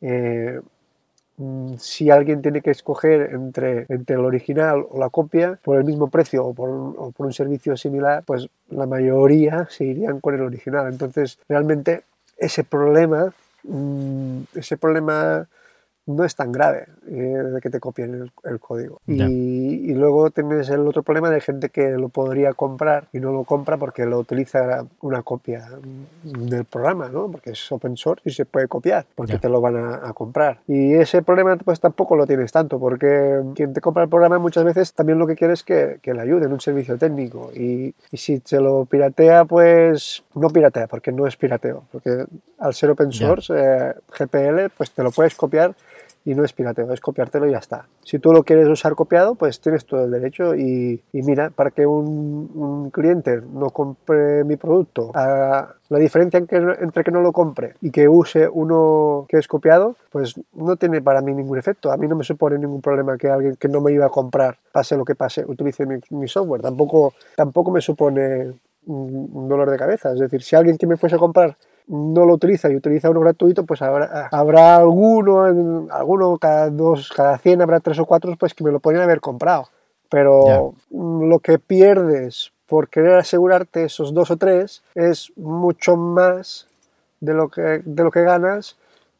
eh, 0.00 0.60
mm, 1.36 1.74
si 1.78 2.10
alguien 2.10 2.42
tiene 2.42 2.60
que 2.62 2.70
escoger 2.70 3.30
entre, 3.32 3.86
entre 3.88 4.16
el 4.16 4.24
original 4.24 4.84
o 4.90 4.98
la 4.98 5.10
copia 5.10 5.58
por 5.62 5.78
el 5.78 5.84
mismo 5.84 6.08
precio 6.08 6.44
o 6.44 6.54
por, 6.54 6.68
un, 6.70 7.12
por 7.12 7.26
un 7.26 7.32
servicio 7.32 7.76
similar, 7.76 8.22
pues 8.24 8.48
la 8.68 8.86
mayoría 8.86 9.66
se 9.70 9.84
con 10.20 10.34
el 10.34 10.42
original. 10.42 10.88
Entonces, 10.92 11.38
realmente 11.48 12.02
ese 12.38 12.64
problema, 12.64 13.32
mm, 13.64 14.42
ese 14.54 14.76
problema 14.76 15.46
no 16.16 16.24
es 16.24 16.34
tan 16.34 16.52
grave 16.52 16.86
eh, 17.08 17.12
de 17.14 17.60
que 17.60 17.70
te 17.70 17.80
copien 17.80 18.30
el, 18.44 18.60
código. 18.60 19.00
Y, 19.06 19.94
luego 19.94 20.30
tienes 20.30 20.68
el 20.70 20.86
otro 20.86 21.02
problema 21.02 21.30
de 21.30 21.40
gente 21.40 21.68
que 21.68 21.90
lo 21.90 22.08
podría 22.08 22.52
comprar 22.54 23.08
y 23.12 23.20
no 23.20 23.32
lo 23.32 23.44
compra 23.44 23.76
porque 23.76 24.06
lo 24.06 24.18
utiliza 24.18 24.86
una 25.00 25.22
copia 25.22 25.68
del 26.22 26.64
programa, 26.64 27.08
¿no? 27.08 27.30
Porque 27.30 27.50
es 27.50 27.72
open 27.72 27.96
source 27.96 28.22
y 28.24 28.32
se 28.32 28.46
puede 28.46 28.68
copiar 28.68 29.04
porque 29.14 29.38
te 29.38 29.48
lo 29.48 29.60
van 29.60 29.76
a, 29.76 30.12
comprar. 30.14 30.60
Y 30.66 30.94
ese 30.94 31.22
problema 31.22 31.56
pues 31.56 31.80
tampoco 31.80 32.16
lo 32.16 32.26
tienes 32.26 32.50
tanto 32.52 32.78
porque 32.78 33.40
quien 33.54 33.72
te 33.72 33.80
compra 33.80 34.04
el 34.04 34.08
programa 34.08 34.38
muchas 34.38 34.64
veces 34.64 34.92
también 34.92 35.18
lo 35.18 35.26
que 35.26 35.36
quiere 35.36 35.54
es 35.54 35.62
que, 35.62 35.98
que 36.02 36.14
le 36.14 36.20
ayude 36.20 36.46
en 36.46 36.52
un 36.52 36.60
servicio 36.60 36.98
técnico. 36.98 37.50
Y, 37.54 37.94
y 38.10 38.16
si 38.16 38.40
se 38.44 38.60
lo 38.60 38.86
piratea, 38.86 39.44
pues 39.44 40.24
no 40.34 40.48
piratea 40.48 40.86
porque 40.86 41.12
no 41.12 41.26
es 41.26 41.36
pirateo. 41.36 41.84
Porque 41.92 42.24
al 42.58 42.74
ser 42.74 42.90
open 42.90 43.12
source, 43.12 43.52
eh, 43.56 43.94
GPL, 44.18 44.70
pues 44.76 44.90
te 44.90 45.02
lo 45.02 45.10
puedes 45.10 45.34
copiar 45.34 45.74
y 46.24 46.34
no 46.34 46.44
es 46.44 46.52
pirateo, 46.52 46.92
es 46.92 47.00
copiártelo 47.00 47.46
y 47.46 47.52
ya 47.52 47.58
está. 47.58 47.86
Si 48.04 48.18
tú 48.18 48.32
lo 48.32 48.42
quieres 48.42 48.68
usar 48.68 48.94
copiado, 48.94 49.34
pues 49.34 49.60
tienes 49.60 49.86
todo 49.86 50.04
el 50.04 50.10
derecho 50.10 50.54
y, 50.54 51.02
mira, 51.12 51.50
para 51.50 51.70
que 51.70 51.86
un, 51.86 52.90
cliente 52.92 53.40
no 53.40 53.70
compre 53.70 54.44
mi 54.44 54.56
producto, 54.56 55.12
la 55.14 55.98
diferencia 55.98 56.38
entre 56.38 57.04
que 57.04 57.10
no 57.10 57.20
lo 57.20 57.32
compre 57.32 57.74
y 57.80 57.90
que 57.90 58.08
use 58.08 58.48
uno 58.48 59.26
que 59.28 59.38
es 59.38 59.48
copiado, 59.48 59.96
pues 60.10 60.38
no 60.54 60.76
tiene 60.76 61.00
para 61.00 61.20
mí 61.20 61.34
ningún 61.34 61.58
efecto. 61.58 61.90
A 61.90 61.96
mí 61.96 62.06
no 62.06 62.16
me 62.16 62.24
supone 62.24 62.58
ningún 62.58 62.80
problema 62.80 63.16
que 63.16 63.28
alguien 63.28 63.56
que 63.56 63.68
no 63.68 63.80
me 63.80 63.92
iba 63.92 64.06
a 64.06 64.10
comprar, 64.10 64.56
pase 64.72 64.96
lo 64.96 65.04
que 65.04 65.14
pase, 65.14 65.44
utilice 65.44 65.86
mi, 65.86 65.96
mi 66.10 66.28
software. 66.28 66.62
Tampoco, 66.62 67.14
tampoco 67.36 67.70
me 67.70 67.80
supone 67.80 68.52
un 68.86 69.48
dolor 69.48 69.70
de 69.70 69.76
cabeza. 69.76 70.12
Es 70.12 70.18
decir, 70.18 70.42
si 70.42 70.56
alguien 70.56 70.78
que 70.78 70.86
me 70.86 70.96
fuese 70.96 71.16
a 71.16 71.18
comprar 71.18 71.56
no 71.86 72.24
lo 72.24 72.34
utiliza 72.34 72.70
y 72.70 72.76
utiliza 72.76 73.10
uno 73.10 73.20
gratuito, 73.20 73.64
pues 73.64 73.82
habrá, 73.82 74.28
habrá 74.30 74.76
alguno, 74.76 75.88
alguno 75.90 76.38
cada 76.38 76.70
dos, 76.70 77.10
cada 77.10 77.38
100 77.38 77.62
habrá 77.62 77.80
tres 77.80 77.98
o 77.98 78.06
cuatro 78.06 78.34
pues 78.38 78.54
que 78.54 78.64
me 78.64 78.72
lo 78.72 78.80
podrían 78.80 79.04
haber 79.04 79.20
comprado. 79.20 79.68
Pero 80.08 80.74
lo 80.90 81.38
que 81.38 81.58
pierdes 81.58 82.52
por 82.66 82.88
querer 82.88 83.14
asegurarte 83.14 83.84
esos 83.84 84.14
dos 84.14 84.30
o 84.30 84.36
tres 84.36 84.82
es 84.94 85.32
mucho 85.36 85.96
más 85.96 86.68
de 87.20 87.34
lo 87.34 87.48
que, 87.48 87.82
de 87.84 88.04
lo 88.04 88.10
que 88.10 88.22
ganas 88.22 88.76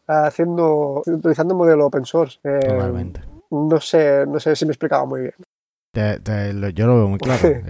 haciendo, 0.07 1.03
utilizando 1.07 1.55
modelo 1.55 1.87
open 1.87 2.05
source. 2.05 2.39
Eh, 2.45 3.13
no 3.51 3.81
sé, 3.81 4.25
no 4.27 4.41
sé 4.41 4.55
si 4.57 4.65
me 4.65 4.71
he 4.71 4.73
explicado 4.73 5.07
muy 5.07 5.23
bien. 5.23 5.35
yo 6.75 6.87
lo 6.87 6.97
veo 6.97 7.09
muy 7.09 7.19
claro. 7.19 7.41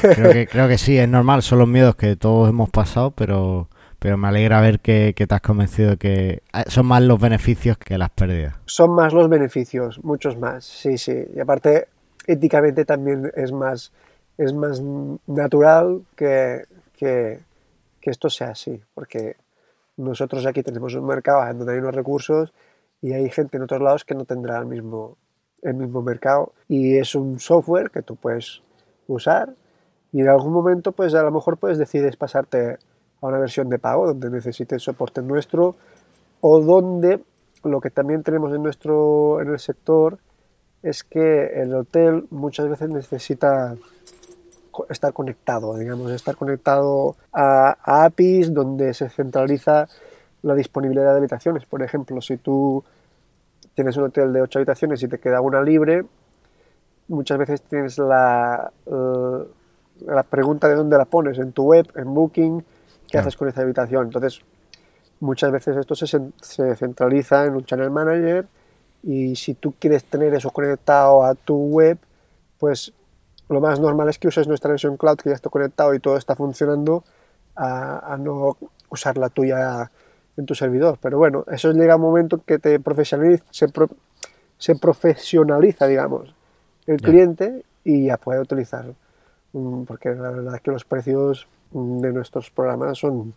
creo, 0.00 0.32
que, 0.32 0.46
creo 0.46 0.68
que 0.68 0.78
sí, 0.78 0.98
es 0.98 1.08
normal, 1.08 1.42
son 1.42 1.60
los 1.60 1.68
miedos 1.68 1.96
que 1.96 2.16
todos 2.16 2.48
hemos 2.48 2.70
pasado, 2.70 3.12
pero 3.12 3.68
pero 3.98 4.16
me 4.16 4.28
alegra 4.28 4.60
ver 4.60 4.80
que, 4.80 5.12
te 5.12 5.34
has 5.34 5.40
convencido 5.40 5.96
que 5.96 6.42
ah, 6.52 6.64
son 6.68 6.86
más 6.86 7.02
los 7.02 7.20
beneficios 7.20 7.78
que 7.78 7.98
las 7.98 8.10
pérdidas. 8.10 8.54
Son 8.66 8.94
más 8.94 9.12
los 9.12 9.28
beneficios, 9.28 10.02
muchos 10.04 10.36
más, 10.36 10.64
sí, 10.64 10.98
sí. 10.98 11.24
Y 11.34 11.40
aparte, 11.40 11.88
éticamente 12.26 12.84
también 12.84 13.32
es 13.34 13.52
más, 13.52 13.92
es 14.36 14.52
más 14.52 14.80
natural 15.26 16.02
que, 16.14 16.64
que, 16.96 17.40
esto 18.02 18.30
sea 18.30 18.52
así, 18.52 18.80
porque 18.94 19.36
nosotros 19.98 20.46
aquí 20.46 20.62
tenemos 20.62 20.94
un 20.94 21.06
mercado 21.06 21.44
donde 21.52 21.74
hay 21.74 21.78
unos 21.78 21.94
recursos 21.94 22.54
y 23.02 23.12
hay 23.12 23.28
gente 23.28 23.58
en 23.58 23.64
otros 23.64 23.82
lados 23.82 24.06
que 24.06 24.14
no 24.14 24.24
tendrá 24.24 24.58
el 24.60 24.64
mismo, 24.64 25.18
el 25.60 25.74
mismo 25.74 26.00
mercado 26.00 26.54
y 26.68 26.96
es 26.96 27.14
un 27.14 27.38
software 27.38 27.90
que 27.90 28.00
tú 28.00 28.16
puedes 28.16 28.62
usar 29.08 29.50
y 30.10 30.22
en 30.22 30.28
algún 30.28 30.54
momento 30.54 30.92
pues 30.92 31.14
a 31.14 31.22
lo 31.22 31.30
mejor 31.30 31.58
pues 31.58 31.76
decides 31.76 32.16
pasarte 32.16 32.78
a 33.20 33.26
una 33.26 33.38
versión 33.38 33.68
de 33.68 33.78
pago 33.78 34.06
donde 34.06 34.30
necesite 34.30 34.78
soporte 34.78 35.22
nuestro 35.22 35.74
o 36.40 36.60
donde 36.60 37.20
lo 37.64 37.80
que 37.80 37.90
también 37.90 38.22
tenemos 38.22 38.54
en 38.54 38.62
nuestro 38.62 39.40
en 39.40 39.48
el 39.48 39.58
sector 39.58 40.18
es 40.82 41.02
que 41.02 41.60
el 41.60 41.74
hotel 41.74 42.26
muchas 42.30 42.68
veces 42.68 42.88
necesita 42.88 43.74
estar 44.88 45.12
conectado, 45.12 45.76
digamos, 45.76 46.12
estar 46.12 46.36
conectado 46.36 47.16
a, 47.32 48.04
APIs 48.04 48.54
donde 48.54 48.94
se 48.94 49.08
centraliza 49.08 49.88
la 50.42 50.54
disponibilidad 50.54 51.12
de 51.12 51.18
habitaciones. 51.18 51.66
Por 51.66 51.82
ejemplo, 51.82 52.20
si 52.20 52.36
tú 52.36 52.84
tienes 53.74 53.96
un 53.96 54.04
hotel 54.04 54.32
de 54.32 54.42
8 54.42 54.60
habitaciones 54.60 55.02
y 55.02 55.08
te 55.08 55.18
queda 55.18 55.40
una 55.40 55.62
libre, 55.62 56.04
muchas 57.08 57.38
veces 57.38 57.62
tienes 57.62 57.98
la, 57.98 58.70
la 60.06 60.22
pregunta 60.22 60.68
de 60.68 60.76
dónde 60.76 60.96
la 60.96 61.06
pones, 61.06 61.38
en 61.38 61.50
tu 61.52 61.64
web, 61.64 61.90
en 61.96 62.14
Booking, 62.14 62.64
qué 63.10 63.18
haces 63.18 63.36
con 63.36 63.48
esa 63.48 63.62
habitación. 63.62 64.06
Entonces, 64.06 64.40
muchas 65.20 65.50
veces 65.50 65.76
esto 65.76 65.94
se, 65.94 66.06
se 66.40 66.76
centraliza 66.76 67.44
en 67.44 67.54
un 67.54 67.64
channel 67.64 67.90
manager 67.90 68.46
y 69.02 69.36
si 69.36 69.54
tú 69.54 69.74
quieres 69.78 70.04
tener 70.04 70.34
eso 70.34 70.50
conectado 70.50 71.24
a 71.24 71.34
tu 71.34 71.56
web, 71.56 71.98
pues 72.58 72.92
lo 73.48 73.60
más 73.60 73.80
normal 73.80 74.08
es 74.08 74.18
que 74.18 74.28
uses 74.28 74.46
nuestra 74.46 74.70
versión 74.70 74.96
cloud 74.96 75.16
que 75.16 75.30
ya 75.30 75.34
está 75.34 75.48
conectado 75.48 75.94
y 75.94 76.00
todo 76.00 76.16
está 76.16 76.36
funcionando 76.36 77.04
a, 77.56 78.16
no 78.18 78.56
usar 78.90 79.16
la 79.18 79.28
tuya 79.28 79.90
en 80.36 80.46
tu 80.46 80.54
servidor. 80.54 80.98
Pero 81.00 81.18
bueno, 81.18 81.44
eso 81.50 81.72
llega 81.72 81.96
un 81.96 82.02
momento 82.02 82.40
que 82.44 82.58
te 82.58 82.78
profesionaliza, 82.78 83.44
se, 83.50 84.74
profesionaliza, 84.76 85.86
digamos, 85.86 86.34
el 86.86 87.00
cliente 87.00 87.64
y 87.84 88.06
ya 88.06 88.16
puede 88.16 88.40
utilizar. 88.40 88.86
Mm, 89.52 89.84
porque 89.84 90.10
la 90.10 90.30
verdad 90.30 90.54
es 90.56 90.60
que 90.60 90.70
los 90.70 90.84
precios 90.84 91.48
de 91.70 92.12
nuestros 92.12 92.50
programas 92.50 92.98
son 92.98 93.34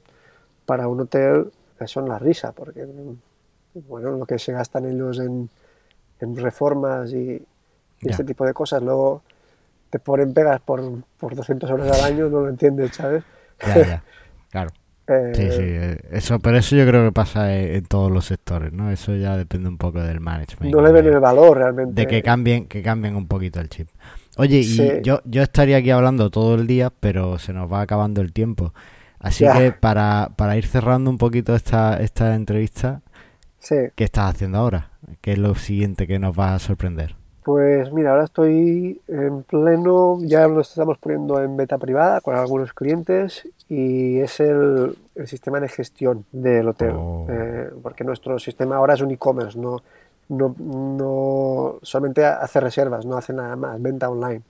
para 0.66 0.88
un 0.88 1.02
hotel 1.02 1.52
son 1.88 2.08
la 2.08 2.20
risa, 2.20 2.52
porque 2.52 2.86
bueno, 3.74 4.12
lo 4.12 4.26
que 4.26 4.38
se 4.40 4.54
gastan 4.54 4.86
ellos 4.86 5.20
en, 5.20 5.50
en 6.20 6.36
reformas 6.36 7.12
y, 7.14 7.42
este 8.02 8.24
tipo 8.24 8.48
de 8.48 8.54
cosas, 8.54 8.82
luego 8.82 9.22
te 9.92 10.00
ponen 10.00 10.34
pegas 10.34 10.60
por, 10.62 10.82
por 11.20 11.36
200 11.36 11.70
horas 11.70 12.00
al 12.00 12.14
año, 12.14 12.30
no 12.30 12.42
lo 12.42 12.50
entiendes, 12.50 12.96
¿sabes? 12.96 13.24
Ya, 13.66 13.78
ya, 13.78 14.04
claro. 14.50 14.72
Eh, 15.08 15.34
sí, 15.36 15.52
sí, 15.52 15.64
eh, 15.64 15.98
eso, 16.12 16.40
pero 16.40 16.58
eso 16.58 16.74
yo 16.76 16.88
creo 16.88 17.04
que 17.04 17.12
pasa 17.12 17.54
en, 17.54 17.84
todos 17.84 18.10
los 18.10 18.24
sectores, 18.24 18.72
¿no? 18.72 18.92
Eso 18.92 19.14
ya 19.16 19.36
depende 19.36 19.68
un 19.68 19.78
poco 19.78 20.00
del 20.00 20.22
management. 20.22 20.74
No 20.74 20.82
le 20.82 20.92
ven 20.94 21.08
el 21.08 21.20
valor 21.20 21.58
realmente. 21.58 22.00
De 22.00 22.08
que 22.08 22.24
cambien, 22.24 22.68
que 22.68 22.82
cambien 22.82 23.18
un 23.18 23.28
poquito 23.28 23.60
el 23.60 23.68
chip. 23.68 23.90
Oye, 24.38 24.60
y 24.60 25.02
yo, 25.02 25.20
yo 25.26 25.42
estaría 25.42 25.78
aquí 25.78 25.92
hablando 25.92 26.30
todo 26.30 26.56
el 26.56 26.68
día, 26.68 26.92
pero 27.00 27.38
se 27.38 27.54
nos 27.54 27.72
va 27.72 27.82
acabando 27.82 28.22
el 28.22 28.32
tiempo. 28.32 28.74
Así 29.20 29.46
que 29.46 29.72
para, 29.72 30.32
para 30.36 30.58
ir 30.58 30.66
cerrando 30.66 31.10
un 31.10 31.18
poquito 31.18 31.56
esta, 31.56 31.98
esta 31.98 32.34
entrevista, 32.34 33.02
¿qué 33.70 34.04
estás 34.04 34.34
haciendo 34.34 34.58
ahora? 34.58 34.90
¿Qué 35.22 35.34
es 35.34 35.38
lo 35.38 35.54
siguiente 35.56 36.08
que 36.08 36.18
nos 36.18 36.38
va 36.38 36.56
a 36.56 36.60
sorprender? 36.60 37.16
Pues 37.44 37.92
mira, 37.92 38.12
ahora 38.12 38.26
estoy 38.26 39.02
en 39.08 39.44
pleno, 39.44 40.20
ya 40.22 40.48
lo 40.48 40.62
estamos 40.62 41.00
poniendo 41.00 41.42
en 41.42 41.58
beta 41.58 41.80
privada 41.80 42.22
con 42.22 42.36
algunos 42.36 42.72
clientes 42.74 43.48
y 43.68 44.20
es 44.20 44.40
el, 44.40 44.96
sistema 45.26 45.60
de 45.60 45.68
gestión 45.68 46.26
del 46.32 46.68
hotel, 46.68 46.94
oh. 46.96 47.26
eh, 47.30 47.70
porque 47.82 48.04
nuestro 48.04 48.38
sistema 48.38 48.76
ahora 48.78 48.94
es 48.94 49.02
un 49.02 49.12
e-commerce, 49.12 49.58
no, 49.58 49.82
no, 50.30 50.56
no, 50.58 51.80
solamente 51.82 52.26
hace 52.26 52.60
reservas, 52.60 53.06
no 53.06 53.18
hace 53.18 53.34
nada 53.34 53.56
más, 53.56 53.82
venta 53.82 54.10
online. 54.10 54.42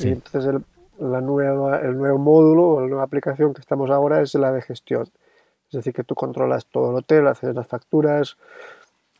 Y 0.00 0.08
entonces 0.08 0.46
el, 0.46 0.64
la 0.98 1.20
nueva, 1.20 1.80
el 1.80 1.96
nuevo 1.96 2.18
módulo 2.18 2.68
o 2.68 2.80
la 2.80 2.86
nueva 2.86 3.02
aplicación 3.02 3.54
que 3.54 3.60
estamos 3.60 3.90
ahora 3.90 4.20
es 4.20 4.34
la 4.34 4.52
de 4.52 4.62
gestión. 4.62 5.08
Es 5.66 5.76
decir, 5.76 5.92
que 5.92 6.04
tú 6.04 6.14
controlas 6.14 6.66
todo 6.66 6.90
el 6.90 6.96
hotel, 6.96 7.26
haces 7.26 7.54
las 7.54 7.66
facturas, 7.66 8.36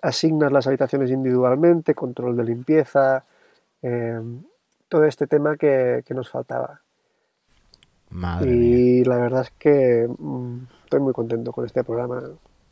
asignas 0.03 0.53
las 0.53 0.66
habitaciones 0.66 1.11
individualmente, 1.11 1.95
control 1.95 2.37
de 2.37 2.45
limpieza, 2.45 3.24
em, 3.80 4.43
todo 4.89 5.05
este 5.05 5.26
tema 5.26 5.57
que, 5.57 6.05
nos 6.11 6.28
faltaba. 6.28 6.80
y 8.43 9.05
la 9.05 9.16
verdad 9.16 9.43
es 9.43 9.51
que 9.53 10.07
mm, 10.07 10.57
estoy 10.85 11.01
muy 11.01 11.14
contento 11.14 11.51
con 11.51 11.64
este 11.64 11.83
programa 11.83 12.22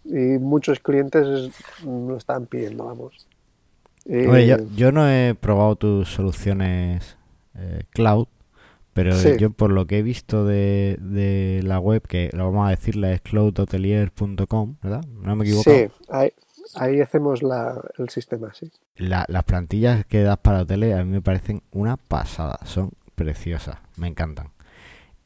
y 0.05 0.39
muchos 0.39 0.81
clientes 0.81 1.51
lo 1.85 2.17
están 2.17 2.47
pidiendo, 2.47 2.87
vamos. 2.87 3.27
yo, 4.05 4.93
no 4.93 5.09
he 5.09 5.35
probado 5.35 5.77
tus 5.77 6.09
soluciones 6.09 7.17
eh, 7.55 7.83
cloud, 7.91 8.27
pero 8.93 9.15
yo 9.37 9.51
por 9.51 9.71
lo 9.71 9.87
que 9.87 9.99
he 9.99 10.03
visto 10.03 10.45
de, 10.45 10.97
de, 11.01 11.63
la 11.63 11.79
web, 11.79 12.03
que 12.07 12.31
lo 12.33 12.45
vamos 12.51 12.67
a 12.67 12.71
decirle 12.71 13.15
es 13.15 13.21
cloudhotelier.com, 13.21 14.77
¿verdad? 14.83 15.05
¿No 15.23 15.37
me 15.37 15.45
equivoco? 15.45 15.71
Sí, 15.71 15.89
ahí, 16.75 17.01
hacemos 17.01 17.43
la, 17.43 17.81
el 17.99 18.09
sistema, 18.09 18.53
sí. 18.55 18.71
las 18.97 19.45
plantillas 19.45 20.05
que 20.07 20.23
das 20.23 20.39
para 20.39 20.63
hoteles 20.63 20.95
a 20.95 21.05
mí 21.05 21.11
me 21.11 21.23
parecen 21.23 21.63
una 21.71 21.97
pasada, 21.97 22.59
son 22.65 22.91
preciosas, 23.15 23.79
me 23.97 24.09
encantan. 24.09 24.51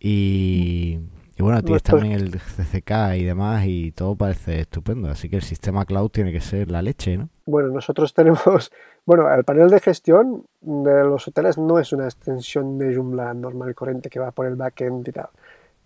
Y, 0.00 0.98
y 1.37 1.43
bueno, 1.43 1.62
tienes 1.62 1.82
también 1.82 2.12
el 2.12 2.30
CCK 2.30 3.16
y 3.16 3.24
demás 3.24 3.64
y 3.66 3.93
todo 3.93 4.14
parece 4.14 4.61
estupendo, 4.61 5.09
así 5.09 5.28
que 5.28 5.37
el 5.37 5.43
sistema 5.43 5.85
cloud 5.85 6.09
tiene 6.11 6.32
que 6.32 6.41
ser 6.41 6.70
la 6.70 6.82
leche, 6.82 7.16
¿no? 7.16 7.28
Bueno, 7.47 7.70
nosotros 7.70 8.14
tenemos 8.14 8.70
bueno, 9.07 9.32
el 9.32 9.45
panel 9.45 9.68
de 9.68 9.80
gestión 9.80 10.47
de 10.62 11.05
los 11.05 11.28
hoteles 11.28 11.59
no 11.59 11.78
es 11.78 11.93
una 11.93 12.05
extensión 12.05 12.78
de 12.78 12.95
Joomla 12.95 13.35
normal 13.35 13.70
y 13.70 13.74
corriente 13.74 14.09
que 14.09 14.18
va 14.18 14.30
por 14.30 14.47
el 14.47 14.57
backend 14.57 15.07
y 15.07 15.12
tal. 15.12 15.28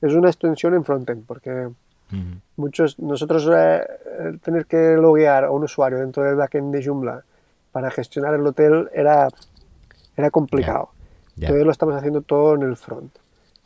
Es 0.01 0.15
una 0.15 0.29
extensión 0.29 0.75
en 0.75 0.85
frontend, 0.85 1.27
porque 1.27 1.69
muchos 2.57 2.99
nosotros 2.99 3.51
eh, 3.55 3.85
tener 4.43 4.67
que 4.67 4.97
loguear 4.97 5.45
a 5.45 5.51
un 5.51 5.65
usuario 5.65 5.99
dentro 5.99 6.23
del 6.23 6.37
backend 6.37 6.73
de 6.73 6.85
Joomla 6.85 7.25
para 7.73 7.91
gestionar 7.91 8.35
el 8.35 8.47
hotel 8.47 8.89
era, 8.95 9.29
era 10.17 10.31
complicado. 10.31 10.91
Entonces 11.37 11.65
lo 11.65 11.73
estamos 11.73 11.97
haciendo 11.97 12.23
todo 12.23 12.55
en 12.55 12.63
el 12.63 12.77
front, 12.77 13.13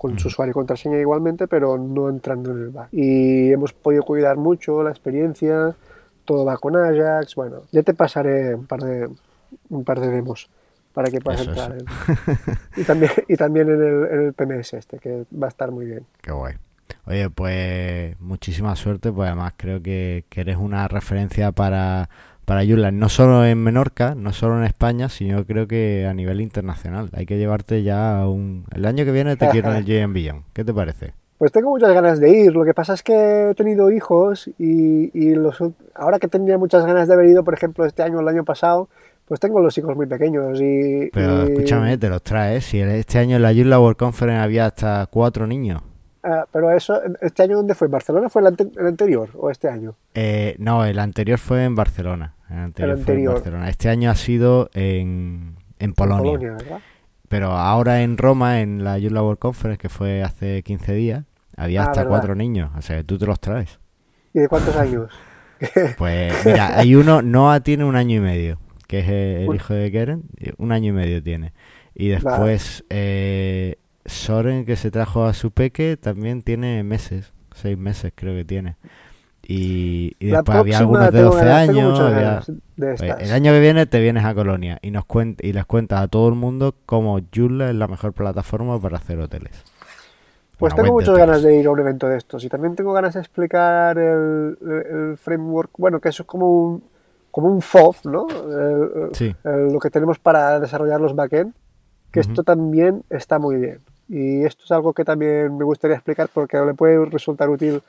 con 0.02 0.18
su 0.18 0.26
usuario 0.26 0.50
y 0.50 0.54
contraseña 0.54 0.98
igualmente, 0.98 1.46
pero 1.46 1.78
no 1.78 2.08
entrando 2.08 2.50
en 2.50 2.58
el 2.58 2.70
back. 2.70 2.88
Y 2.90 3.52
hemos 3.52 3.72
podido 3.72 4.02
cuidar 4.02 4.36
mucho 4.36 4.82
la 4.82 4.90
experiencia, 4.90 5.76
todo 6.24 6.44
va 6.44 6.56
con 6.56 6.74
Ajax, 6.74 7.36
bueno, 7.36 7.62
ya 7.70 7.84
te 7.84 7.94
pasaré 7.94 8.52
un 8.56 8.66
par 8.66 8.80
de 8.80 9.08
un 9.70 9.84
par 9.84 10.00
de 10.00 10.08
demos 10.08 10.50
para 10.92 11.08
que 11.08 11.20
puedas 11.20 11.46
entrar. 11.46 11.76
y 12.76 12.82
también, 12.82 13.12
y 13.28 13.36
también 13.36 13.68
en 13.70 13.80
el, 13.80 14.32
PMS 14.32 14.74
este, 14.74 14.98
que 14.98 15.24
va 15.40 15.46
a 15.46 15.50
estar 15.50 15.70
muy 15.70 15.86
bien. 15.86 16.04
Qué 16.20 16.32
guay. 16.32 16.56
Oye, 17.06 17.30
pues 17.30 18.20
muchísima 18.20 18.74
suerte, 18.74 19.12
pues 19.12 19.28
además 19.28 19.54
creo 19.56 19.80
que, 19.80 20.24
eres 20.34 20.56
una 20.56 20.88
referencia 20.88 21.52
para, 21.52 22.10
para 22.44 22.64
no 22.64 23.08
solo 23.08 23.44
en 23.44 23.58
Menorca, 23.62 24.14
no 24.14 24.32
solo 24.32 24.58
en 24.58 24.64
España, 24.64 25.08
sino 25.08 25.44
creo 25.44 25.66
que 25.66 26.06
a 26.06 26.14
nivel 26.14 26.40
internacional. 26.40 27.10
Hay 27.12 27.26
que 27.26 27.38
llevarte 27.38 27.82
ya 27.82 28.26
un... 28.26 28.64
El 28.74 28.84
año 28.84 29.04
que 29.04 29.12
viene 29.12 29.36
te 29.36 29.48
quiero 29.48 29.70
en 29.70 29.76
el 29.76 29.84
JM 29.86 30.12
Beyond. 30.12 30.42
¿Qué 30.52 30.64
te 30.64 30.74
parece? 30.74 31.14
Pues 31.38 31.50
tengo 31.50 31.70
muchas 31.70 31.92
ganas 31.92 32.20
de 32.20 32.30
ir. 32.30 32.52
Lo 32.52 32.64
que 32.64 32.74
pasa 32.74 32.94
es 32.94 33.02
que 33.02 33.50
he 33.50 33.54
tenido 33.54 33.90
hijos 33.90 34.48
y, 34.58 35.10
y 35.12 35.34
los, 35.34 35.58
ahora 35.94 36.18
que 36.18 36.28
tendría 36.28 36.58
muchas 36.58 36.84
ganas 36.84 37.08
de 37.08 37.14
haber 37.14 37.26
ido, 37.26 37.44
por 37.44 37.54
ejemplo, 37.54 37.84
este 37.84 38.02
año 38.02 38.18
o 38.18 38.20
el 38.20 38.28
año 38.28 38.44
pasado, 38.44 38.88
pues 39.26 39.40
tengo 39.40 39.60
los 39.60 39.76
hijos 39.78 39.96
muy 39.96 40.06
pequeños 40.06 40.60
y... 40.60 41.10
Pero 41.12 41.42
escúchame, 41.44 41.96
te 41.98 42.08
los 42.08 42.22
traes. 42.22 42.64
Si 42.64 42.80
este 42.80 43.18
año 43.18 43.36
en 43.36 43.42
la 43.42 43.52
Joomla 43.54 43.80
World 43.80 43.96
Conference 43.96 44.42
había 44.42 44.66
hasta 44.66 45.06
cuatro 45.10 45.46
niños. 45.46 45.82
Ah, 46.22 46.46
pero 46.52 46.70
eso, 46.70 47.00
¿este 47.20 47.42
año 47.42 47.56
dónde 47.56 47.74
fue? 47.74 47.86
¿En 47.86 47.92
Barcelona 47.92 48.28
fue 48.28 48.42
el, 48.42 48.86
anterior 48.86 49.30
o 49.34 49.50
este 49.50 49.68
año? 49.68 49.96
Eh, 50.14 50.54
no, 50.58 50.84
el 50.84 50.98
anterior 50.98 51.38
fue 51.38 51.64
en 51.64 51.74
Barcelona. 51.74 52.34
El 52.48 52.58
anterior, 52.58 52.98
Fue 52.98 53.14
en 53.14 53.24
Barcelona. 53.26 53.68
Este 53.68 53.88
año 53.88 54.10
ha 54.10 54.14
sido 54.14 54.70
en, 54.74 55.56
en 55.78 55.94
Polonia. 55.94 56.22
Polonia 56.22 56.52
¿verdad? 56.52 56.80
Pero 57.28 57.52
ahora 57.52 58.02
en 58.02 58.18
Roma, 58.18 58.60
en 58.60 58.84
la 58.84 59.00
Joomla 59.00 59.22
World 59.22 59.38
Conference, 59.38 59.78
que 59.78 59.88
fue 59.88 60.22
hace 60.22 60.62
15 60.62 60.92
días, 60.92 61.24
había 61.56 61.82
ah, 61.82 61.86
hasta 61.86 62.06
cuatro 62.06 62.34
niños. 62.34 62.70
O 62.76 62.82
sea, 62.82 63.02
tú 63.04 63.18
te 63.18 63.26
los 63.26 63.40
traes. 63.40 63.80
¿Y 64.34 64.40
de 64.40 64.48
cuántos 64.48 64.76
años? 64.76 65.10
pues 65.98 66.44
mira, 66.44 66.78
hay 66.78 66.94
uno, 66.94 67.22
Noah 67.22 67.60
tiene 67.60 67.84
un 67.84 67.96
año 67.96 68.16
y 68.16 68.20
medio 68.20 68.58
que 68.92 68.98
es 68.98 69.08
el 69.08 69.54
hijo 69.54 69.72
de 69.72 69.90
Keren, 69.90 70.24
un 70.58 70.70
año 70.70 70.90
y 70.90 70.92
medio 70.92 71.22
tiene. 71.22 71.54
Y 71.94 72.08
después 72.08 72.84
eh, 72.90 73.76
Soren, 74.04 74.64
que 74.64 74.76
se 74.76 74.90
trajo 74.90 75.24
a 75.24 75.34
su 75.34 75.50
peque, 75.50 75.96
también 75.96 76.42
tiene 76.42 76.82
meses, 76.82 77.32
seis 77.54 77.78
meses 77.78 78.12
creo 78.14 78.34
que 78.34 78.44
tiene. 78.44 78.76
Y, 79.44 80.14
después 80.20 80.56
había 80.56 80.78
algunos 80.78 81.10
de 81.12 81.20
12 81.20 81.50
años. 81.50 82.50
Pues, 82.76 83.00
el 83.02 83.32
año 83.32 83.52
que 83.52 83.60
viene 83.60 83.86
te 83.86 84.00
vienes 84.00 84.24
a 84.24 84.34
Colonia 84.34 84.78
y 84.82 84.92
nos 84.92 85.04
y 85.40 85.52
les 85.52 85.66
cuentas 85.66 86.00
a 86.00 86.08
todo 86.08 86.28
el 86.28 86.34
mundo 86.34 86.74
cómo 86.86 87.18
Joomla 87.34 87.70
es 87.70 87.74
la 87.74 87.88
mejor 87.88 88.12
plataforma 88.12 88.80
para 88.80 88.98
hacer 88.98 89.18
hoteles. 89.18 89.62
Pues 90.58 90.76
tengo 90.76 90.92
muchas 90.92 91.18
ganas 91.18 91.42
de 91.42 91.56
ir 91.56 91.66
a 91.66 91.70
un 91.70 91.80
evento 91.80 92.08
de 92.08 92.18
estos 92.18 92.44
y 92.44 92.48
también 92.48 92.76
tengo 92.76 92.92
ganas 92.92 93.14
de 93.14 93.20
explicar 93.20 93.98
el, 93.98 94.56
el 94.62 95.16
framework, 95.16 95.72
bueno, 95.76 96.00
que 96.00 96.10
eso 96.10 96.22
es 96.22 96.26
como 96.28 96.48
un, 96.48 96.84
como 97.32 97.48
un 97.48 97.62
FOV, 97.62 97.96
¿no? 98.04 98.26
lo 98.28 99.80
que 99.80 99.90
tenemos 99.90 100.20
para 100.20 100.60
desarrollar 100.60 101.00
los 101.00 101.16
backend, 101.16 101.52
que 102.12 102.20
esto 102.20 102.44
también 102.44 103.02
está 103.10 103.40
muy 103.40 103.56
bien. 103.56 103.80
Y 104.08 104.44
esto 104.44 104.64
es 104.64 104.70
algo 104.72 104.92
que 104.92 105.04
también 105.04 105.56
me 105.56 105.64
gustaría 105.64 105.96
explicar 105.96 106.28
porque 106.32 106.58
le 106.58 106.74
puede 106.74 107.04
resultar 107.06 107.48
útil 107.48 107.82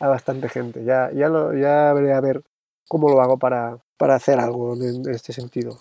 a 0.00 0.08
bastante 0.08 0.48
gente. 0.48 0.84
Ya, 0.84 1.10
ya, 1.12 1.28
lo, 1.28 1.54
ya 1.54 1.92
veré 1.92 2.12
a 2.12 2.20
ver 2.20 2.42
cómo 2.88 3.08
lo 3.08 3.20
hago 3.20 3.38
para, 3.38 3.78
para 3.96 4.14
hacer 4.14 4.40
algo 4.40 4.74
en, 4.74 5.08
este 5.08 5.32
sentido. 5.32 5.76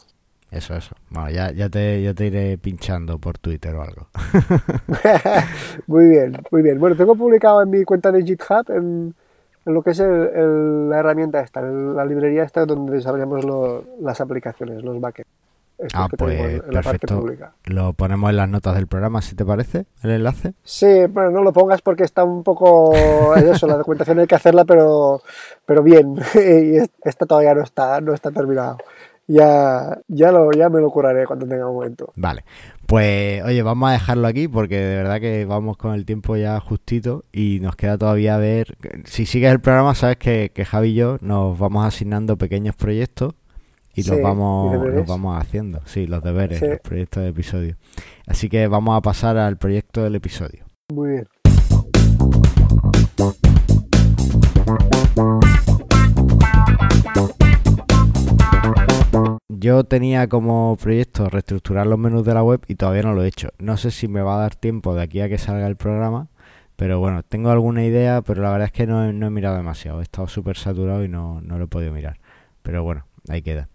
Eso, 0.51 0.75
eso. 0.75 0.95
Bueno, 1.09 1.29
ya, 1.29 1.51
ya, 1.51 1.69
te, 1.69 2.01
ya 2.01 2.13
te 2.13 2.27
iré 2.27 2.57
pinchando 2.57 3.17
por 3.17 3.37
Twitter 3.37 3.75
o 3.75 3.81
algo. 3.81 4.07
muy 5.87 6.05
bien, 6.05 6.37
muy 6.51 6.61
bien. 6.61 6.79
Bueno, 6.79 6.95
tengo 6.95 7.15
publicado 7.15 7.61
en 7.61 7.69
mi 7.69 7.83
cuenta 7.83 8.11
de 8.11 8.23
GitHub, 8.23 8.69
en, 8.69 9.13
en 9.65 9.73
lo 9.73 9.81
que 9.81 9.91
es 9.91 9.99
el, 9.99 10.89
la 10.89 10.99
herramienta 10.99 11.41
esta, 11.41 11.61
la 11.61 12.05
librería 12.05 12.43
esta 12.43 12.65
donde 12.65 12.93
desarrollamos 12.93 13.43
lo, 13.43 13.83
las 13.99 14.21
aplicaciones, 14.21 14.83
los 14.83 15.01
backends. 15.01 15.29
Ah, 15.93 16.07
pues 16.15 16.61
perfecto. 16.61 17.23
Lo 17.65 17.93
ponemos 17.93 18.29
en 18.29 18.37
las 18.37 18.49
notas 18.49 18.75
del 18.75 18.87
programa, 18.87 19.21
si 19.21 19.35
te 19.35 19.45
parece, 19.45 19.85
el 20.03 20.11
enlace. 20.11 20.53
Sí, 20.63 21.05
bueno, 21.09 21.29
no 21.29 21.43
lo 21.43 21.53
pongas 21.53 21.81
porque 21.81 22.03
está 22.03 22.23
un 22.23 22.43
poco 22.43 22.93
eso, 23.35 23.67
la 23.67 23.77
documentación 23.77 24.19
hay 24.19 24.27
que 24.27 24.35
hacerla, 24.35 24.65
pero, 24.65 25.21
pero 25.65 25.83
bien. 25.83 26.15
y 26.35 26.77
esta 27.03 27.25
todavía 27.25 27.53
no 27.53 27.63
está, 27.63 28.01
no 28.01 28.13
está 28.13 28.31
terminado 28.31 28.77
ya, 29.27 29.99
ya, 30.07 30.31
lo, 30.31 30.51
ya 30.53 30.69
me 30.69 30.79
lo 30.79 30.89
curaré 30.89 31.25
cuando 31.25 31.45
tenga 31.45 31.67
un 31.67 31.75
momento. 31.75 32.11
Vale, 32.15 32.45
pues 32.85 33.43
oye, 33.43 33.61
vamos 33.61 33.89
a 33.89 33.93
dejarlo 33.93 34.27
aquí 34.27 34.47
porque 34.47 34.77
de 34.77 34.95
verdad 34.95 35.19
que 35.19 35.45
vamos 35.45 35.77
con 35.77 35.93
el 35.93 36.05
tiempo 36.05 36.37
ya 36.37 36.59
justito 36.59 37.25
y 37.33 37.59
nos 37.61 37.75
queda 37.75 37.97
todavía 37.97 38.37
ver, 38.37 38.77
si 39.03 39.25
sigues 39.25 39.51
el 39.51 39.59
programa 39.59 39.95
sabes 39.95 40.17
que, 40.17 40.51
que 40.53 40.65
Javi 40.65 40.89
y 40.89 40.93
yo 40.93 41.17
nos 41.21 41.59
vamos 41.59 41.85
asignando 41.85 42.37
pequeños 42.37 42.75
proyectos 42.75 43.33
y 43.97 44.03
los 44.03 44.21
vamos 44.21 44.77
los 44.87 45.07
vamos 45.07 45.37
haciendo, 45.41 45.81
sí, 45.85 46.05
los 46.05 46.23
deberes, 46.23 46.61
los 46.61 46.79
proyectos 46.79 47.23
de 47.23 47.29
episodio. 47.29 47.75
Así 48.27 48.47
que 48.47 48.67
vamos 48.67 48.95
a 48.95 49.01
pasar 49.01 49.37
al 49.37 49.57
proyecto 49.57 50.03
del 50.03 50.15
episodio. 50.15 50.65
Muy 50.93 51.09
bien. 51.09 51.27
Yo 59.49 59.83
tenía 59.83 60.29
como 60.29 60.77
proyecto 60.79 61.27
reestructurar 61.29 61.87
los 61.87 61.97
menús 61.97 62.23
de 62.23 62.35
la 62.35 62.43
web 62.43 62.61
y 62.67 62.75
todavía 62.75 63.01
no 63.01 63.13
lo 63.13 63.23
he 63.23 63.27
hecho. 63.27 63.49
No 63.57 63.75
sé 63.75 63.89
si 63.89 64.07
me 64.07 64.21
va 64.21 64.35
a 64.35 64.41
dar 64.41 64.55
tiempo 64.55 64.93
de 64.93 65.01
aquí 65.01 65.21
a 65.21 65.29
que 65.29 65.39
salga 65.39 65.65
el 65.65 65.75
programa, 65.75 66.27
pero 66.75 66.99
bueno, 66.99 67.23
tengo 67.23 67.49
alguna 67.49 67.83
idea, 67.83 68.21
pero 68.21 68.43
la 68.43 68.51
verdad 68.51 68.67
es 68.67 68.71
que 68.71 68.85
no, 68.85 69.03
he 69.03 69.29
mirado 69.31 69.57
demasiado. 69.57 69.99
He 69.99 70.03
estado 70.03 70.27
súper 70.27 70.57
saturado 70.57 71.03
y 71.03 71.09
no, 71.09 71.41
lo 71.41 71.63
he 71.63 71.67
podido 71.67 71.91
mirar. 71.91 72.19
Pero 72.61 72.83
bueno, 72.83 73.06
ahí 73.29 73.41
queda. 73.41 73.69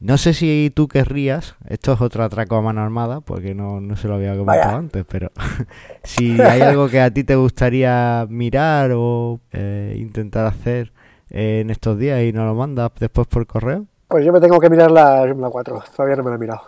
No 0.00 0.16
sé 0.16 0.32
si 0.32 0.70
tú 0.72 0.86
querrías, 0.86 1.56
esto 1.68 1.92
es 1.92 2.00
otro 2.00 2.22
atraco 2.22 2.54
a 2.54 2.62
mano 2.62 2.82
armada, 2.82 3.20
porque 3.20 3.54
no, 3.54 3.80
se 3.96 4.06
lo 4.06 4.14
había 4.14 4.36
comentado 4.36 4.76
antes, 4.76 5.04
pero 5.10 5.32
si 6.04 6.40
hay 6.40 6.60
algo 6.60 6.88
que 6.88 7.00
a 7.00 7.10
ti 7.10 7.24
te 7.24 7.34
gustaría 7.34 8.24
mirar 8.28 8.92
o 8.94 9.40
eh, 9.52 9.96
intentar 9.98 10.46
hacer 10.46 10.92
en 11.30 11.70
estos 11.70 11.98
días 11.98 12.22
y 12.22 12.32
no 12.32 12.46
lo 12.46 12.54
mandas 12.54 12.92
después 13.00 13.26
por 13.26 13.46
correo. 13.46 13.86
Pues 14.06 14.24
yo 14.24 14.32
me 14.32 14.40
tengo 14.40 14.60
que 14.60 14.70
mirar 14.70 14.90
la 14.90 15.26
Joomla 15.26 15.50
4, 15.50 15.82
todavía 15.96 16.16
no 16.16 16.22
me 16.22 16.30
la 16.30 16.36
he 16.36 16.38
mirado. 16.38 16.62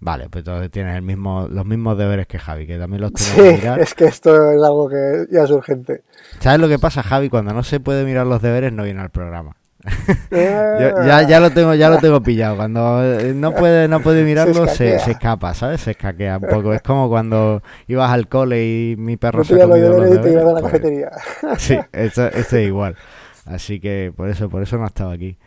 Vale, 0.00 0.28
pues 0.30 0.42
entonces 0.46 0.70
tienes 0.70 0.94
el 0.94 1.02
mismo, 1.02 1.48
los 1.50 1.66
mismos 1.66 1.98
deberes 1.98 2.28
que 2.28 2.38
Javi, 2.38 2.66
que 2.66 2.78
también 2.78 3.02
los 3.02 3.12
tienes 3.12 3.34
que 3.34 3.58
mirar. 3.58 3.80
es 3.80 3.94
que 3.94 4.04
esto 4.04 4.52
es 4.52 4.62
algo 4.62 4.88
que 4.88 5.26
ya 5.32 5.42
es 5.42 5.50
urgente. 5.50 6.04
¿Sabes 6.38 6.60
lo 6.60 6.68
que 6.68 6.78
pasa, 6.78 7.02
Javi? 7.02 7.28
Cuando 7.28 7.52
no 7.52 7.64
se 7.64 7.80
puede 7.80 8.04
mirar 8.04 8.26
los 8.26 8.40
deberes 8.40 8.72
no 8.72 8.84
viene 8.84 9.00
al 9.00 9.10
programa. 9.10 9.56
Ya, 10.30 11.22
ya 11.28 11.40
lo 11.40 11.50
tengo 11.50 11.74
ya 11.74 11.88
lo 11.88 11.98
tengo 11.98 12.22
pillado. 12.22 12.56
Cuando 12.56 13.02
eh, 13.04 13.32
no 13.34 13.54
puede 13.54 13.88
no 13.88 14.00
puede 14.00 14.24
mirarlo 14.24 14.66
se, 14.66 14.98
se, 14.98 15.12
escapa 15.12 15.54
sabes 15.54 15.82
se 15.82 15.92
escaquea 15.92 16.38
un 16.38 16.48
poco. 16.48 16.74
Es 16.74 16.82
como 16.82 17.08
cuando 17.08 17.62
ibas 17.86 18.10
al 18.10 18.28
cole 18.28 18.66
y 18.66 18.96
mi 18.96 19.16
perro 19.16 19.44
se 19.44 19.60
ha 19.60 19.66
comido 19.66 19.96
los 19.96 20.10
deberes, 20.10 20.36
a 20.36 20.44
la 20.44 20.60
pues, 20.60 20.64
cafetería. 20.64 21.10
sí 21.58 21.78
esto, 21.92 22.26
esto 22.26 22.56
es 22.56 22.66
igual. 22.66 22.96
Así 23.46 23.80
que 23.80 24.12
por 24.14 24.28
eso 24.28 24.48
por 24.48 24.62
eso 24.62 24.78
no 24.78 24.86
estaba 24.86 25.12
aquí. 25.12 25.38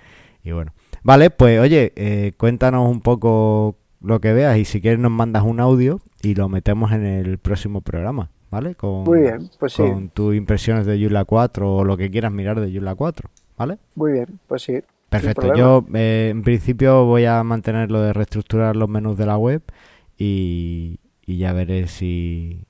Y 0.43 0.51
bueno. 0.51 0.73
Vale, 1.03 1.29
pues 1.29 1.59
oye, 1.59 1.93
eh, 1.95 2.33
cuéntanos 2.37 2.87
un 2.89 3.01
poco 3.01 3.77
lo 4.01 4.19
que 4.19 4.33
veas 4.33 4.57
y 4.57 4.65
si 4.65 4.81
quieres 4.81 4.99
nos 4.99 5.11
mandas 5.11 5.43
un 5.43 5.59
audio 5.59 5.99
y 6.21 6.35
lo 6.35 6.49
metemos 6.49 6.91
en 6.91 7.05
el 7.05 7.37
próximo 7.37 7.81
programa, 7.81 8.29
¿vale? 8.49 8.75
Con, 8.75 9.03
Muy 9.03 9.21
bien, 9.21 9.49
pues 9.59 9.73
sí. 9.73 9.83
Con 9.83 10.09
tus 10.09 10.35
impresiones 10.35 10.85
de 10.85 10.99
Yula 10.99 11.25
4 11.25 11.75
o 11.75 11.83
lo 11.83 11.97
que 11.97 12.09
quieras 12.11 12.31
mirar 12.31 12.59
de 12.59 12.71
Yula 12.71 12.95
4, 12.95 13.29
¿vale? 13.61 13.77
Muy 13.95 14.13
bien, 14.13 14.39
pues 14.47 14.63
sí. 14.63 14.81
Perfecto, 15.09 15.53
yo 15.55 15.85
eh, 15.93 16.29
en 16.31 16.41
principio 16.41 17.05
voy 17.05 17.25
a 17.25 17.43
mantener 17.43 17.91
lo 17.91 18.01
de 18.01 18.13
reestructurar 18.13 18.75
los 18.75 18.89
menús 18.89 19.17
de 19.17 19.25
la 19.25 19.37
web 19.37 19.61
y, 20.17 20.99
y 21.25 21.37
ya 21.37 21.53
veré 21.53 21.87
si, 21.87 22.65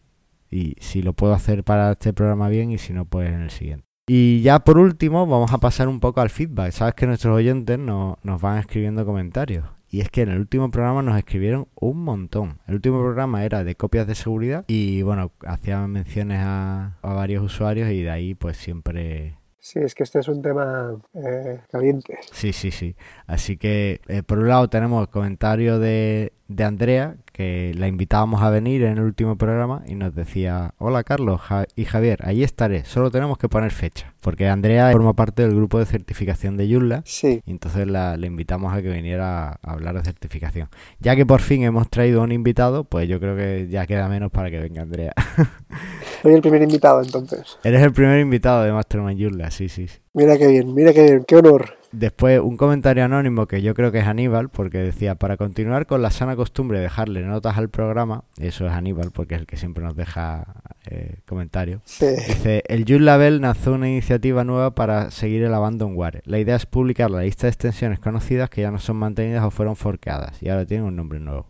y, 0.49 0.75
si 0.79 1.01
lo 1.01 1.13
puedo 1.13 1.33
hacer 1.33 1.63
para 1.63 1.91
este 1.91 2.13
programa 2.13 2.49
bien 2.49 2.71
y 2.71 2.77
si 2.77 2.93
no, 2.93 3.05
pues 3.05 3.29
en 3.29 3.41
el 3.41 3.51
siguiente. 3.51 3.85
Y 4.07 4.41
ya 4.41 4.59
por 4.59 4.79
último, 4.79 5.25
vamos 5.27 5.53
a 5.53 5.59
pasar 5.59 5.87
un 5.87 5.99
poco 5.99 6.19
al 6.19 6.29
feedback. 6.29 6.71
Sabes 6.71 6.95
que 6.95 7.07
nuestros 7.07 7.37
oyentes 7.37 7.79
nos 7.79 8.41
van 8.41 8.57
escribiendo 8.57 9.05
comentarios. 9.05 9.65
Y 9.89 9.99
es 9.99 10.09
que 10.09 10.21
en 10.21 10.29
el 10.29 10.39
último 10.39 10.71
programa 10.71 11.01
nos 11.01 11.17
escribieron 11.17 11.67
un 11.75 12.03
montón. 12.03 12.59
El 12.65 12.75
último 12.75 13.01
programa 13.01 13.43
era 13.43 13.65
de 13.65 13.75
copias 13.75 14.07
de 14.07 14.15
seguridad 14.15 14.63
y 14.67 15.01
bueno, 15.01 15.33
hacían 15.45 15.91
menciones 15.91 16.39
a, 16.41 16.97
varios 17.03 17.43
usuarios 17.43 17.91
y 17.91 18.01
de 18.01 18.09
ahí 18.09 18.33
pues 18.33 18.55
siempre 18.55 19.37
Sí, 19.63 19.77
es 19.77 19.93
que 19.93 20.01
este 20.01 20.17
es 20.17 20.27
un 20.27 20.41
tema 20.41 20.99
eh, 21.13 21.59
caliente. 21.69 22.17
Sí, 22.31 22.51
sí, 22.51 22.71
sí. 22.71 22.95
Así 23.27 23.57
que, 23.57 24.01
eh, 24.07 24.23
por 24.23 24.39
un 24.39 24.47
lado, 24.47 24.67
tenemos 24.71 25.01
el 25.03 25.09
comentario 25.09 25.77
de, 25.77 26.33
de 26.55 26.63
Andrea, 26.63 27.15
que 27.31 27.73
la 27.75 27.87
invitábamos 27.87 28.41
a 28.41 28.49
venir 28.49 28.83
en 28.83 28.97
el 28.97 29.03
último 29.03 29.37
programa 29.37 29.83
y 29.87 29.95
nos 29.95 30.13
decía, 30.13 30.73
hola 30.77 31.03
Carlos 31.03 31.41
y 31.75 31.85
Javier, 31.85 32.19
ahí 32.23 32.43
estaré, 32.43 32.85
solo 32.85 33.09
tenemos 33.09 33.37
que 33.37 33.49
poner 33.49 33.71
fecha, 33.71 34.13
porque 34.21 34.47
Andrea 34.47 34.91
forma 34.91 35.13
parte 35.13 35.43
del 35.43 35.55
grupo 35.55 35.79
de 35.79 35.85
certificación 35.85 36.57
de 36.57 36.67
Yulla, 36.67 37.01
sí. 37.05 37.41
y 37.45 37.51
entonces 37.51 37.87
la, 37.87 38.17
le 38.17 38.27
invitamos 38.27 38.73
a 38.73 38.81
que 38.81 38.89
viniera 38.89 39.49
a 39.49 39.57
hablar 39.63 39.95
de 39.95 40.03
certificación. 40.03 40.69
Ya 40.99 41.15
que 41.15 41.25
por 41.25 41.41
fin 41.41 41.63
hemos 41.63 41.89
traído 41.89 42.21
un 42.21 42.31
invitado, 42.31 42.83
pues 42.83 43.07
yo 43.07 43.19
creo 43.19 43.35
que 43.35 43.67
ya 43.69 43.87
queda 43.87 44.07
menos 44.07 44.31
para 44.31 44.51
que 44.51 44.59
venga 44.59 44.81
Andrea. 44.81 45.13
Soy 46.21 46.33
el 46.33 46.41
primer 46.41 46.61
invitado 46.61 47.01
entonces. 47.01 47.57
Eres 47.63 47.81
el 47.81 47.93
primer 47.93 48.19
invitado 48.19 48.63
de 48.63 48.71
Mastermind 48.71 49.19
Yulla, 49.19 49.51
sí, 49.51 49.69
sí. 49.69 49.87
Mira 50.13 50.37
qué 50.37 50.47
bien, 50.47 50.73
mira 50.73 50.93
qué 50.93 51.03
bien, 51.03 51.23
qué 51.25 51.37
honor. 51.37 51.80
Después 51.91 52.39
un 52.39 52.55
comentario 52.55 53.03
anónimo 53.03 53.47
que 53.47 53.61
yo 53.61 53.73
creo 53.73 53.91
que 53.91 53.99
es 53.99 54.07
Aníbal, 54.07 54.49
porque 54.49 54.77
decía, 54.77 55.15
para 55.15 55.35
continuar 55.35 55.85
con 55.85 56.01
la 56.01 56.09
sana 56.09 56.35
costumbre 56.37 56.77
de 56.77 56.83
dejarle 56.83 57.21
notas 57.23 57.57
al 57.57 57.69
programa, 57.69 58.23
eso 58.37 58.65
es 58.65 58.71
Aníbal, 58.71 59.11
porque 59.11 59.35
es 59.35 59.41
el 59.41 59.47
que 59.47 59.57
siempre 59.57 59.83
nos 59.83 59.95
deja 59.95 60.45
eh, 60.85 61.17
comentarios. 61.27 61.81
Dice, 61.99 62.63
el 62.67 62.85
Joomla 62.87 63.17
Label 63.17 63.41
lanzó 63.41 63.73
una 63.73 63.89
iniciativa 63.89 64.43
nueva 64.45 64.73
para 64.73 65.11
seguir 65.11 65.43
el 65.43 65.53
abandonware. 65.53 66.21
La 66.25 66.39
idea 66.39 66.55
es 66.55 66.65
publicar 66.65 67.11
la 67.11 67.21
lista 67.21 67.47
de 67.47 67.49
extensiones 67.49 67.99
conocidas 67.99 68.49
que 68.49 68.61
ya 68.61 68.71
no 68.71 68.79
son 68.79 68.95
mantenidas 68.95 69.43
o 69.43 69.51
fueron 69.51 69.75
forqueadas 69.75 70.41
y 70.41 70.47
ahora 70.49 70.65
tienen 70.65 70.85
un 70.85 70.95
nombre 70.95 71.19
nuevo. 71.19 71.47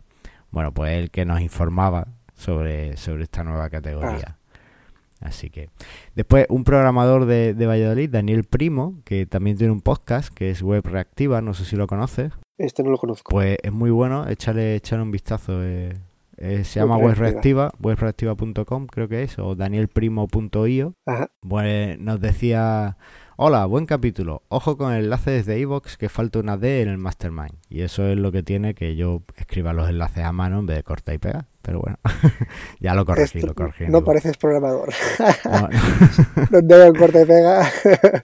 Bueno, 0.50 0.74
pues 0.74 0.98
el 0.98 1.12
que 1.12 1.24
nos 1.24 1.40
informaba 1.40 2.08
sobre, 2.34 2.98
sobre 2.98 3.24
esta 3.24 3.44
nueva 3.44 3.70
categoría. 3.70 4.26
Ah. 4.28 4.41
Así 5.22 5.50
que. 5.50 5.70
Después, 6.16 6.48
un 6.50 6.64
programador 6.64 7.26
de, 7.26 7.54
de, 7.54 7.66
Valladolid, 7.68 8.10
Daniel 8.10 8.44
Primo, 8.44 9.02
que 9.06 9.26
también 9.26 9.58
tiene 9.58 9.72
un 9.72 9.82
podcast 9.82 10.34
que 10.34 10.50
es 10.50 10.62
Web 10.62 10.88
Reactiva, 10.88 11.42
no 11.42 11.54
sé 11.54 11.64
si 11.64 11.76
lo 11.76 11.88
conoces. 11.88 12.34
Este 12.58 12.84
no 12.84 12.90
lo 12.90 12.98
conozco. 12.98 13.30
Pues 13.30 13.58
es 13.62 13.72
muy 13.72 13.92
bueno, 13.92 14.28
échale, 14.28 14.76
échale 14.76 15.04
un 15.04 15.12
vistazo. 15.12 15.64
Eh, 15.64 15.94
eh, 16.38 16.64
se 16.64 16.80
llama 16.80 16.98
Web 16.98 17.18
Reactiva, 17.18 17.72
webreactiva.com 17.80 18.88
creo 18.88 19.08
que 19.08 19.22
es, 19.22 19.38
o 19.38 19.56
danielprimo.io. 19.56 20.96
Pues 21.48 22.00
nos 22.00 22.20
decía 22.20 22.98
Hola, 23.44 23.66
buen 23.66 23.88
capítulo. 23.88 24.44
Ojo 24.50 24.78
con 24.78 24.94
el 24.94 25.06
enlace 25.06 25.32
desde 25.32 25.58
iVoox 25.58 25.98
que 25.98 26.10
falta 26.10 26.38
una 26.38 26.58
D 26.58 26.84
en 26.84 26.90
el 26.90 27.00
Mastermind. 27.00 27.56
Y 27.70 27.82
eso 27.82 28.06
es 28.06 28.16
lo 28.16 28.32
que 28.32 28.44
tiene 28.44 28.76
que 28.76 28.96
yo 28.96 29.24
escriba 29.36 29.74
los 29.74 29.90
enlaces 29.90 30.24
a 30.24 30.32
mano 30.32 30.60
en 30.60 30.68
vez 30.68 30.78
de 30.78 30.84
cortar 30.84 31.16
y 31.16 31.18
pegar. 31.18 31.48
Pero 31.64 31.80
bueno, 31.80 31.98
ya 32.80 32.94
lo 32.94 33.04
corregí, 33.04 33.42
lo 33.42 33.56
corregí. 33.56 33.88
No 33.88 34.04
pareces 34.04 34.38
programador. 34.38 34.94
no, 36.52 36.60
no. 36.62 36.94
corta 37.00 37.24
y 37.24 37.26
pega. 37.26 37.68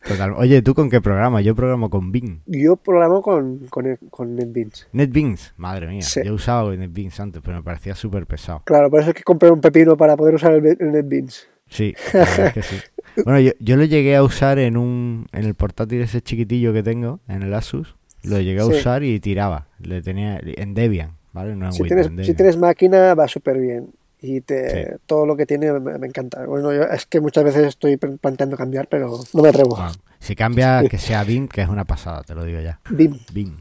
Total. 0.07 0.34
Oye, 0.34 0.61
¿tú 0.61 0.76
con 0.76 0.88
qué 0.88 1.01
programa? 1.01 1.41
Yo 1.41 1.55
programo 1.55 1.89
con 1.89 2.11
Bing. 2.11 2.41
Yo 2.45 2.76
programo 2.76 3.24
con, 3.24 3.65
con, 3.72 3.97
con 4.11 4.36
NetBeans. 4.36 4.89
NetBeans, 4.91 5.55
madre 5.57 5.88
mía. 5.88 6.05
Yo 6.24 6.36
usaba 6.36 6.76
NetBeans 6.76 7.20
antes, 7.20 7.41
pero 7.43 7.57
me 7.57 7.63
parecía 7.63 7.95
súper 7.95 8.28
pesado. 8.28 8.61
Claro, 8.65 8.91
por 8.91 8.99
eso 8.99 9.09
es 9.09 9.15
que 9.15 9.24
compré 9.24 9.49
un 9.49 9.61
pepino 9.61 9.97
para 9.97 10.15
poder 10.15 10.36
usar 10.36 10.53
el, 10.53 10.78
el 10.80 10.91
NetBeans. 10.91 11.47
Sí, 11.70 11.93
es 12.13 12.53
que 12.53 12.61
sí. 12.61 12.78
Bueno, 13.24 13.39
yo, 13.39 13.51
yo, 13.59 13.76
lo 13.78 13.86
llegué 13.86 14.15
a 14.15 14.24
usar 14.24 14.59
en 14.59 14.78
un 14.78 15.28
en 15.32 15.45
el 15.45 15.55
portátil 15.55 16.01
ese 16.01 16.22
chiquitillo 16.22 16.74
que 16.74 16.84
tengo, 16.84 17.20
en 17.28 17.43
el 17.43 17.53
Asus. 17.53 17.95
Lo 18.24 18.39
llegué 18.39 18.61
a 18.61 18.65
usar 18.65 19.03
y 19.03 19.20
tiraba. 19.20 19.68
Le 19.80 20.01
tenía 20.01 20.39
en 20.41 20.74
Debian, 20.74 21.11
¿vale? 21.34 21.55
No 21.55 21.68
en 21.68 21.74
si, 21.74 21.84
tienes, 21.84 22.07
si 22.26 22.34
tienes 22.34 22.57
máquina 22.57 23.13
va 23.13 23.28
súper 23.28 23.59
bien. 23.59 23.91
Y 24.22 24.41
te, 24.41 24.97
todo 25.05 25.26
lo 25.26 25.38
que 25.38 25.45
tiene 25.45 25.72
me, 25.80 26.07
encanta. 26.07 26.45
Bueno, 26.45 26.74
yo, 26.74 26.84
es 26.84 27.05
que 27.05 27.22
muchas 27.22 27.43
veces 27.43 27.68
estoy 27.68 27.97
planteando 27.97 28.57
cambiar, 28.57 28.88
pero 28.88 29.20
no 29.34 29.41
me 29.43 29.49
atrevo. 29.49 29.78
si 30.20 30.36
cambia, 30.36 30.84
que 30.89 30.97
sea 30.97 31.24
BIM, 31.24 31.47
que 31.47 31.61
es 31.61 31.70
una 31.70 31.86
pasada, 31.86 32.24
te 32.24 32.34
lo 32.34 32.43
digo 32.43 32.59
ya. 32.59 32.80
BIM. 32.89 33.20
BIM. 33.32 33.57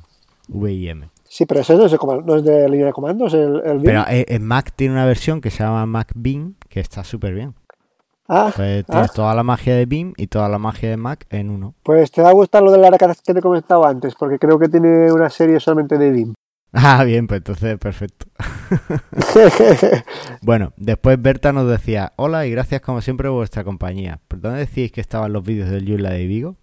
V-I-M. 0.48 1.08
Sí, 1.28 1.44
pero 1.44 1.60
eso 1.60 1.76
no 1.76 1.84
es, 1.84 1.92
de, 1.92 1.98
no 2.24 2.36
es 2.36 2.44
de 2.44 2.68
línea 2.68 2.86
de 2.86 2.92
comandos, 2.92 3.34
el, 3.34 3.60
el 3.64 3.78
BIM. 3.78 3.84
Pero 3.84 4.04
eh, 4.08 4.24
en 4.28 4.44
Mac 4.44 4.72
tiene 4.74 4.94
una 4.94 5.04
versión 5.04 5.42
que 5.42 5.50
se 5.50 5.62
llama 5.62 5.84
Mac 5.84 6.12
BIM, 6.14 6.54
que 6.70 6.80
está 6.80 7.04
súper 7.04 7.34
bien. 7.34 7.54
Ah, 8.28 8.52
pues 8.54 8.84
tienes 8.86 9.10
ah. 9.10 9.12
toda 9.14 9.34
la 9.34 9.42
magia 9.42 9.76
de 9.76 9.86
BIM 9.86 10.12
y 10.16 10.26
toda 10.26 10.48
la 10.48 10.58
magia 10.58 10.90
de 10.90 10.96
Mac 10.96 11.26
en 11.30 11.50
uno. 11.50 11.74
Pues 11.82 12.10
te 12.10 12.22
va 12.22 12.30
a 12.30 12.32
gustar 12.32 12.62
lo 12.62 12.72
de 12.72 12.78
la 12.78 12.96
que 12.96 13.06
te 13.24 13.38
he 13.38 13.42
comentado 13.42 13.86
antes, 13.86 14.14
porque 14.14 14.38
creo 14.38 14.58
que 14.58 14.68
tiene 14.68 15.12
una 15.12 15.30
serie 15.30 15.60
solamente 15.60 15.98
de 15.98 16.10
BIM. 16.10 16.34
Ah, 16.78 17.04
bien, 17.04 17.26
pues 17.26 17.38
entonces 17.38 17.78
perfecto. 17.78 18.26
bueno, 20.42 20.74
después 20.76 21.22
Berta 21.22 21.52
nos 21.52 21.70
decía, 21.70 22.12
hola 22.16 22.46
y 22.46 22.50
gracias 22.50 22.82
como 22.82 23.00
siempre 23.00 23.28
por 23.28 23.38
vuestra 23.38 23.64
compañía. 23.64 24.20
¿Por 24.28 24.40
dónde 24.40 24.60
decís 24.60 24.92
que 24.92 25.00
estaban 25.00 25.32
los 25.32 25.42
vídeos 25.42 25.70
del 25.70 25.86
Yula 25.86 26.10
de 26.10 26.26
Vigo? 26.26 26.56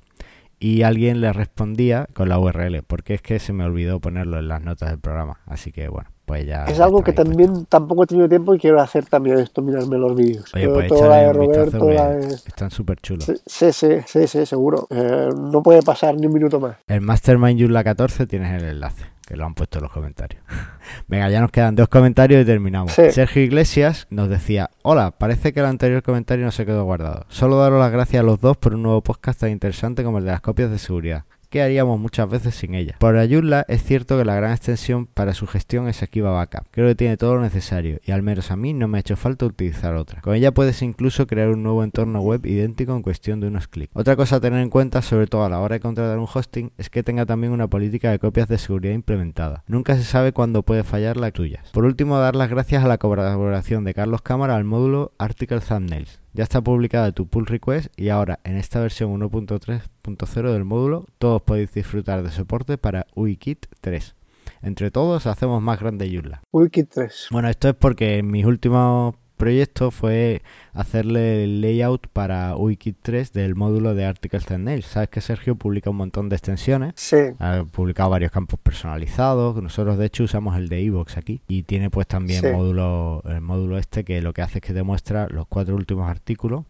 Y 0.59 0.83
alguien 0.83 1.19
le 1.19 1.33
respondía 1.33 2.07
con 2.13 2.29
la 2.29 2.37
URL, 2.37 2.83
porque 2.83 3.15
es 3.15 3.21
que 3.23 3.39
se 3.39 3.53
me 3.53 3.63
olvidó 3.63 3.99
ponerlo 3.99 4.37
en 4.37 4.49
las 4.49 4.61
notas 4.61 4.91
del 4.91 4.99
programa. 4.99 5.39
Así 5.47 5.71
que 5.71 5.87
bueno, 5.87 6.11
pues 6.25 6.45
ya. 6.45 6.65
Es 6.65 6.79
algo 6.79 7.03
que 7.03 7.11
también 7.13 7.65
tampoco 7.65 8.03
he 8.03 8.07
tenido 8.07 8.29
tiempo 8.29 8.53
y 8.55 8.59
quiero 8.59 8.79
hacer 8.81 9.05
también 9.05 9.39
esto, 9.39 9.61
mirarme 9.61 9.97
los 9.97 10.15
vídeos. 10.15 10.53
Oye, 10.55 10.69
pues 10.69 10.87
Todo 10.87 11.09
la 11.09 11.17
de 11.17 11.33
Roberto, 11.33 11.89
la 11.91 12.09
de- 12.09 12.33
están 12.33 12.71
súper 12.71 12.97
chulos. 13.01 13.25
Sí, 13.25 13.33
sí, 13.45 13.71
sí, 13.73 13.87
sí, 14.05 14.27
sí, 14.27 14.45
seguro. 14.45 14.87
Eh, 14.89 15.29
no 15.35 15.61
puede 15.61 15.81
pasar 15.81 16.15
ni 16.15 16.25
un 16.27 16.33
minuto 16.33 16.59
más. 16.59 16.77
El 16.87 17.01
Mastermind 17.01 17.59
Yula 17.59 17.83
14 17.83 18.25
tienes 18.25 18.61
el 18.61 18.69
enlace, 18.69 19.05
que 19.27 19.35
lo 19.35 19.45
han 19.45 19.53
puesto 19.53 19.79
en 19.79 19.83
los 19.83 19.91
comentarios. 19.91 20.41
Venga, 21.07 21.29
ya 21.29 21.41
nos 21.41 21.51
quedan 21.51 21.75
dos 21.75 21.89
comentarios 21.89 22.41
y 22.41 22.45
terminamos. 22.45 22.93
Sí. 22.93 23.11
Sergio 23.11 23.41
Iglesias 23.43 24.07
nos 24.09 24.29
decía, 24.29 24.69
hola, 24.81 25.11
parece 25.11 25.51
que 25.53 25.59
el 25.59 25.65
anterior 25.65 26.03
comentario 26.03 26.45
no 26.45 26.51
se 26.51 26.65
quedó 26.65 26.85
guardado. 26.85 27.25
Solo 27.27 27.57
daros 27.57 27.79
las 27.79 27.91
gracias 27.91 28.21
a 28.21 28.25
los 28.25 28.39
dos 28.39 28.55
por 28.57 28.75
un 28.75 28.83
nuevo 28.83 29.01
podcast 29.01 29.41
tan 29.41 29.51
interesante 29.51 30.03
como 30.03 30.19
el 30.19 30.25
de 30.25 30.31
las 30.31 30.41
copias 30.41 30.71
de 30.71 30.79
seguridad. 30.79 31.25
Que 31.53 31.61
haríamos 31.61 31.99
muchas 31.99 32.27
veces 32.27 32.55
sin 32.55 32.73
ella. 32.73 32.95
Por 32.97 33.15
Ayurla 33.15 33.63
es 33.67 33.83
cierto 33.83 34.17
que 34.17 34.25
la 34.25 34.33
gran 34.33 34.53
extensión 34.53 35.05
para 35.05 35.35
su 35.35 35.45
gestión 35.45 35.87
es 35.87 36.01
Akiva 36.01 36.31
Backup. 36.31 36.65
Creo 36.71 36.87
que 36.87 36.95
tiene 36.95 37.15
todo 37.15 37.35
lo 37.35 37.41
necesario 37.41 37.99
y 38.03 38.11
al 38.11 38.23
menos 38.23 38.49
a 38.49 38.55
mí 38.55 38.73
no 38.73 38.87
me 38.87 38.97
ha 38.97 39.01
hecho 39.01 39.15
falta 39.15 39.45
utilizar 39.45 39.93
otra. 39.93 40.21
Con 40.21 40.33
ella 40.33 40.51
puedes 40.51 40.81
incluso 40.81 41.27
crear 41.27 41.49
un 41.49 41.61
nuevo 41.61 41.83
entorno 41.83 42.21
web 42.21 42.43
idéntico 42.47 42.95
en 42.95 43.03
cuestión 43.03 43.39
de 43.39 43.49
unos 43.49 43.67
clics. 43.67 43.91
Otra 43.93 44.15
cosa 44.15 44.37
a 44.37 44.41
tener 44.41 44.63
en 44.63 44.71
cuenta, 44.71 45.03
sobre 45.03 45.27
todo 45.27 45.45
a 45.45 45.49
la 45.49 45.59
hora 45.59 45.75
de 45.75 45.79
contratar 45.79 46.17
un 46.17 46.27
hosting, 46.33 46.71
es 46.79 46.89
que 46.89 47.03
tenga 47.03 47.27
también 47.27 47.53
una 47.53 47.67
política 47.67 48.09
de 48.09 48.17
copias 48.17 48.47
de 48.47 48.57
seguridad 48.57 48.95
implementada. 48.95 49.63
Nunca 49.67 49.95
se 49.95 50.05
sabe 50.05 50.33
cuándo 50.33 50.63
puede 50.63 50.83
fallar 50.83 51.17
la 51.17 51.29
tuya. 51.29 51.61
Por 51.71 51.85
último, 51.85 52.17
dar 52.17 52.35
las 52.35 52.49
gracias 52.49 52.83
a 52.83 52.87
la 52.87 52.97
colaboración 52.97 53.83
de 53.83 53.93
Carlos 53.93 54.23
Cámara 54.23 54.55
al 54.55 54.63
módulo 54.63 55.11
Article 55.19 55.59
Thumbnails. 55.59 56.22
Ya 56.33 56.43
está 56.43 56.61
publicada 56.61 57.11
tu 57.11 57.27
pull 57.27 57.45
request 57.45 57.87
y 57.95 58.09
ahora 58.09 58.39
en 58.43 58.57
esta 58.57 58.79
versión 58.79 59.11
1.3.0 59.19 60.51
del 60.51 60.63
módulo 60.63 61.05
todos 61.19 61.43
podéis 61.43 61.71
disfrutar 61.71 62.23
de 62.23 62.31
soporte 62.31 62.79
para 62.79 63.05
UIKit 63.15 63.67
3. 63.81 64.15
Entre 64.63 64.91
todos 64.91 65.27
hacemos 65.27 65.61
más 65.61 65.79
grande 65.79 66.09
Joomla. 66.11 66.41
Wikit 66.51 66.89
3. 66.91 67.27
Bueno, 67.31 67.49
esto 67.49 67.69
es 67.69 67.75
porque 67.75 68.17
en 68.17 68.31
mis 68.31 68.45
últimos 68.45 69.15
proyectos 69.43 69.93
fue 69.93 70.41
hacerle 70.73 71.43
el 71.43 71.59
layout 71.59 72.07
para 72.07 72.55
UIKit 72.55 72.95
3 73.01 73.33
del 73.33 73.55
módulo 73.55 73.93
de 73.93 74.05
Article 74.05 74.39
Thumbnails. 74.39 74.85
Sabes 74.85 75.09
que 75.09 75.19
Sergio 75.19 75.55
publica 75.55 75.89
un 75.89 75.97
montón 75.97 76.29
de 76.29 76.35
extensiones 76.37 76.93
Sí, 76.95 77.17
ha 77.39 77.63
publicado 77.69 78.09
varios 78.09 78.31
campos 78.31 78.57
personalizados. 78.63 79.61
Nosotros 79.61 79.97
de 79.97 80.05
hecho 80.05 80.23
usamos 80.23 80.55
el 80.55 80.69
de 80.69 80.81
iVoox 80.81 81.17
aquí 81.17 81.41
y 81.49 81.63
tiene 81.63 81.89
pues 81.89 82.07
también 82.07 82.41
Sí. 82.41 82.47
módulo 82.47 83.21
el 83.25 83.41
módulo 83.41 83.77
este 83.77 84.05
que 84.05 84.21
lo 84.21 84.31
que 84.31 84.41
hace 84.41 84.59
es 84.59 84.61
que 84.63 84.73
te 84.73 84.83
muestra 84.83 85.27
los 85.29 85.45
cuatro 85.47 85.75
últimos 85.75 86.09
artículos. 86.09 86.63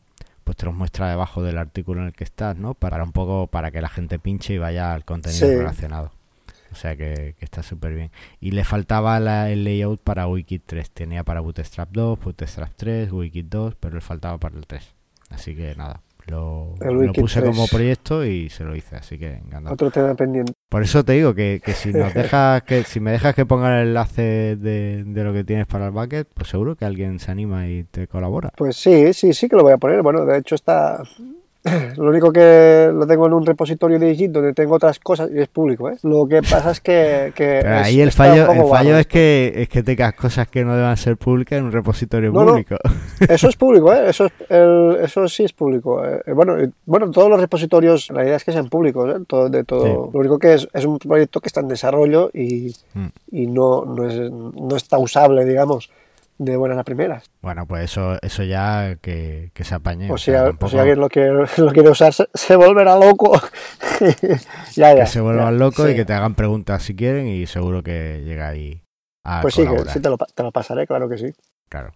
Pues 0.44 0.58
te 0.58 0.66
los 0.66 0.74
muestra 0.76 1.10
debajo 1.10 1.42
del 1.44 1.58
artículo 1.58 2.02
en 2.02 2.08
el 2.08 2.14
que 2.14 2.24
estás, 2.26 2.58
¿no? 2.58 2.74
Para 2.74 3.02
un 3.04 3.12
poco 3.14 3.48
para 3.48 3.70
que 3.72 3.82
la 3.82 3.88
gente 3.88 4.18
pinche 4.20 4.56
y 4.56 4.58
vaya 4.58 4.94
al 4.94 5.06
contenido 5.06 5.48
Sí. 5.48 5.56
relacionado. 5.56 6.12
O 6.74 6.76
sea 6.76 6.96
que, 6.98 7.36
que 7.38 7.46
está 7.46 7.62
súper 7.64 7.94
bien. 7.94 8.12
Y 8.42 8.52
le 8.52 8.64
faltaba 8.64 9.20
la- 9.20 9.50
el 9.52 9.64
layout 9.64 10.02
para 10.02 10.28
Wikit 10.28 10.64
3. 10.66 10.90
Tenía 10.92 11.24
para 11.24 11.40
Bootstrap 11.40 11.90
2, 11.92 12.20
Bootstrap 12.20 12.72
3, 12.76 13.12
Wikit 13.12 13.48
2, 13.48 13.76
pero 13.80 13.96
le 13.96 14.02
faltaba 14.02 14.38
para 14.40 14.58
el 14.58 14.66
3. 14.66 14.84
Así 15.30 15.56
que 15.56 15.76
nada, 15.76 16.02
lo, 16.28 16.74
puse 17.16 17.42
3. 17.42 17.52
como 17.52 17.68
proyecto 17.68 18.26
y 18.26 18.50
se 18.50 18.64
lo 18.64 18.76
hice. 18.76 18.96
Así 18.96 19.18
que 19.18 19.34
encantado. 19.36 19.74
otro 19.74 19.92
tema 19.92 20.14
pendiente. 20.16 20.54
Por 20.70 20.82
eso 20.84 21.04
te 21.06 21.14
digo 21.14 21.34
que, 21.36 21.62
que 21.64 21.74
si 21.74 21.94
nos 21.94 22.14
dejas 22.16 22.64
que 22.64 22.84
si 22.84 23.00
me 23.00 23.12
dejas 23.12 23.36
que 23.36 23.46
ponga 23.46 23.80
el 23.82 23.90
enlace 23.90 24.56
de, 24.56 25.04
de 25.06 25.24
lo 25.24 25.32
que 25.34 25.44
tienes 25.44 25.68
para 25.68 25.86
el 25.86 25.92
bucket, 25.92 26.28
pues 26.34 26.50
seguro 26.50 26.76
que 26.76 26.86
alguien 26.86 27.20
se 27.20 27.32
anima 27.32 27.68
y 27.68 27.84
te 27.84 28.08
colabora. 28.08 28.50
Pues 28.58 28.76
sí, 28.78 29.14
sí, 29.14 29.34
sí 29.34 29.48
que 29.48 29.56
lo 29.56 29.64
voy 29.64 29.74
a 29.74 29.78
poner. 29.78 30.02
Bueno, 30.02 30.26
de 30.26 30.40
hecho 30.40 30.56
está... 30.56 31.04
Lo 31.98 32.10
único 32.10 32.32
que 32.34 32.90
lo 32.94 33.08
tengo 33.08 33.26
en 33.28 33.34
un 33.34 33.46
repositorio 33.46 33.98
de 33.98 34.14
Git 34.16 34.32
donde 34.32 34.54
tengo 34.54 34.76
otras 34.76 35.00
cosas 35.00 35.30
y 35.34 35.40
es 35.40 35.48
público, 35.48 35.90
¿eh? 35.90 35.96
Lo 36.04 36.28
que 36.28 36.42
pasa 36.42 36.72
es 36.72 36.82
que... 36.82 37.32
que 37.36 37.60
Pero 37.62 37.76
es- 37.80 37.86
ahí 37.88 38.02
el 38.02 38.12
fallo, 38.12 38.52
el 38.52 38.66
fallo 38.68 38.98
es 38.98 39.08
que 39.08 39.54
es 39.56 39.70
que 39.70 39.82
tengas 39.82 40.14
cosas 40.14 40.48
que 40.50 40.66
no 40.66 40.76
deban 40.76 40.98
ser 40.98 41.16
públicas 41.16 41.58
en 41.60 41.66
un 41.66 41.72
repositorio 41.72 42.32
No, 42.32 42.42
no. 42.44 42.52
público. 42.52 42.76
Eso 43.30 43.48
es 43.48 43.56
público, 43.56 43.94
¿eh? 43.94 44.10
Eso, 44.10 44.26
es, 44.26 44.32
el- 44.50 44.98
eso 45.04 45.28
sí 45.30 45.44
es 45.46 45.54
público. 45.54 46.04
eh. 46.06 46.22
Bueno, 46.34 46.58
bueno, 46.86 47.10
todos 47.12 47.30
los 47.30 47.40
repositorios, 47.40 48.10
la 48.12 48.24
idea 48.26 48.36
es 48.36 48.44
que 48.44 48.52
sean 48.52 48.68
públicos, 48.70 49.10
¿eh? 49.16 49.24
Todo, 49.26 49.50
de 49.50 49.64
todo. 49.64 49.86
Sí. 49.86 49.92
Lo 50.14 50.20
único 50.20 50.40
que 50.40 50.56
es, 50.56 50.68
es 50.74 50.84
un 50.86 51.00
proyecto 51.00 51.40
que 51.40 51.48
está 51.48 51.62
en 51.62 51.70
desarrollo 51.70 52.30
y, 52.34 52.74
Mm. 52.94 53.08
y 53.32 53.48
no, 53.48 53.86
no, 53.86 54.06
es, 54.08 54.16
no 54.32 54.76
está 54.76 54.98
usable, 54.98 55.46
digamos, 55.46 55.90
de 56.38 56.58
buenas 56.58 56.78
a 56.78 56.84
primeras. 56.84 57.30
Bueno, 57.42 57.66
pues 57.66 57.86
eso 57.86 58.18
eso 58.22 58.44
ya 58.44 58.96
que, 59.02 59.52
que 59.54 59.64
se 59.64 59.76
apañe. 59.76 60.10
O 60.12 60.16
o 60.16 60.18
sea, 60.18 60.34
sea, 60.34 60.46
tampoco 60.46 60.66
o 60.66 60.70
si 60.70 60.78
alguien 60.78 61.00
lo 61.00 61.10
quiere, 61.10 61.32
lo 61.58 61.72
quiere 61.72 61.90
usar, 61.90 62.14
se, 62.14 62.28
se 62.34 62.56
volverá 62.56 62.98
loco. 62.98 63.40
ya, 64.76 64.94
ya. 64.96 64.96
que 64.96 65.08
se 65.08 65.22
vuelvan 65.22 65.58
locos 65.58 65.88
y 65.88 65.92
sí. 65.92 65.96
que 65.96 66.06
te 66.06 66.14
hagan 66.14 66.36
preguntas 66.36 66.84
si 66.84 66.96
quieren 66.96 67.28
y 67.28 67.46
seguro 67.46 67.84
que 67.84 68.22
llega 68.26 68.48
ahí 68.48 68.84
a 69.24 69.42
Pues 69.42 69.54
sí, 69.54 69.66
que 69.66 70.00
te 70.00 70.10
lo, 70.10 70.18
te 70.18 70.44
lo 70.44 70.52
pasaré, 70.52 70.88
claro 70.88 71.10
que 71.10 71.18
sí. 71.18 71.34
Claro. 71.70 71.92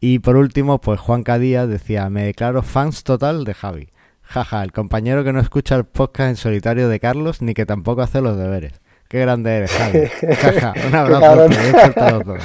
Y 0.00 0.18
por 0.18 0.36
último, 0.36 0.80
pues 0.80 0.98
Juan 0.98 1.22
Cadías 1.22 1.68
decía, 1.68 2.10
me 2.10 2.24
declaro 2.24 2.62
fans 2.62 3.04
total 3.04 3.44
de 3.44 3.54
Javi. 3.54 3.88
Jaja, 4.22 4.62
el 4.62 4.72
compañero 4.72 5.24
que 5.24 5.32
no 5.32 5.40
escucha 5.40 5.76
el 5.76 5.84
podcast 5.84 6.30
en 6.30 6.36
solitario 6.36 6.88
de 6.88 6.98
Carlos 6.98 7.42
ni 7.42 7.54
que 7.54 7.66
tampoco 7.66 8.02
hace 8.02 8.20
los 8.20 8.36
deberes. 8.36 8.80
Qué 9.12 9.20
grande 9.20 9.58
eres, 9.58 9.70
Javi. 9.72 10.06
Jaja, 10.40 10.72
un 10.88 10.94
abrazo 10.94 11.46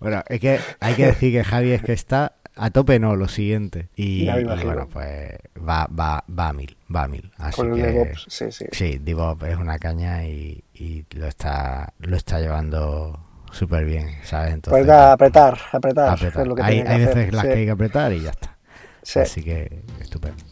bueno, 0.00 0.24
es 0.28 0.40
que 0.40 0.58
hay 0.80 0.94
que 0.94 1.06
decir 1.06 1.32
que 1.32 1.44
Javi 1.44 1.70
es 1.70 1.82
que 1.82 1.92
está 1.92 2.32
a 2.56 2.70
tope, 2.70 2.98
no, 2.98 3.14
lo 3.14 3.28
siguiente. 3.28 3.90
Y, 3.94 4.26
bueno, 4.26 4.88
pues 4.92 5.36
va, 5.56 5.86
va, 5.86 6.24
va 6.28 6.48
a 6.48 6.52
mil, 6.52 6.76
va 6.92 7.04
a 7.04 7.08
mil. 7.08 7.30
Así 7.38 7.60
Con 7.60 7.76
que... 7.76 7.82
DevOps, 7.82 8.26
sí, 8.28 8.46
sí. 8.50 8.64
Sí, 8.72 8.98
DevOps 8.98 9.44
es 9.44 9.56
una 9.56 9.78
caña 9.78 10.26
y, 10.26 10.64
y 10.74 11.04
lo 11.12 11.28
está 11.28 11.92
lo 12.00 12.16
está 12.16 12.40
llevando 12.40 13.20
súper 13.52 13.84
bien, 13.84 14.08
¿sabes? 14.24 14.54
Entonces, 14.54 14.80
Pues 14.80 14.86
da, 14.88 15.12
apretar, 15.12 15.56
apretar. 15.70 16.14
apretar. 16.14 16.42
es 16.42 16.48
lo 16.48 16.56
que 16.56 16.62
hay 16.64 16.82
que 16.82 16.88
hay 16.88 17.02
hacer, 17.04 17.14
veces 17.14 17.34
las 17.34 17.42
sí, 17.42 17.48
que 17.50 17.54
hay 17.54 17.64
que 17.66 17.70
apretar 17.70 18.12
y 18.12 18.20
ya 18.20 18.30
está. 18.30 18.56
sí. 19.04 19.20
Así 19.20 19.44
que 19.44 19.84
estupendo. 20.00 20.42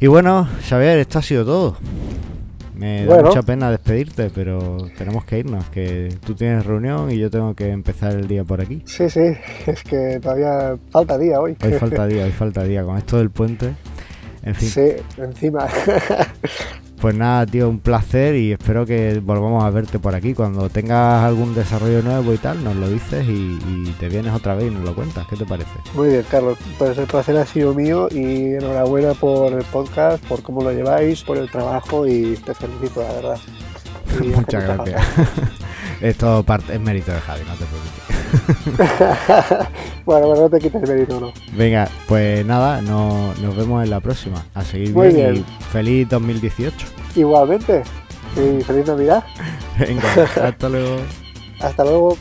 Y 0.00 0.08
bueno, 0.08 0.48
Xavier, 0.68 0.98
esto 0.98 1.20
ha 1.20 1.22
sido 1.22 1.44
todo. 1.44 1.78
Me 2.76 3.06
da 3.06 3.14
Bueno. 3.14 3.28
mucha 3.28 3.42
pena 3.42 3.70
despedirte, 3.70 4.30
pero 4.34 4.76
tenemos 4.98 5.24
que 5.24 5.38
irnos, 5.38 5.64
que 5.70 6.14
tú 6.24 6.34
tienes 6.34 6.66
reunión 6.66 7.10
y 7.10 7.18
yo 7.18 7.30
tengo 7.30 7.54
que 7.54 7.70
empezar 7.70 8.12
el 8.12 8.28
día 8.28 8.44
por 8.44 8.60
aquí. 8.60 8.82
Sí, 8.84 9.08
sí, 9.08 9.20
es 9.66 9.82
que 9.82 10.18
todavía 10.20 10.76
falta 10.90 11.16
día 11.18 11.40
hoy. 11.40 11.56
Hoy 11.64 11.72
falta 11.72 12.06
día, 12.08 12.24
hoy 12.24 12.32
falta 12.32 12.64
día. 12.64 12.84
Con 12.84 12.98
esto 12.98 13.18
del 13.18 13.30
puente, 13.30 13.72
en 14.42 14.54
fin. 14.54 14.68
Sí, 14.68 14.92
encima. 15.18 15.66
Pues 17.06 17.14
nada, 17.14 17.46
tío, 17.46 17.68
un 17.68 17.78
placer 17.78 18.34
y 18.34 18.50
espero 18.50 18.84
que 18.84 19.20
volvamos 19.22 19.62
a 19.62 19.70
verte 19.70 20.00
por 20.00 20.16
aquí. 20.16 20.34
Cuando 20.34 20.68
tengas 20.68 21.22
algún 21.22 21.54
desarrollo 21.54 22.02
nuevo 22.02 22.34
y 22.34 22.36
tal, 22.36 22.64
nos 22.64 22.74
lo 22.74 22.88
dices 22.88 23.24
y, 23.28 23.60
y 23.64 23.94
te 24.00 24.08
vienes 24.08 24.34
otra 24.34 24.56
vez 24.56 24.72
y 24.72 24.74
nos 24.74 24.82
lo 24.82 24.92
cuentas. 24.92 25.24
¿Qué 25.28 25.36
te 25.36 25.44
parece? 25.44 25.70
Muy 25.94 26.08
bien, 26.08 26.24
Carlos. 26.28 26.58
Pues 26.78 26.98
el 26.98 27.06
placer 27.06 27.36
ha 27.36 27.46
sido 27.46 27.74
mío 27.74 28.08
y 28.10 28.54
enhorabuena 28.54 29.14
por 29.14 29.52
el 29.52 29.62
podcast, 29.66 30.20
por 30.26 30.42
cómo 30.42 30.64
lo 30.64 30.72
lleváis, 30.72 31.22
por 31.22 31.38
el 31.38 31.48
trabajo 31.48 32.08
y 32.08 32.34
te 32.44 32.54
felicito, 32.54 33.02
la 33.02 33.12
verdad. 33.12 33.38
Y 34.20 34.26
Muchas 34.26 34.38
mucha 34.38 34.60
gracias. 34.74 35.06
es 36.00 36.16
todo 36.18 36.42
parte, 36.42 36.74
es 36.74 36.80
mérito 36.80 37.12
de 37.12 37.20
Javi, 37.20 37.42
no 37.46 37.52
te 37.52 37.66
preocupes. 37.66 38.05
bueno, 40.04 40.26
bueno, 40.28 40.42
no 40.42 40.50
te 40.50 40.58
quites 40.58 40.88
mérito, 40.88 41.20
¿no? 41.20 41.32
Venga, 41.56 41.88
pues 42.08 42.44
nada, 42.46 42.80
no- 42.82 43.34
nos 43.40 43.56
vemos 43.56 43.82
en 43.84 43.90
la 43.90 44.00
próxima. 44.00 44.44
A 44.54 44.62
seguir 44.62 44.92
Muy 44.92 45.08
bien, 45.08 45.32
bien. 45.34 45.44
y 45.60 45.62
feliz 45.72 46.08
2018. 46.08 46.86
Igualmente. 47.16 47.82
Y 48.36 48.62
feliz 48.62 48.86
Navidad. 48.86 49.24
Venga, 49.78 50.02
hasta 50.44 50.68
luego. 50.68 50.96
Hasta 51.60 51.84
luego. 51.84 52.16